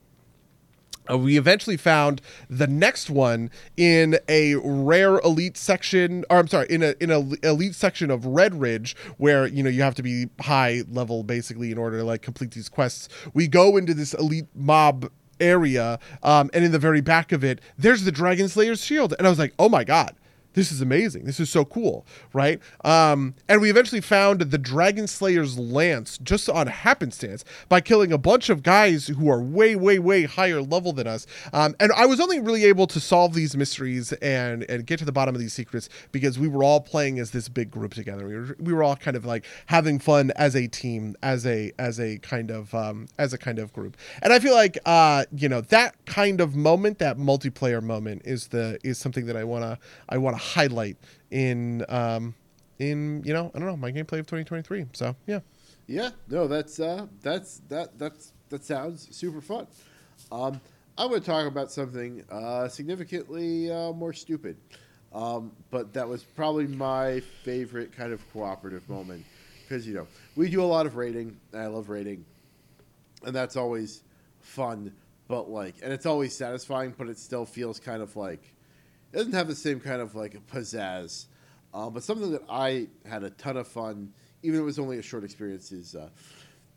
[1.09, 6.67] uh, we eventually found the next one in a rare elite section, or I'm sorry,
[6.69, 10.27] in a in a elite section of Redridge, where you know you have to be
[10.41, 13.09] high level basically in order to like complete these quests.
[13.33, 15.09] We go into this elite mob
[15.39, 19.25] area, um, and in the very back of it, there's the Dragon Slayer's shield, and
[19.25, 20.15] I was like, oh my god,
[20.53, 21.25] this is amazing.
[21.25, 22.59] This is so cool, right?
[22.83, 28.17] Um, and we eventually found the Dragon Slayer's lance just on happenstance by killing a
[28.17, 31.25] bunch of guys who are way, way, way higher level than us.
[31.53, 35.05] Um, and I was only really able to solve these mysteries and and get to
[35.05, 38.27] the bottom of these secrets because we were all playing as this big group together.
[38.27, 41.71] We were we were all kind of like having fun as a team, as a
[41.79, 43.97] as a kind of um, as a kind of group.
[44.21, 48.47] And I feel like uh, you know that kind of moment, that multiplayer moment, is
[48.47, 49.79] the is something that I wanna
[50.09, 50.97] I wanna highlight
[51.29, 52.33] in um
[52.79, 54.87] in you know I don't know my gameplay of 2023.
[54.93, 55.39] So yeah.
[55.87, 59.67] Yeah, no, that's uh, that's that that's that sounds super fun.
[60.31, 60.61] Um,
[60.97, 64.55] I would talk about something uh, significantly uh, more stupid,
[65.13, 69.25] um, but that was probably my favorite kind of cooperative moment
[69.63, 71.37] because you know we do a lot of rating.
[71.53, 72.23] I love rating,
[73.25, 74.03] and that's always
[74.39, 74.93] fun.
[75.27, 78.53] But like, and it's always satisfying, but it still feels kind of like
[79.11, 81.25] it doesn't have the same kind of like pizzazz.
[81.73, 84.11] Uh, but something that I had a ton of fun,
[84.43, 86.09] even if it was only a short experience, is uh,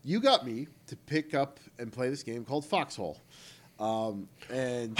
[0.03, 3.19] you got me to pick up and play this game called Foxhole,
[3.79, 4.97] um, and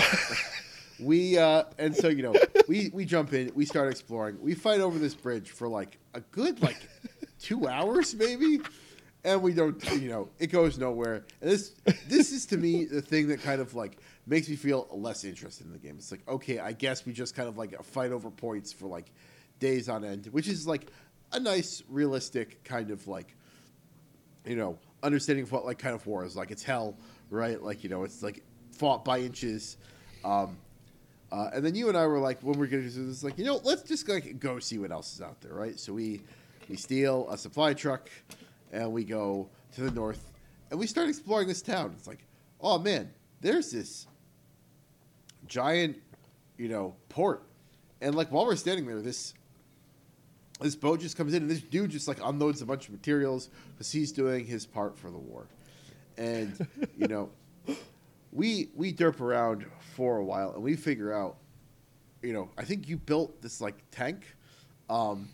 [0.99, 2.35] we uh, and so you know
[2.67, 6.21] we we jump in, we start exploring, we fight over this bridge for like a
[6.31, 6.77] good like
[7.39, 8.59] two hours maybe.
[9.23, 11.25] And we don't, you know, it goes nowhere.
[11.41, 11.71] And this,
[12.07, 13.97] this is to me the thing that kind of like
[14.27, 15.95] makes me feel less interested in the game.
[15.97, 19.11] It's like, okay, I guess we just kind of like fight over points for like
[19.59, 20.87] days on end, which is like
[21.31, 23.35] a nice, realistic kind of like,
[24.45, 26.51] you know, understanding of what like kind of war is like.
[26.51, 26.97] It's hell,
[27.29, 27.61] right?
[27.61, 29.77] Like you know, it's like fought by inches.
[30.23, 30.57] Um,
[31.31, 33.45] uh, and then you and I were like, when we're getting to this, like you
[33.45, 35.79] know, let's just like go see what else is out there, right?
[35.79, 36.21] So we
[36.69, 38.09] we steal a supply truck,
[38.71, 40.31] and we go to the north,
[40.71, 41.93] and we start exploring this town.
[41.97, 42.25] It's like,
[42.61, 43.11] oh man,
[43.41, 44.07] there's this
[45.47, 45.97] giant,
[46.57, 47.43] you know, port,
[48.01, 49.33] and like while we're standing there, this
[50.61, 53.49] this boat just comes in, and this dude just like unloads a bunch of materials
[53.73, 55.47] because he's doing his part for the war,
[56.17, 56.67] and
[56.97, 57.29] you know,
[58.31, 59.65] we we derp around
[59.95, 61.37] for a while, and we figure out,
[62.21, 64.35] you know, I think you built this like tank.
[64.89, 65.29] Um,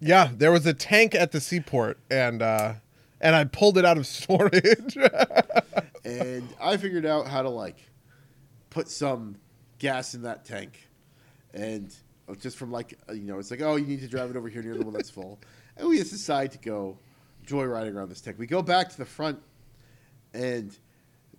[0.00, 2.74] Yeah, there was a tank at the seaport, and uh,
[3.20, 4.96] and I pulled it out of storage.
[6.04, 7.76] and I figured out how to like
[8.70, 9.36] put some
[9.82, 10.88] gas in that tank,
[11.52, 11.92] and
[12.38, 14.48] just from like uh, you know, it's like oh, you need to drive it over
[14.48, 15.40] here near the one that's full,
[15.76, 16.96] and we just decide to go
[17.44, 18.38] joyriding around this tank.
[18.38, 19.40] We go back to the front,
[20.32, 20.74] and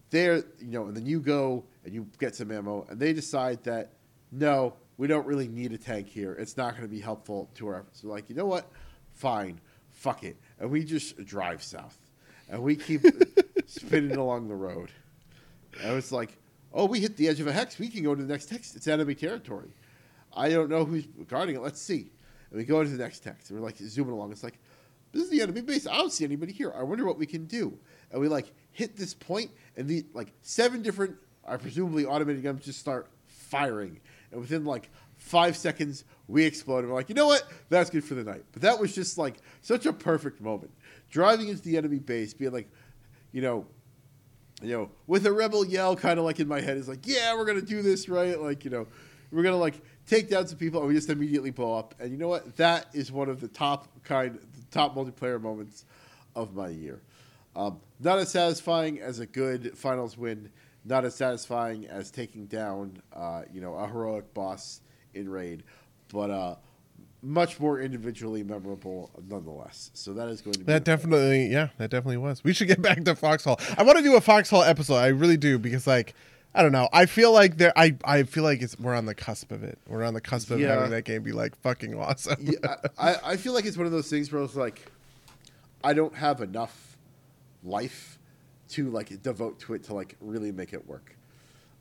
[0.10, 3.64] there, you know, and then you go and you get some ammo, and they decide
[3.64, 3.94] that
[4.30, 6.34] no, we don't really need a tank here.
[6.34, 7.86] It's not going to be helpful to our.
[7.94, 8.70] So like, you know what?
[9.14, 9.62] Fine,
[9.92, 11.98] fuck it, and we just drive south,
[12.50, 13.04] and we keep
[13.68, 14.92] spinning along the road.
[15.82, 16.38] And it's like,
[16.74, 17.78] oh, we hit the edge of a hex.
[17.78, 18.76] We can go to the next hex.
[18.76, 19.70] It's enemy territory.
[20.36, 21.62] I don't know who's guarding it.
[21.62, 22.12] Let's see.
[22.50, 23.50] And we go to the next hex.
[23.50, 24.32] And we're like zooming along.
[24.32, 24.60] It's like,
[25.12, 25.86] this is the enemy base.
[25.86, 26.74] I don't see anybody here.
[26.76, 27.78] I wonder what we can do.
[28.12, 31.16] And we like hit this point, and the like seven different,
[31.48, 34.00] I presumably automated guns just start firing.
[34.32, 36.80] And within like five seconds, we explode.
[36.80, 37.44] And we're like, you know what?
[37.70, 38.44] That's good for the night.
[38.52, 40.72] But that was just like such a perfect moment.
[41.12, 42.70] Driving into the enemy base, being like,
[43.32, 43.68] you know,
[44.64, 47.36] you know, with a rebel yell, kind of like in my head, is like, yeah,
[47.36, 48.40] we're gonna do this, right?
[48.40, 48.88] Like, you know,
[49.32, 51.96] we're gonna like take down some people, and we just immediately blow up.
[52.00, 52.56] And you know what?
[52.58, 55.86] That is one of the top kind, the top multiplayer moments
[56.36, 57.02] of my year.
[57.56, 60.50] Um, not as satisfying as a good finals win.
[60.86, 64.82] Not as satisfying as taking down, uh, you know, a heroic boss
[65.14, 65.64] in raid,
[66.12, 66.56] but uh,
[67.26, 69.90] much more individually memorable nonetheless.
[69.94, 72.44] So that is going to be that definitely, yeah, that definitely was.
[72.44, 73.58] We should get back to Foxhole.
[73.78, 74.96] I want to do a Foxhole episode.
[74.98, 76.14] I really do because, like,
[76.54, 76.90] I don't know.
[76.94, 77.74] I feel like there.
[77.76, 79.80] I I feel like it's we're on the cusp of it.
[79.88, 80.76] We're on the cusp of Yeah.
[80.76, 82.36] having that game be like fucking awesome.
[82.42, 84.92] yeah, I, I feel like it's one of those things where it's like,
[85.84, 86.98] I don't have enough
[87.64, 88.20] life
[88.70, 91.16] to like devote to it to like really make it work,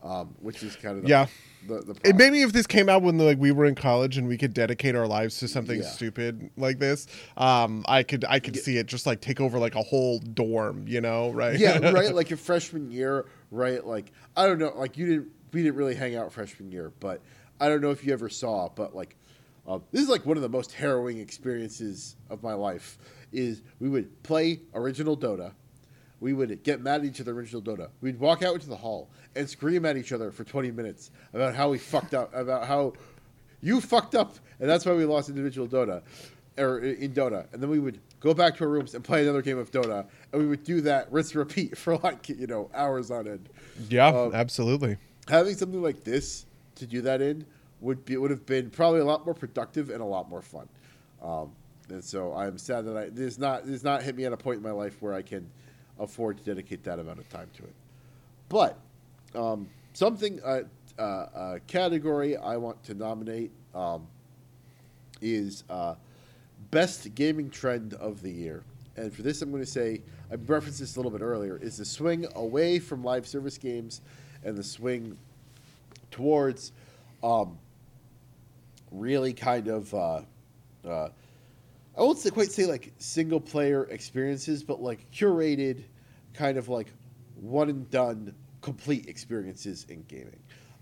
[0.02, 1.26] um, which is kind of the, Yeah.
[1.66, 4.26] the, the It, maybe if this came out when like we were in college and
[4.26, 5.86] we could dedicate our lives to something Yeah.
[5.88, 7.06] stupid like this,
[7.36, 10.86] um, I could I could see it just like take over like a whole dorm,
[10.88, 11.58] you know, right?
[11.58, 12.14] yeah, right.
[12.14, 13.84] Like your freshman year, right?
[13.86, 14.72] Like I don't know.
[14.76, 15.28] Like you didn't.
[15.52, 17.20] We didn't really hang out freshman year, but
[17.60, 18.70] I don't know if you ever saw.
[18.74, 19.16] But like,
[19.68, 22.96] um, this is like one of the most harrowing experiences of my life.
[23.32, 25.52] Is we would play original Dota.
[26.22, 27.88] We would get mad at each other original Dota.
[28.00, 31.52] We'd walk out into the hall and scream at each other for 20 minutes about
[31.52, 32.92] how we fucked up, about how
[33.60, 36.00] you fucked up, and that's why we lost individual Dota,
[36.56, 37.52] or in Dota.
[37.52, 40.06] And then we would go back to our rooms and play another game of Dota,
[40.32, 43.48] and we would do that rinse repeat for like you know hours on end.
[43.90, 44.98] yeah, Um, absolutely.
[45.28, 46.46] Having something like this
[46.76, 47.44] to do that in
[47.80, 50.68] would be would have been probably a lot more productive and a lot more fun.
[51.20, 51.50] Um,
[51.88, 54.58] and so I'm sad that I this not this not hit me at a point
[54.58, 55.50] in my life where I can
[56.02, 57.74] afford to dedicate that amount of time to it.
[58.48, 58.78] But
[59.34, 60.62] um, something uh,
[60.98, 64.06] uh, uh, category I want to nominate um,
[65.20, 65.94] is uh,
[66.70, 68.62] best gaming trend of the year.
[68.96, 71.78] And for this, I'm going to say I referenced this a little bit earlier: is
[71.78, 74.02] the swing away from live service games
[74.44, 75.16] and the swing
[76.10, 76.72] towards
[77.22, 77.56] um,
[78.90, 80.20] really kind of uh,
[80.86, 81.08] uh,
[81.96, 85.84] I won't say, quite say like single player experiences, but like curated,
[86.34, 86.92] kind of like
[87.34, 90.40] one and done complete experiences in gaming.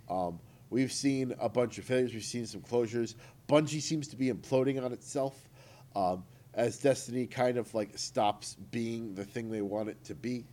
[0.08, 2.12] Um, we've seen a bunch of failures.
[2.12, 3.14] We've seen some closures.
[3.48, 5.48] Bungie seems to be imploding on itself
[5.96, 6.24] um,
[6.54, 10.44] as Destiny kind of like stops being the thing they want it to be,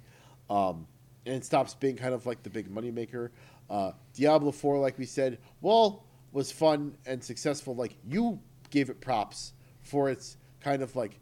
[0.49, 0.87] um,
[1.25, 3.29] and stops being kind of like the big moneymaker.
[3.69, 7.75] Uh, Diablo Four, like we said, well, was fun and successful.
[7.75, 11.19] Like you gave it props for its kind of like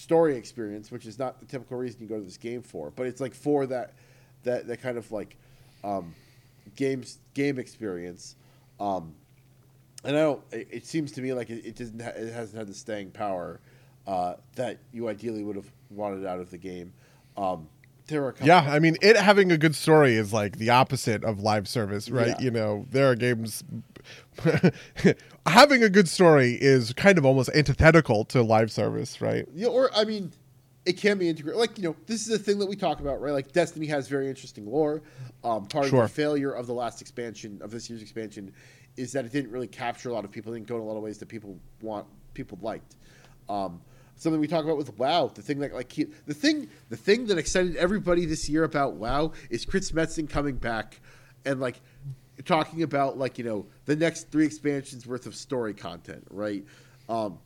[0.00, 3.06] story experience, which is not the typical reason you go to this game for, but
[3.06, 3.92] it's like for that
[4.44, 5.36] that that kind of like
[5.84, 6.14] um,
[6.74, 8.36] games game experience.
[8.78, 9.14] Um,
[10.02, 10.42] and I don't.
[10.52, 12.00] It, it seems to me like it, it doesn't.
[12.00, 13.60] Ha- it hasn't had the staying power
[14.06, 16.94] uh, that you ideally would have wanted out of the game.
[17.36, 17.68] Um,
[18.06, 21.24] there are a Yeah, I mean, it having a good story is like the opposite
[21.24, 22.28] of live service, right?
[22.28, 22.40] Yeah.
[22.40, 23.62] You know, there are games.
[25.46, 29.46] having a good story is kind of almost antithetical to live service, right?
[29.54, 30.32] Yeah, or I mean,
[30.86, 31.58] it can be integrated.
[31.58, 33.32] Like you know, this is a thing that we talk about, right?
[33.32, 35.02] Like Destiny has very interesting lore.
[35.44, 36.04] Um, part Sure.
[36.04, 38.52] of the failure of the last expansion of this year's expansion
[38.96, 40.52] is that it didn't really capture a lot of people.
[40.52, 42.96] It didn't go in a lot of ways that people want, people liked.
[43.48, 43.80] Um,
[44.16, 45.30] something we talk about with WoW.
[45.34, 48.94] The thing that like keep, the thing the thing that excited everybody this year about
[48.94, 51.00] WoW is Chris Metzen coming back
[51.44, 51.80] and like
[52.44, 56.64] talking about like you know the next three expansions worth of story content, right?
[57.08, 57.38] Um,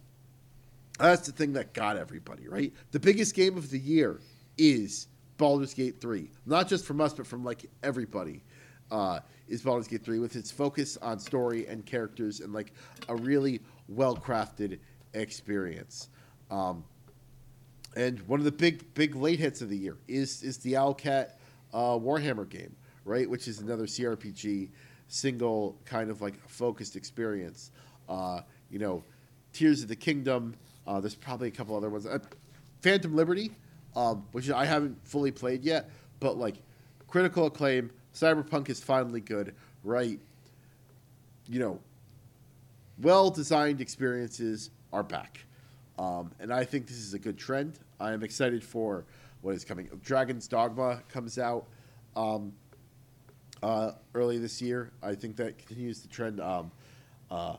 [0.98, 2.72] that's the thing that got everybody right.
[2.92, 4.20] The biggest game of the year
[4.58, 5.08] is
[5.38, 8.42] Baldur's Gate three, not just from us but from like everybody.
[8.90, 9.18] Uh,
[9.48, 12.72] is Baldur's Gate 3 with its focus on story and characters and like
[13.08, 14.78] a really well crafted
[15.14, 16.08] experience.
[16.50, 16.84] Um,
[17.96, 21.30] and one of the big big late hits of the year is is the Owlcat
[21.72, 23.28] uh, Warhammer game, right?
[23.28, 24.70] Which is another CRPG
[25.08, 27.70] single kind of like focused experience.
[28.08, 28.40] Uh,
[28.70, 29.02] you know,
[29.52, 30.54] Tears of the Kingdom.
[30.86, 32.06] Uh, there's probably a couple other ones.
[32.06, 32.18] Uh,
[32.80, 33.52] Phantom Liberty,
[33.96, 35.90] um, which I haven't fully played yet,
[36.20, 36.56] but like
[37.08, 37.90] critical acclaim.
[38.14, 40.20] Cyberpunk is finally good, right?
[41.48, 41.80] You know,
[43.00, 45.44] well designed experiences are back.
[45.98, 47.78] Um, and I think this is a good trend.
[48.00, 49.04] I am excited for
[49.42, 49.88] what is coming.
[50.02, 51.66] Dragon's Dogma comes out
[52.16, 52.52] um,
[53.64, 54.90] uh, early this year.
[55.02, 56.38] I think that continues the trend.
[56.38, 56.70] Um,
[57.30, 57.56] uh,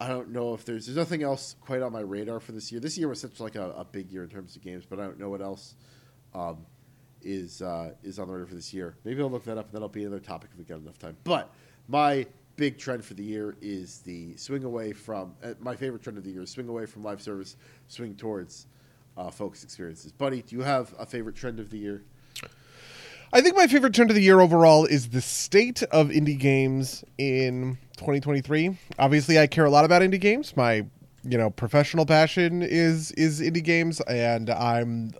[0.00, 2.80] I don't know if there's there's nothing else quite on my radar for this year.
[2.80, 5.04] This year was such like a, a big year in terms of games, but I
[5.04, 5.76] don't know what else
[6.34, 6.66] um,
[7.22, 8.96] is uh, is on the radar for this year.
[9.04, 11.16] Maybe I'll look that up, and that'll be another topic if we get enough time.
[11.22, 11.54] But
[11.86, 16.18] my big trend for the year is the swing away from uh, my favorite trend
[16.18, 17.56] of the year is swing away from live service,
[17.86, 18.66] swing towards
[19.16, 20.10] uh, focused experiences.
[20.10, 22.02] Buddy, do you have a favorite trend of the year?
[23.36, 27.04] I think my favorite trend of the year overall is the state of indie games
[27.18, 28.78] in 2023.
[28.98, 30.56] Obviously, I care a lot about indie games.
[30.56, 30.86] My
[31.22, 35.12] you know professional passion is is indie games and i'm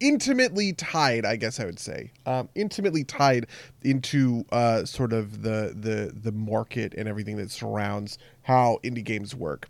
[0.00, 3.46] intimately tied i guess i would say um, intimately tied
[3.82, 9.32] into uh, sort of the the the market and everything that surrounds how indie games
[9.32, 9.68] work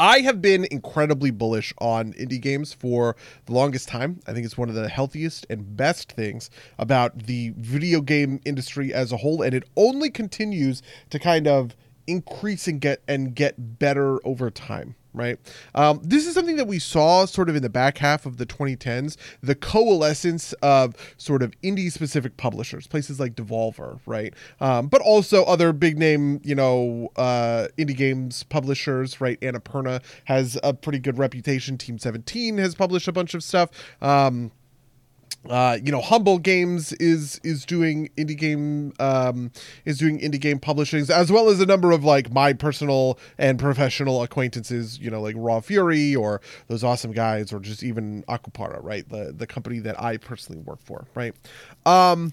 [0.00, 3.16] I have been incredibly bullish on indie games for
[3.46, 4.20] the longest time.
[4.28, 8.94] I think it's one of the healthiest and best things about the video game industry
[8.94, 11.74] as a whole, and it only continues to kind of
[12.08, 15.38] increase and get and get better over time right?
[15.74, 18.46] Um, this is something that we saw sort of in the back half of the
[18.46, 24.34] 2010s the coalescence of sort of indie specific publishers places like devolver right?
[24.60, 29.40] Um, but also other big name you know uh, indie games publishers right?
[29.40, 31.78] Annapurna has a pretty good reputation.
[31.78, 33.70] Team 17 has published a bunch of stuff.
[34.00, 34.52] Um,
[35.48, 39.50] uh, you know, Humble Games is is doing indie game um,
[39.84, 43.58] is doing indie game publishings as well as a number of like my personal and
[43.58, 44.98] professional acquaintances.
[44.98, 49.08] You know, like Raw Fury or those awesome guys, or just even Akupara, right?
[49.08, 51.34] The the company that I personally work for, right?
[51.86, 52.32] Um,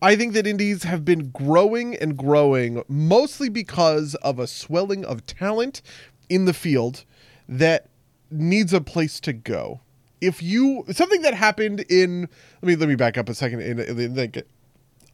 [0.00, 5.26] I think that indies have been growing and growing mostly because of a swelling of
[5.26, 5.82] talent
[6.28, 7.04] in the field
[7.48, 7.88] that
[8.30, 9.80] needs a place to go
[10.20, 12.28] if you something that happened in
[12.62, 14.46] let me let me back up a second in, in, in like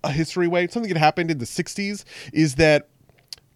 [0.04, 0.68] a history way.
[0.68, 2.88] Something that happened in the 60s is that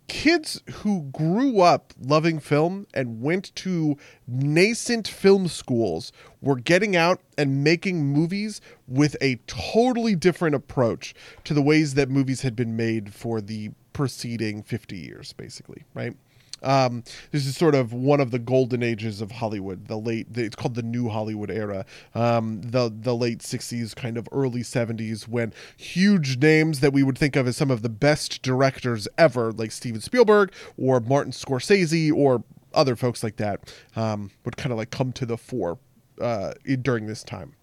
[0.09, 3.95] kids who grew up loving film and went to
[4.27, 11.15] nascent film schools were getting out and making movies with a totally different approach
[11.45, 16.17] to the ways that movies had been made for the preceding 50 years basically right
[16.63, 19.87] um, this is sort of one of the golden ages of Hollywood.
[19.87, 21.85] The late, the, it's called the New Hollywood era.
[22.15, 27.19] Um, the the late '60s, kind of early '70s, when huge names that we would
[27.19, 32.13] think of as some of the best directors ever, like Steven Spielberg or Martin Scorsese
[32.13, 32.43] or
[32.75, 35.79] other folks like that, um, would kind of like come to the fore
[36.21, 36.53] uh,
[36.83, 37.55] during this time.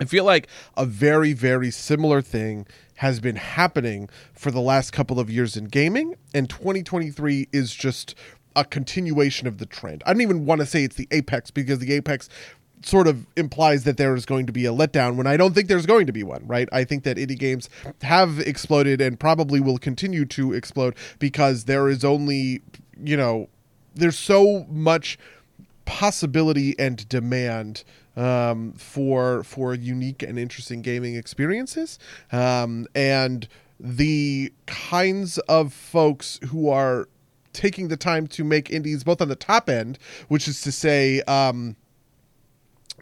[0.00, 2.66] I feel like a very, very similar thing
[2.96, 8.14] has been happening for the last couple of years in gaming, and 2023 is just
[8.56, 10.02] a continuation of the trend.
[10.06, 12.28] I don't even want to say it's the apex because the apex
[12.82, 15.68] sort of implies that there is going to be a letdown when I don't think
[15.68, 16.68] there's going to be one, right?
[16.70, 17.70] I think that indie games
[18.02, 22.62] have exploded and probably will continue to explode because there is only,
[23.02, 23.48] you know,
[23.94, 25.18] there's so much
[25.86, 27.84] possibility and demand
[28.16, 31.98] um, for for unique and interesting gaming experiences,
[32.32, 37.08] um, and the kinds of folks who are
[37.52, 41.20] taking the time to make indies both on the top end, which is to say.
[41.22, 41.76] Um,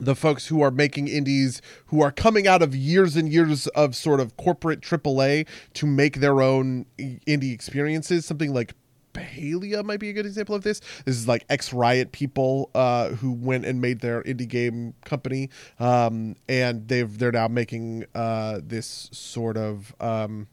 [0.01, 3.95] the folks who are making indies who are coming out of years and years of
[3.95, 8.75] sort of corporate AAA to make their own indie experiences, something like
[9.13, 10.81] Palia might be a good example of this.
[11.05, 15.51] This is like ex Riot people uh, who went and made their indie game company,
[15.79, 20.49] um, and they've they're now making uh, this sort of um,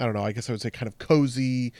[0.00, 0.24] I don't know.
[0.24, 1.72] I guess I would say kind of cozy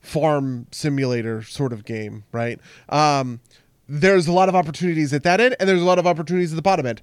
[0.00, 2.58] farm simulator sort of game, right?
[2.88, 3.40] Um,
[3.88, 6.56] there's a lot of opportunities at that end, and there's a lot of opportunities at
[6.56, 7.02] the bottom end.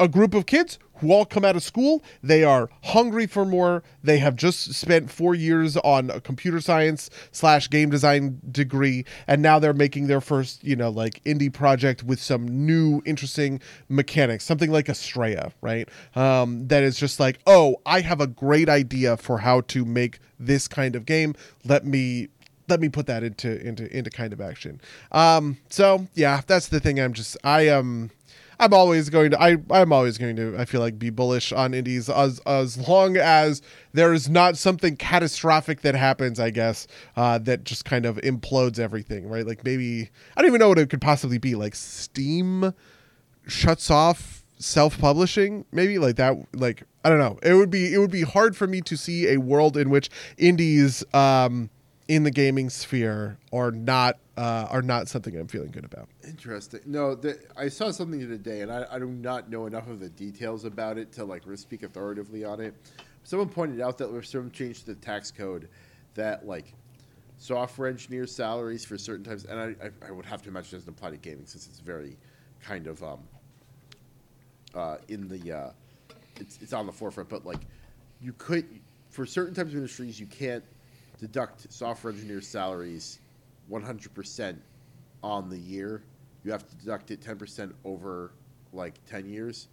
[0.00, 3.82] A group of kids who all come out of school, they are hungry for more.
[4.04, 9.42] They have just spent four years on a computer science slash game design degree, and
[9.42, 14.44] now they're making their first, you know, like indie project with some new interesting mechanics,
[14.44, 15.88] something like Astrea, right?
[16.14, 20.20] Um, that is just like, oh, I have a great idea for how to make
[20.38, 21.34] this kind of game.
[21.64, 22.28] Let me
[22.68, 24.80] let me put that into into into kind of action.
[25.10, 27.00] Um, so yeah, that's the thing.
[27.00, 28.12] I'm just I um
[28.62, 31.74] I'm always going to I I'm always going to I feel like be bullish on
[31.74, 33.60] indies as as long as
[33.92, 36.38] there is not something catastrophic that happens.
[36.38, 36.86] I guess
[37.16, 39.28] uh, that just kind of implodes everything.
[39.28, 39.44] Right?
[39.44, 41.56] Like maybe I don't even know what it could possibly be.
[41.56, 42.72] Like Steam
[43.48, 48.12] shuts off self-publishing maybe like that like i don't know it would be it would
[48.12, 50.08] be hard for me to see a world in which
[50.38, 51.68] indies um
[52.06, 56.08] in the gaming sphere are not uh, are not something I'm feeling good about.
[56.24, 56.80] Interesting.
[56.86, 60.08] No, the, I saw something today, and I, I do not know enough of the
[60.08, 62.74] details about it to like speak authoritatively on it.
[63.24, 65.68] Someone pointed out that there's some change to the tax code
[66.14, 66.74] that like
[67.38, 70.80] software engineer salaries for certain types, and I, I, I would have to imagine it
[70.80, 72.16] doesn't apply to gaming since it's very
[72.62, 73.20] kind of um,
[74.74, 75.70] uh, in the uh,
[76.36, 77.28] it's it's on the forefront.
[77.28, 77.60] But like
[78.20, 78.66] you could
[79.10, 80.64] for certain types of industries, you can't
[81.20, 83.18] deduct software engineers' salaries
[83.72, 84.56] 100%
[85.22, 86.02] on the year.
[86.44, 88.32] You have to deduct it 10% over
[88.72, 89.68] like 10 years,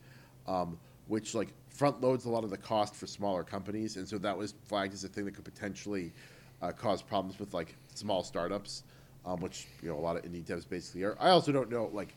[0.47, 0.77] um,
[1.07, 3.97] which like front loads a lot of the cost for smaller companies.
[3.97, 6.13] And so that was flagged as a thing that could potentially
[6.61, 8.83] uh, cause problems with like small startups,
[9.25, 11.17] um, which you know a lot of indie devs basically are.
[11.19, 12.15] I also don't know like.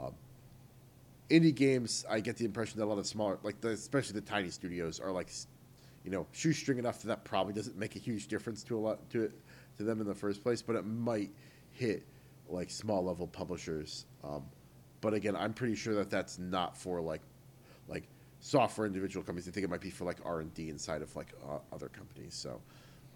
[0.00, 0.14] Um,
[1.30, 4.26] indie games, I get the impression that a lot of smaller, like the, especially the
[4.26, 5.28] tiny studios, are like
[6.04, 9.10] you know, shoestring enough that that probably doesn't make a huge difference to a lot
[9.10, 9.32] to it
[9.78, 11.30] to them in the first place, but it might
[11.72, 12.04] hit
[12.48, 14.06] like small level publishers.
[14.24, 14.44] Um,
[15.00, 17.22] but again, I'm pretty sure that that's not for like
[17.88, 18.04] like
[18.40, 19.48] software individual companies.
[19.48, 21.88] I think it might be for like R and D inside of like uh, other
[21.88, 22.34] companies.
[22.34, 22.60] So,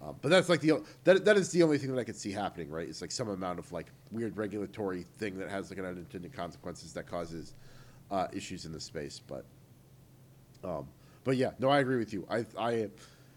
[0.03, 2.33] um, but that's like the that that is the only thing that I could see
[2.33, 2.70] happening.
[2.70, 2.89] Right?
[2.89, 6.93] It's like some amount of like weird regulatory thing that has like an unintended consequences
[6.95, 7.55] that causes
[8.11, 9.20] uh, issues in the space.
[9.27, 9.45] But
[10.65, 10.89] um,
[11.27, 12.24] but yeah, no, I agree with you.
[12.31, 12.89] I, I,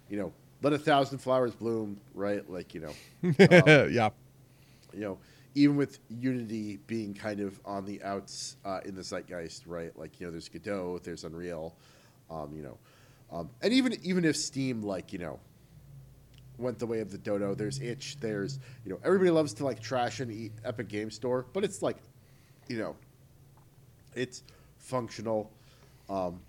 [0.09, 2.47] you know, let a thousand flowers bloom, right?
[2.49, 4.09] Like you know, um, yeah,
[4.93, 5.17] you know,
[5.55, 9.97] even with Unity being kind of on the outs uh, in the zeitgeist, right?
[9.97, 11.75] Like you know, there's Godot, there's Unreal,
[12.29, 12.77] um, you know,
[13.31, 15.39] um, and even even if Steam, like you know,
[16.57, 19.79] went the way of the dodo, there's Itch, there's you know, everybody loves to like
[19.79, 21.97] trash and eat Epic Game Store, but it's like,
[22.67, 22.95] you know,
[24.15, 24.43] it's
[24.77, 25.51] functional.
[26.09, 26.39] Um,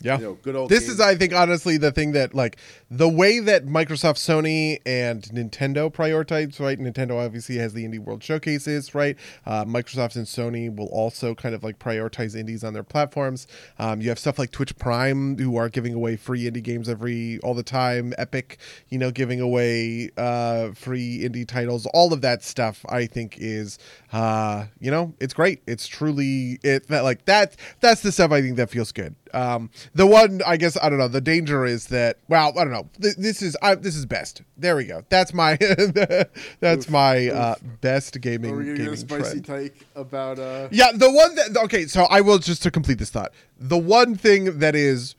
[0.00, 0.18] yeah.
[0.18, 0.94] You know, good old this games.
[0.94, 2.58] is, I think, honestly, the thing that, like,
[2.90, 6.78] the way that Microsoft, Sony, and Nintendo prioritize, right?
[6.78, 9.16] Nintendo obviously has the Indie World Showcases, right?
[9.44, 13.46] Uh, Microsoft and Sony will also kind of like prioritize indies on their platforms.
[13.78, 17.38] Um, you have stuff like Twitch Prime, who are giving away free indie games every
[17.40, 18.12] all the time.
[18.18, 18.58] Epic,
[18.88, 21.86] you know, giving away uh, free indie titles.
[21.94, 23.78] All of that stuff, I think, is,
[24.12, 25.62] uh, you know, it's great.
[25.66, 27.56] It's truly it that like that.
[27.80, 29.14] That's the stuff I think that feels good.
[29.36, 31.08] Um, the one, I guess, I don't know.
[31.08, 32.88] The danger is that, well, I don't know.
[33.00, 34.42] Th- this is, I, this is best.
[34.56, 35.02] There we go.
[35.10, 35.56] That's my,
[36.60, 37.32] that's Oof, my oof.
[37.34, 39.44] uh, best gaming Are we gonna gaming a spicy trend.
[39.46, 40.68] take about uh?
[40.70, 43.32] Yeah, the one that okay, so I will just to complete this thought.
[43.58, 45.14] The one thing that is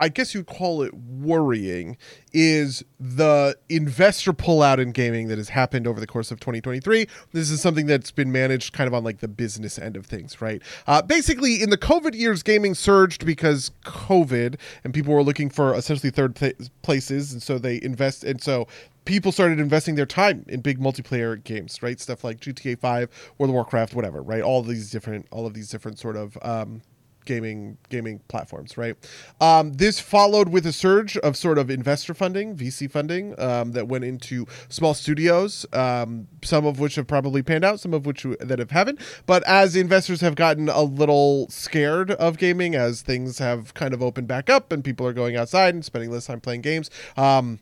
[0.00, 1.96] I guess you'd call it worrying
[2.32, 7.06] is the investor pullout in gaming that has happened over the course of 2023.
[7.32, 10.40] This is something that's been managed kind of on like the business end of things,
[10.40, 10.60] right?
[10.86, 15.74] Uh, basically, in the COVID years, gaming surged because COVID and people were looking for
[15.74, 16.50] essentially third pla-
[16.82, 18.66] places, and so they invest, and so
[19.04, 22.00] people started investing their time in big multiplayer games, right?
[22.00, 24.42] Stuff like GTA 5, World of Warcraft, whatever, right?
[24.42, 26.82] All these different, all of these different sort of um,
[27.24, 28.96] gaming gaming platforms, right?
[29.40, 33.88] Um, this followed with a surge of sort of investor funding, VC funding, um, that
[33.88, 38.26] went into small studios, um, some of which have probably panned out, some of which
[38.40, 39.00] that have haven't.
[39.26, 44.02] But as investors have gotten a little scared of gaming, as things have kind of
[44.02, 47.60] opened back up and people are going outside and spending less time playing games, um,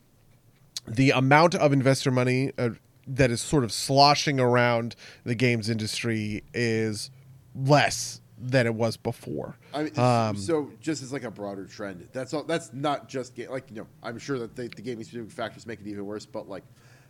[0.87, 2.69] the amount of investor money uh,
[3.07, 7.09] that is sort of sloshing around the games industry is
[7.55, 9.55] less than it was before.
[9.73, 12.43] I mean, Um, so just as like a broader trend, that's all.
[12.43, 13.87] That's not just ga- like you know.
[14.03, 16.63] I'm sure that the, the gaming specific factors make it even worse, but like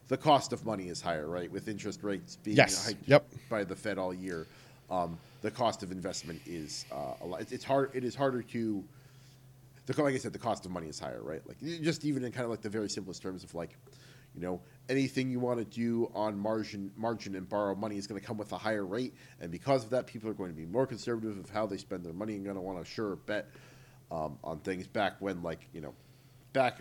[0.07, 1.51] the cost of money is higher, right?
[1.51, 2.85] With interest rates being Yes.
[2.85, 3.25] hiked Yep.
[3.49, 4.45] by the Fed all year,
[4.91, 7.41] um, the cost of investment is uh, a lot.
[7.41, 7.91] It's, it's hard.
[7.93, 8.83] It is harder to.
[9.85, 11.41] The, like I said, the cost of money is higher, right?
[11.47, 13.71] Like just even in kind of like the very simplest terms of like,
[14.35, 18.19] you know anything you want to do on margin margin and borrow money is going
[18.19, 19.13] to come with a higher rate.
[19.39, 22.03] And because of that people are going to be more conservative of how they spend
[22.03, 23.49] their money and going to want to sure bet
[24.11, 25.93] um, on things back when like you know
[26.51, 26.79] back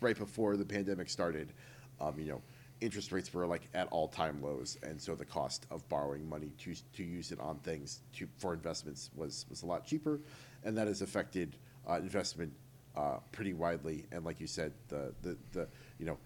[0.00, 1.52] right before the pandemic started
[2.00, 2.40] um, you know
[2.82, 4.76] interest rates were like at all time lows.
[4.82, 8.52] And so the cost of borrowing money to to use it on things to for
[8.52, 10.20] investments was was a lot cheaper.
[10.64, 11.56] And that has affected
[11.88, 12.52] uh, investment
[12.96, 14.06] uh, pretty widely.
[14.12, 15.68] And like you said the the, the
[15.98, 16.18] you know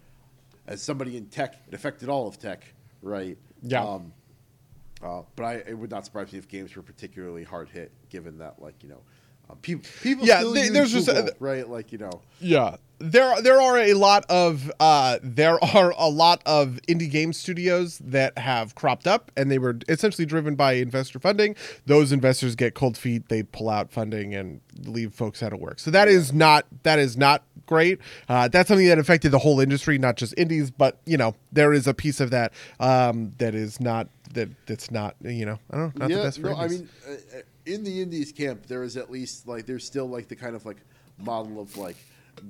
[0.66, 2.64] as somebody in tech, it affected all of tech,
[3.02, 3.38] right?
[3.62, 3.84] Yeah.
[3.84, 4.12] Um,
[5.02, 8.38] uh, but I, it would not surprise me if games were particularly hard hit, given
[8.38, 9.02] that, like you know,
[9.62, 12.76] people people Yeah, still they- there's just a- right, like you know, Yeah.
[12.98, 17.98] There there are a lot of uh there are a lot of indie game studios
[18.02, 21.56] that have cropped up and they were essentially driven by investor funding.
[21.84, 25.78] Those investors get cold feet, they pull out funding and leave folks out of work.
[25.78, 27.98] So that is not that is not great.
[28.30, 31.74] Uh, that's something that affected the whole industry, not just indies, but you know, there
[31.74, 35.76] is a piece of that um that is not that that's not you know, I
[35.76, 38.66] don't know, not the best for no, I mean, uh, uh, in the indies camp,
[38.66, 40.78] there is at least like there's still like the kind of like
[41.18, 41.96] model of like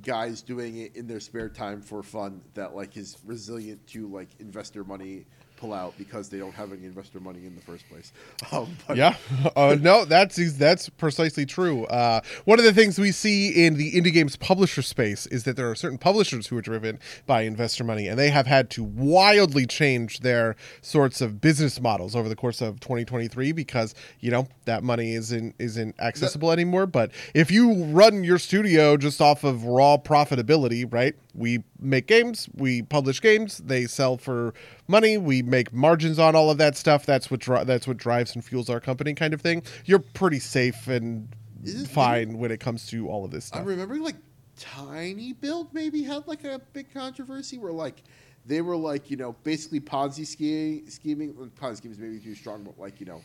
[0.03, 4.29] guys doing it in their spare time for fun that like is resilient to like
[4.41, 5.25] investor money
[5.57, 8.13] pull out because they don't have any investor money in the first place.
[8.53, 9.17] Um, Yeah.
[9.57, 11.85] Uh, no, that's that's precisely true.
[11.87, 15.57] Uh, one of the things we see in the indie games publisher space is that
[15.57, 18.85] there are certain publishers who are driven by investor money, and they have had to
[18.85, 24.47] wildly change their sorts of business models over the course of 2023 because you know
[24.65, 26.87] that money isn't isn't accessible anymore.
[26.87, 31.15] But if you run your studio just off of raw profitability, right?
[31.37, 34.55] We make games, we publish games, they sell for
[34.89, 37.05] money, we make margins on all of that stuff.
[37.05, 39.63] That's what dri- that's what drives and fuels our company, kind of thing.
[39.85, 41.29] You're pretty safe and
[41.63, 44.17] Isn't- fine when it comes to all of this I'm remembering like
[44.59, 48.03] Tiny Build maybe had like a big controversy where like
[48.47, 51.35] they were like you know basically Ponzi scheming, scheming.
[51.61, 53.21] Ponzi scheme is maybe too strong, but like you know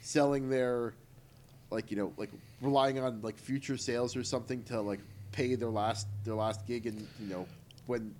[0.00, 0.94] selling their
[1.70, 2.30] like you know like
[2.62, 5.00] relying on like future sales or something to like
[5.32, 7.46] pay their last their last gig and you know
[7.86, 8.14] when.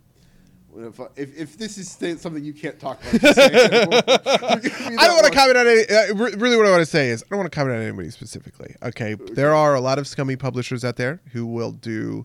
[0.72, 3.24] If, if, if this is something you can't talk about.
[3.24, 5.84] I don't want to comment on any.
[5.84, 8.10] Uh, really, what I want to say is I don't want to comment on anybody
[8.10, 8.76] specifically.
[8.80, 12.24] Okay, there are a lot of scummy publishers out there who will do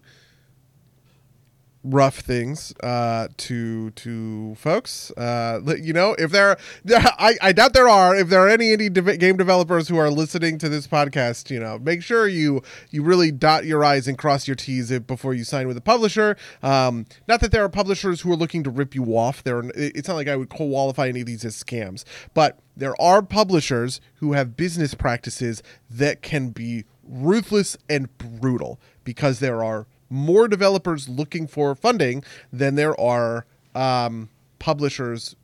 [1.86, 5.12] rough things uh, to to folks.
[5.12, 6.57] Uh, you know, if there,
[6.90, 8.16] I, I doubt there are.
[8.16, 11.60] If there are any indie de- game developers who are listening to this podcast, you
[11.60, 15.44] know, make sure you you really dot your i's and cross your t's before you
[15.44, 16.36] sign with a publisher.
[16.64, 19.44] Um, not that there are publishers who are looking to rip you off.
[19.44, 22.03] There, it's not like I would qualify any of these as scams,
[22.34, 29.40] but there are publishers who have business practices that can be ruthless and brutal because
[29.40, 32.23] there are more developers looking for funding
[32.53, 34.30] than there are um,
[34.60, 35.36] publishers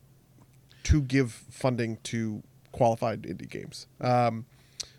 [0.83, 3.87] to give funding to qualified indie games.
[3.99, 4.45] Um,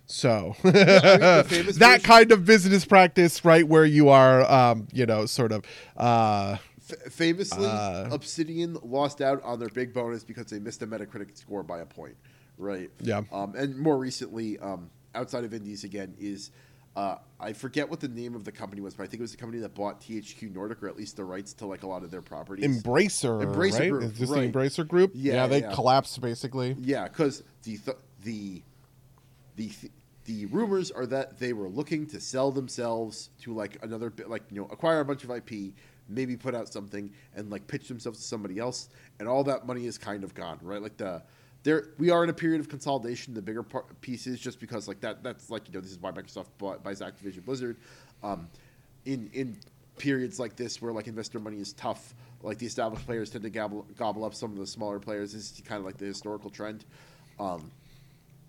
[0.06, 5.52] so that version- kind of business practice, right, where you are, um, you know, sort
[5.52, 5.64] of.
[5.96, 6.56] Uh,
[6.90, 11.36] F- famously, Uh, Obsidian lost out on their big bonus because they missed a Metacritic
[11.38, 12.16] score by a point,
[12.58, 12.90] right?
[13.00, 13.22] Yeah.
[13.32, 16.50] Um, and more recently, um, outside of Indies again, is
[16.94, 19.32] uh, I forget what the name of the company was, but I think it was
[19.32, 22.02] the company that bought THQ Nordic, or at least the rights to like a lot
[22.02, 22.64] of their properties.
[22.66, 23.90] Embracer, Embracer right?
[23.90, 24.52] Group, Is this right.
[24.52, 25.12] the Embracer group?
[25.14, 25.72] Yeah, they yeah.
[25.74, 26.76] collapsed basically.
[26.78, 28.62] Yeah, because the th- the
[29.56, 29.70] the
[30.24, 34.42] the rumors are that they were looking to sell themselves to like another bit, like
[34.50, 35.72] you know, acquire a bunch of IP,
[36.08, 38.88] maybe put out something and like pitch themselves to somebody else,
[39.18, 40.82] and all that money is kind of gone, right?
[40.82, 41.22] Like the
[41.62, 43.34] there we are in a period of consolidation.
[43.34, 43.62] The bigger
[44.00, 47.00] pieces, just because like that, that's like you know, this is why Microsoft bought, buys
[47.00, 47.76] Activision Blizzard.
[48.22, 48.48] Um,
[49.04, 49.56] in in
[49.98, 53.50] periods like this where like investor money is tough, like the established players tend to
[53.50, 55.32] gobble, gobble up some of the smaller players.
[55.32, 56.84] This is kind of like the historical trend.
[57.38, 57.70] Um,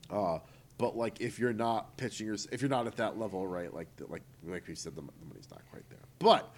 [0.10, 0.40] uh,
[0.78, 3.74] but like if you're not pitching your, if you're not at that level, right?
[3.74, 6.00] Like the, like like we said, the, the money's not quite there.
[6.20, 6.54] But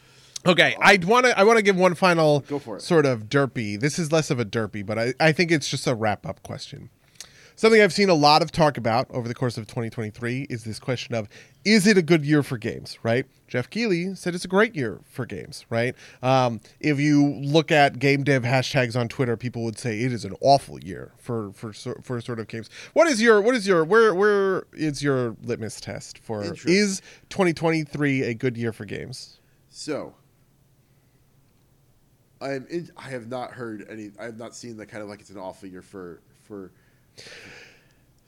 [0.45, 2.81] Okay, I want to I want to give one final Go for it.
[2.81, 3.79] sort of derpy.
[3.79, 6.43] This is less of a derpy, but I, I think it's just a wrap up
[6.43, 6.89] question.
[7.57, 10.77] Something I've seen a lot of talk about over the course of 2023 is this
[10.77, 11.29] question of
[11.63, 13.25] is it a good year for games, right?
[13.47, 15.95] Geoff Keighley said it's a great year for games, right?
[16.21, 20.25] Um, if you look at game dev hashtags on Twitter, people would say it is
[20.25, 22.69] an awful year for for for sort of games.
[22.93, 28.23] What is your what is your where where is your litmus test for is 2023
[28.23, 29.39] a good year for games?
[29.69, 30.13] so
[32.45, 32.67] I am.
[32.69, 34.11] In, I have not heard any.
[34.19, 36.71] I have not seen the kind of like it's an awful year for for.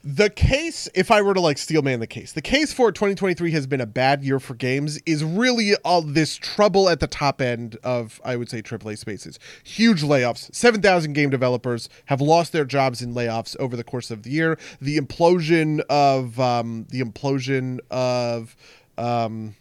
[0.04, 3.52] the case if i were to like steel man the case the case for 2023
[3.52, 7.42] has been a bad year for games is really all this trouble at the top
[7.42, 12.64] end of i would say aaa spaces huge layoffs 7000 game developers have lost their
[12.64, 17.80] jobs in layoffs over the course of the year the implosion of um, the implosion
[17.90, 18.56] of
[18.98, 19.56] um,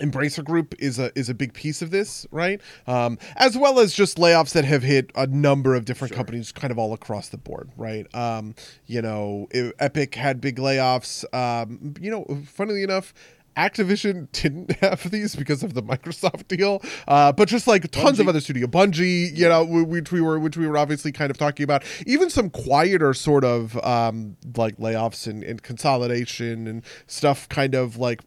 [0.00, 2.60] Embracer Group is a is a big piece of this, right?
[2.86, 6.16] Um, as well as just layoffs that have hit a number of different Sure.
[6.16, 8.12] companies, kind of all across the board, right?
[8.14, 8.54] Um,
[8.86, 9.48] you know,
[9.78, 11.24] Epic had big layoffs.
[11.34, 13.14] Um, you know, funnily enough.
[13.56, 18.28] Activision didn't have these because of the Microsoft deal, uh, but just like tons of
[18.28, 21.64] other studio, Bungie, you know, which we were, which we were obviously kind of talking
[21.64, 27.74] about, even some quieter sort of um, like layoffs and, and consolidation and stuff, kind
[27.74, 28.20] of like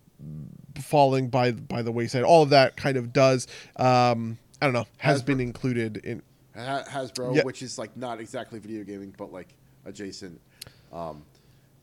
[0.82, 2.24] falling by by the wayside.
[2.24, 3.48] All of that kind of does.
[3.76, 4.86] Um, I don't know.
[4.98, 6.22] Has Hasbro- been included in.
[6.56, 7.44] Hasbro, Yeah.
[7.44, 9.48] which is like not exactly video gaming, but like
[9.86, 10.42] adjacent.
[10.92, 11.24] Um,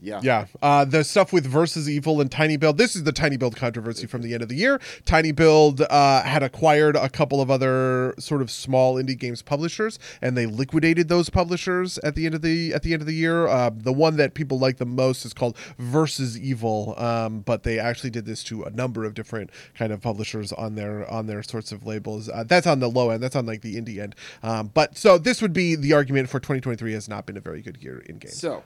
[0.01, 0.21] yeah.
[0.23, 2.79] Yeah, uh, the stuff with Versus Evil and Tiny Build.
[2.79, 4.81] This is the Tiny Build controversy from the end of the year.
[5.05, 9.99] Tiny Build uh, had acquired a couple of other sort of small indie games publishers,
[10.21, 13.15] and they liquidated those publishers at the end of the at the end of the
[13.15, 13.47] year.
[13.47, 17.79] Uh, the one that people like the most is called Versus Evil, um, but they
[17.79, 21.43] actually did this to a number of different kind of publishers on their on their
[21.43, 22.29] sorts of labels.
[22.29, 23.23] Uh, that's on the low end.
[23.23, 24.15] That's on like the indie end.
[24.43, 27.63] Um, but so this would be the argument for 2023 has not been a very
[27.63, 28.39] good year in games.
[28.39, 28.63] So,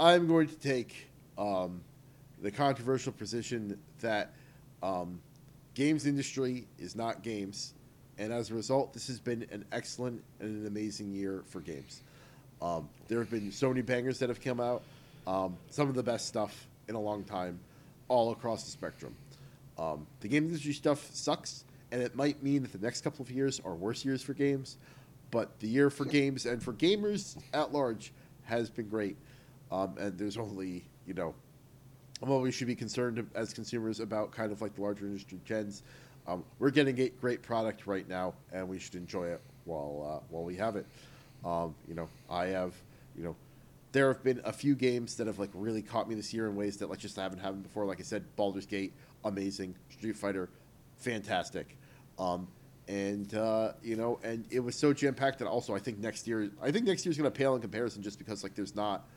[0.00, 1.82] I'm going to take um,
[2.40, 4.32] the controversial position that
[4.82, 5.20] um,
[5.74, 7.74] games industry is not games,
[8.16, 12.00] and as a result, this has been an excellent and an amazing year for games.
[12.62, 14.82] Um, there have been so many bangers that have come out,
[15.26, 17.60] um, some of the best stuff in a long time,
[18.08, 19.14] all across the spectrum.
[19.78, 23.30] Um, the game industry stuff sucks, and it might mean that the next couple of
[23.30, 24.78] years are worse years for games,
[25.30, 28.14] but the year for games and for gamers at large
[28.44, 29.18] has been great.
[29.72, 31.34] Um, and there's only, you know,
[32.20, 35.82] well, we should be concerned as consumers about kind of like the larger industry trends.
[36.26, 40.26] Um, we're getting a great product right now, and we should enjoy it while uh,
[40.28, 40.86] while we have it.
[41.44, 42.74] Um, you know, I have,
[43.16, 43.36] you know,
[43.92, 46.56] there have been a few games that have like really caught me this year in
[46.56, 47.86] ways that like just haven't happened before.
[47.86, 48.92] Like I said, Baldur's Gate,
[49.24, 49.74] amazing.
[49.88, 50.50] Street Fighter,
[50.98, 51.76] fantastic.
[52.18, 52.48] Um,
[52.86, 56.28] and uh, you know, and it was so jam packed that also I think next
[56.28, 59.08] year, I think next year's going to pale in comparison just because like there's not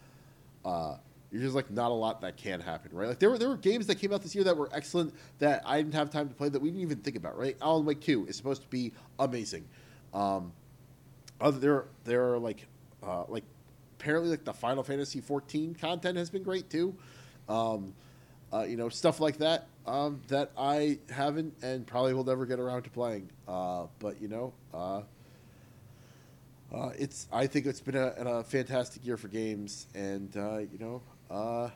[0.65, 0.95] uh,
[1.31, 3.10] there's just like not a lot that can happen, right?
[3.10, 5.64] Like there were there were games that came out this year that were excellent that
[5.65, 7.57] I didn't have time to play that we didn't even think about, right?
[7.61, 9.65] Alan Wake Two is supposed to be amazing.
[10.14, 10.53] Um,
[11.41, 12.68] other there there are like
[13.02, 13.44] uh, like
[13.99, 16.95] apparently like the Final Fantasy 14 content has been great too.
[17.49, 17.95] Um,
[18.53, 22.60] uh, you know stuff like that um, that I haven't and probably will never get
[22.60, 23.30] around to playing.
[23.48, 24.53] Uh, but you know.
[26.74, 27.28] Uh, it's.
[27.32, 31.70] I think it's been a, a fantastic year for games, and uh, you know, uh,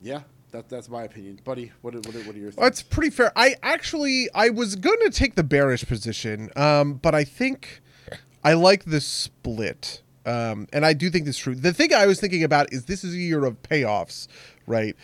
[0.00, 0.20] yeah,
[0.52, 1.72] that, that's my opinion, buddy.
[1.82, 2.80] What are, what are, what are your Well, thoughts?
[2.80, 3.32] That's pretty fair.
[3.34, 7.82] I actually I was going to take the bearish position, um, but I think
[8.44, 11.56] I like the split, um, and I do think this is true.
[11.56, 14.28] The thing I was thinking about is this is a year of payoffs,
[14.66, 14.96] right?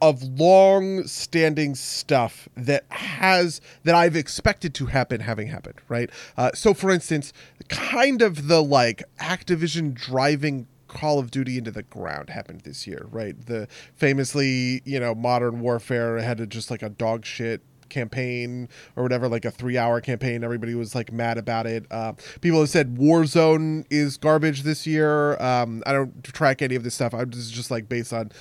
[0.00, 6.10] Of long-standing stuff that has that I've expected to happen having happened, right?
[6.36, 7.32] Uh, so, for instance,
[7.68, 13.06] kind of the like Activision driving Call of Duty into the ground happened this year,
[13.10, 13.34] right?
[13.46, 19.02] The famously, you know, Modern Warfare had a, just like a dog shit campaign or
[19.02, 20.42] whatever, like a three hour campaign.
[20.42, 21.86] Everybody was like mad about it.
[21.90, 25.40] Uh, people have said Warzone is garbage this year.
[25.40, 27.14] Um, I don't track any of this stuff.
[27.14, 28.32] I'm just, just like based on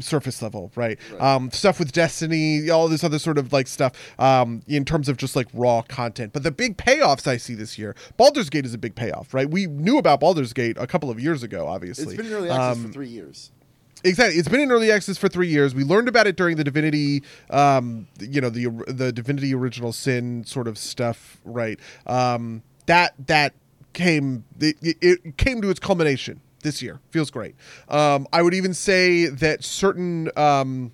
[0.00, 0.98] surface level, right?
[1.12, 1.20] Right.
[1.20, 5.16] Um, stuff with Destiny, all this other sort of like stuff um, in terms of
[5.16, 6.32] just like raw content.
[6.32, 9.48] But the big payoffs I see this year, Baldur's Gate is a big payoff, right?
[9.48, 12.14] We knew about Baldur's Gate a couple of years ago, obviously.
[12.14, 13.52] It's been in early access Um, for three years.
[14.04, 14.38] Exactly.
[14.38, 15.74] It's been in early access for three years.
[15.74, 20.44] We learned about it during the Divinity, um, you know, the the Divinity Original Sin
[20.44, 21.80] sort of stuff, right?
[22.06, 23.54] Um, that that
[23.92, 27.00] came it, it came to its culmination this year.
[27.10, 27.54] Feels great.
[27.88, 30.30] Um, I would even say that certain.
[30.36, 30.92] Um,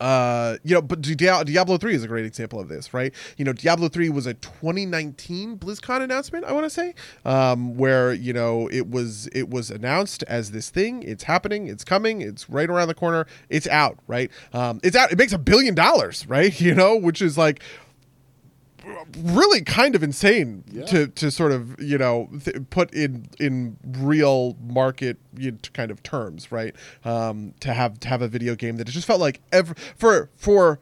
[0.00, 3.14] uh you know but Dia- diablo 3 is a great example of this right?
[3.36, 6.94] You know diablo 3 was a 2019 blizzcon announcement i want to say
[7.24, 11.04] um where you know it was it was announced as this thing.
[11.04, 11.68] It's happening.
[11.68, 12.22] It's coming.
[12.22, 13.26] It's right around the corner.
[13.48, 14.32] It's out right?
[14.52, 15.12] Um it's out.
[15.12, 16.60] It makes a billion dollars right?
[16.64, 17.62] You know which is like
[19.22, 20.84] really kind of insane Yeah.
[20.86, 25.90] to to sort of you know th- put in in real market you know, kind
[25.90, 26.74] of terms right
[27.04, 30.30] um to have to have a video game that it just felt like ever for
[30.36, 30.78] for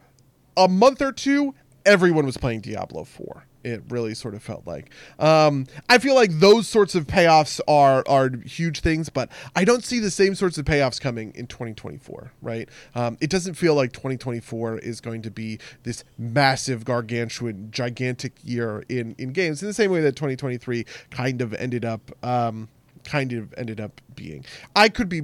[0.57, 1.53] a month or two
[1.85, 4.91] everyone was playing diablo 4 It really sort of felt like.
[5.19, 9.83] Um, I feel like those sorts of payoffs are are huge things, but I don't
[9.83, 12.31] see the same sorts of payoffs coming in 2024.
[12.41, 12.69] Right?
[12.95, 18.83] Um, it doesn't feel like 2024 is going to be this massive, gargantuan, gigantic year
[18.89, 22.11] in in games in the same way that 2023 kind of ended up.
[22.23, 22.69] Um,
[23.03, 24.45] kind of ended up being.
[24.75, 25.23] I could be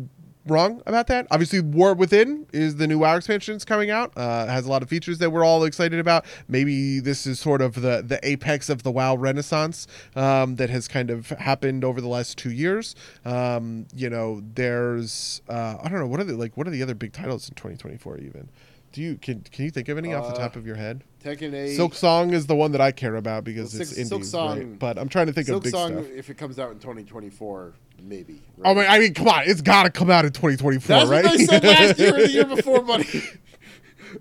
[0.49, 1.27] wrong about that.
[1.31, 4.11] Obviously, War Within is the new WoW expansion that's coming out.
[4.15, 6.25] Uh, has a lot of features that we're all excited about.
[6.47, 10.87] Maybe this is sort of the the apex of the WoW renaissance um, that has
[10.87, 12.95] kind of happened over the last two years.
[13.25, 16.83] Um, you know, there's uh, I don't know what are the like what are the
[16.83, 18.49] other big titles in 2024 even.
[18.91, 21.03] Do you can can you think of any off the Uh, top of your head?
[21.23, 21.75] Tekken 8.
[21.75, 24.23] Silk Song is the one that I care about because Well, it's Silk- indie, Silk
[24.23, 24.79] Song- right?
[24.79, 26.05] But I'm trying to think Silk of big Song, stuff.
[26.15, 28.41] if it comes out in 2024, maybe.
[28.63, 28.77] Oh right?
[28.77, 28.87] my!
[28.87, 29.43] I mean, come on!
[29.45, 31.25] It's got to come out in 2024, That's right?
[31.25, 33.21] what they said last year or the year before, buddy.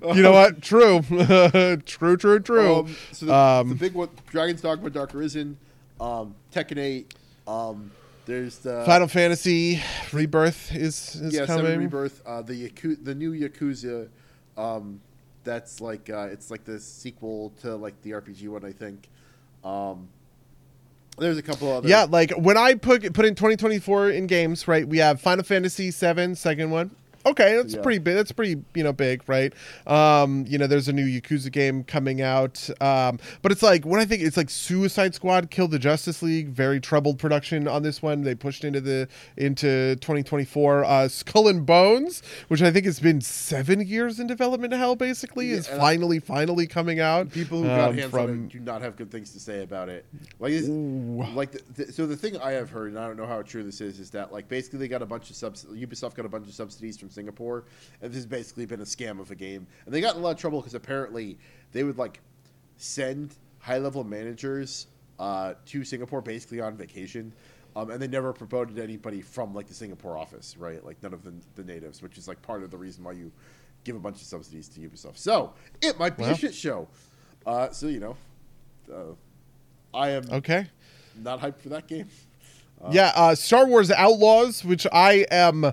[0.15, 0.61] you know what?
[0.61, 1.01] True,
[1.87, 2.75] true, true, true.
[2.81, 5.57] Um, so the, Um, the big one, Dragon's Dogma Dark Arisen,
[6.01, 7.15] um, Tekken 8,
[7.47, 7.91] um,
[8.27, 9.81] there's the Final Fantasy
[10.13, 11.79] Rebirth is is yeah, coming.
[11.79, 14.09] Rebirth, uh, the Yaku- the new Yakuza,
[14.59, 15.01] um,
[15.45, 19.09] that's like uh, it's like the sequel to like the RPG one, I think.
[19.65, 20.09] Um,
[21.17, 24.87] there's a couple other Yeah, like when I put put in 2024 in games, right?
[24.87, 26.91] We have Final Fantasy 7, second one.
[27.27, 27.83] Okay, that's Yeah.
[27.83, 28.15] pretty big.
[28.17, 29.53] That's pretty you know big, right?
[29.87, 34.01] Um, you know, there's a new Yakuza game coming out, um, but it's like when
[34.01, 36.49] I think it's like Suicide Squad Kill the Justice League.
[36.49, 38.23] Very troubled production on this one.
[38.23, 40.85] They pushed into the into 2024.
[40.85, 45.49] Uh, Skull and Bones, which I think has been seven years in development hell, basically,
[45.51, 47.31] Yeah, is finally finally coming out.
[47.31, 49.89] People who got um, hands on it do not have good things to say about
[49.89, 50.07] it.
[50.39, 50.53] Like,
[51.35, 53.63] like the, the, so the thing I have heard, and I don't know how true
[53.63, 55.65] this is, is that like basically they got a bunch of subs.
[55.65, 57.65] Ubisoft got a bunch of subsidies from Singapore,
[58.03, 59.67] and this has basically been a scam of a game.
[59.87, 61.39] And they got in a lot of trouble because apparently
[61.73, 62.21] they would like
[62.77, 64.87] send high level managers
[65.19, 67.33] uh, to Singapore basically on vacation.
[67.77, 70.85] Um, and they never promoted anybody from like the Singapore office, right?
[70.85, 73.31] Like none of the, the natives, which is like part of the reason why you
[73.85, 75.17] give a bunch of subsidies to Ubisoft.
[75.19, 76.89] So it might be a shit show.
[77.47, 78.17] Uh, so you know,
[78.93, 79.15] uh,
[79.95, 80.67] I am Okay.
[81.23, 82.09] not hyped for that game.
[82.91, 85.73] yeah, uh, Star Wars Outlaws, which I am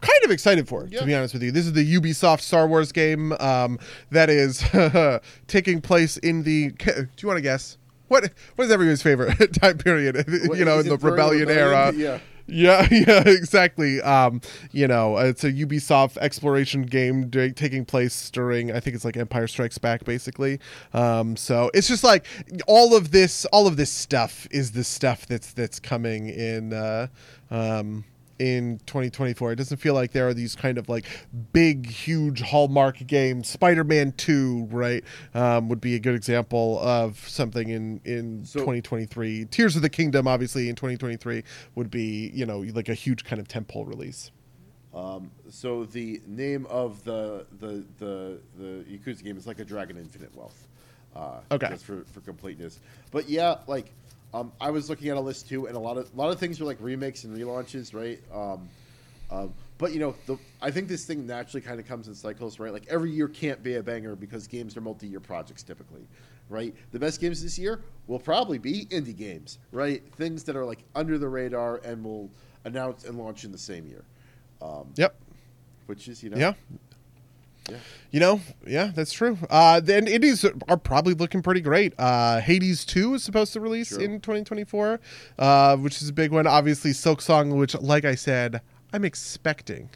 [0.00, 1.00] kind of excited for, Yeah.
[1.00, 1.50] to be honest with you.
[1.52, 3.78] This is the Ubisoft Star Wars game um,
[4.10, 4.62] that is
[5.46, 6.70] taking place in the.
[6.70, 7.76] Do you want to guess?
[8.08, 10.16] What What is everyone's favorite time period?
[10.48, 11.48] What, you know, in the Rebellion, Rebellion?
[11.50, 11.92] era.
[11.94, 12.18] Yeah.
[12.52, 14.02] Yeah, yeah, exactly.
[14.02, 14.40] Um,
[14.72, 19.16] you know, it's a Ubisoft exploration game d- taking place during, I think it's like
[19.16, 20.58] Empire Strikes Back, basically.
[20.92, 22.26] Um, so it's just like
[22.66, 26.72] all of this, all of this stuff is the stuff that's that's coming in.
[26.72, 27.06] Uh,
[27.52, 28.04] um,
[28.40, 31.04] in 2024 it doesn't feel like there are these kind of like
[31.52, 35.04] big huge hallmark games spider-man 2 right
[35.34, 39.90] um, would be a good example of something in in So- 2023 tears of the
[39.90, 41.44] kingdom obviously in 2023
[41.74, 44.30] would be you know like a huge kind of tentpole release
[44.94, 49.96] Um, so the name of the the the the Yakuza game is like a Dragon
[49.98, 50.66] Infinite Wealth.
[51.14, 51.68] Uh, Okay.
[51.68, 52.80] Just for, for completeness,
[53.10, 53.92] but yeah, like
[54.32, 56.38] um, I was looking at a list too, and a lot of a lot of
[56.38, 58.20] things were like remakes and relaunches, right?
[58.32, 58.68] Um,
[59.30, 62.58] um, but you know, the, I think this thing naturally kind of comes in cycles,
[62.58, 62.72] right?
[62.72, 66.06] Like every year can't be a banger because games are multi-year projects typically,
[66.48, 66.74] right?
[66.92, 70.02] The best games this year will probably be indie games, right?
[70.14, 72.30] Things that are like under the radar and will
[72.64, 74.04] announce and launch in the same year.
[74.60, 75.14] Um, yep
[75.90, 76.52] which is you know yeah
[77.70, 77.76] Yeah.
[78.10, 79.38] You know, yeah, that's true.
[79.48, 81.94] Uh, then indies are probably looking pretty great.
[81.98, 84.00] Uh, Hades 2 is supposed to release Sure.
[84.00, 84.98] in 2024,
[85.38, 86.46] uh, which is a big one.
[86.46, 88.60] Obviously, Silk Song, which, like I said,
[88.92, 89.90] I'm expecting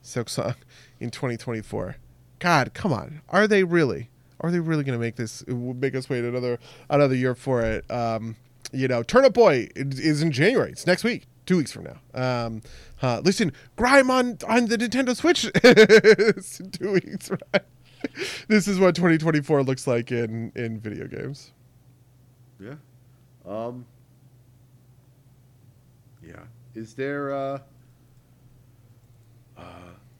[0.00, 0.54] Silk Song
[1.00, 1.96] in 2024.
[2.38, 3.20] God, come on.
[3.30, 4.10] Are they really?
[4.40, 6.58] Are they really going to make this, make us wait another
[6.90, 7.90] another year for it?
[7.90, 8.36] Um,
[8.70, 10.70] you know, Turnip Boy is in January.
[10.72, 11.98] It's next week, two weeks from now.
[12.46, 12.62] Um,
[13.00, 15.42] uh, listen, Grime on on the Nintendo Switch.
[16.72, 17.62] two weeks, right?
[18.48, 21.52] this is what 2024 looks like in in video games.
[22.60, 22.74] yeah
[23.46, 23.84] um
[26.22, 26.40] yeah
[26.74, 27.58] is there uh
[29.56, 29.62] uh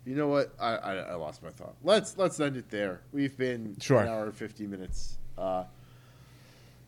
[0.05, 3.36] you know what I, I i lost my thought let's let's end it there we've
[3.36, 4.01] been Sure.
[4.01, 5.65] an hour and 50 minutes uh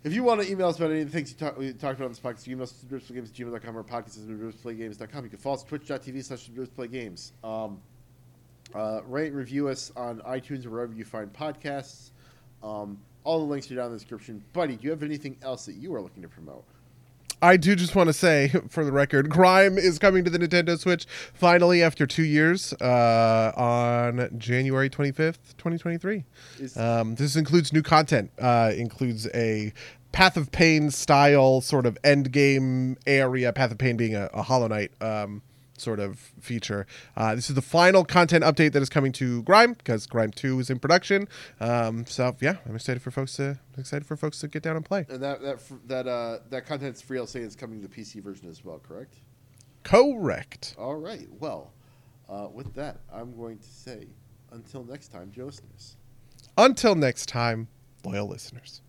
[0.04, 1.98] if you want to email us about any of the things you talk, we talked
[1.98, 4.28] about on this podcast, you email us at games at gmail.com or podcast at
[5.24, 6.48] You can follow us at twitch.tv slash
[6.90, 7.32] games.
[7.42, 7.80] Um,
[8.74, 12.10] uh, rate and review us on iTunes or wherever you find podcasts.
[12.62, 14.42] Um, all the links are down in the description.
[14.52, 16.64] Buddy, do you have anything else that you are looking to promote?
[17.40, 20.78] I do just want to say, for the record, Grime is coming to the Nintendo
[20.78, 26.24] Switch finally after two years uh, on January 25th, 2023.
[26.76, 28.30] Um, this includes new content.
[28.38, 29.72] Uh, includes a
[30.12, 33.52] Path of Pain style sort of end game area.
[33.52, 35.42] Path of Pain being a, a Hollow Knight um,
[35.80, 36.86] sort of feature.
[37.16, 40.58] Uh, this is the final content update that is coming to Grime because Grime Two
[40.60, 41.28] is in production.
[41.60, 44.76] Um, so yeah, I'm excited for folks to I'm excited for folks to get down
[44.76, 45.06] and play.
[45.08, 47.18] And that that that uh, that content's free.
[47.18, 48.78] I'll say is coming to the PC version as well.
[48.78, 49.14] Correct.
[49.84, 50.74] Correct.
[50.78, 51.26] All right.
[51.38, 51.72] Well,
[52.28, 54.08] uh, with that, I'm going to say
[54.52, 55.96] until next time, Joe listeners.
[56.56, 57.68] Until next time,
[58.04, 58.82] loyal listeners.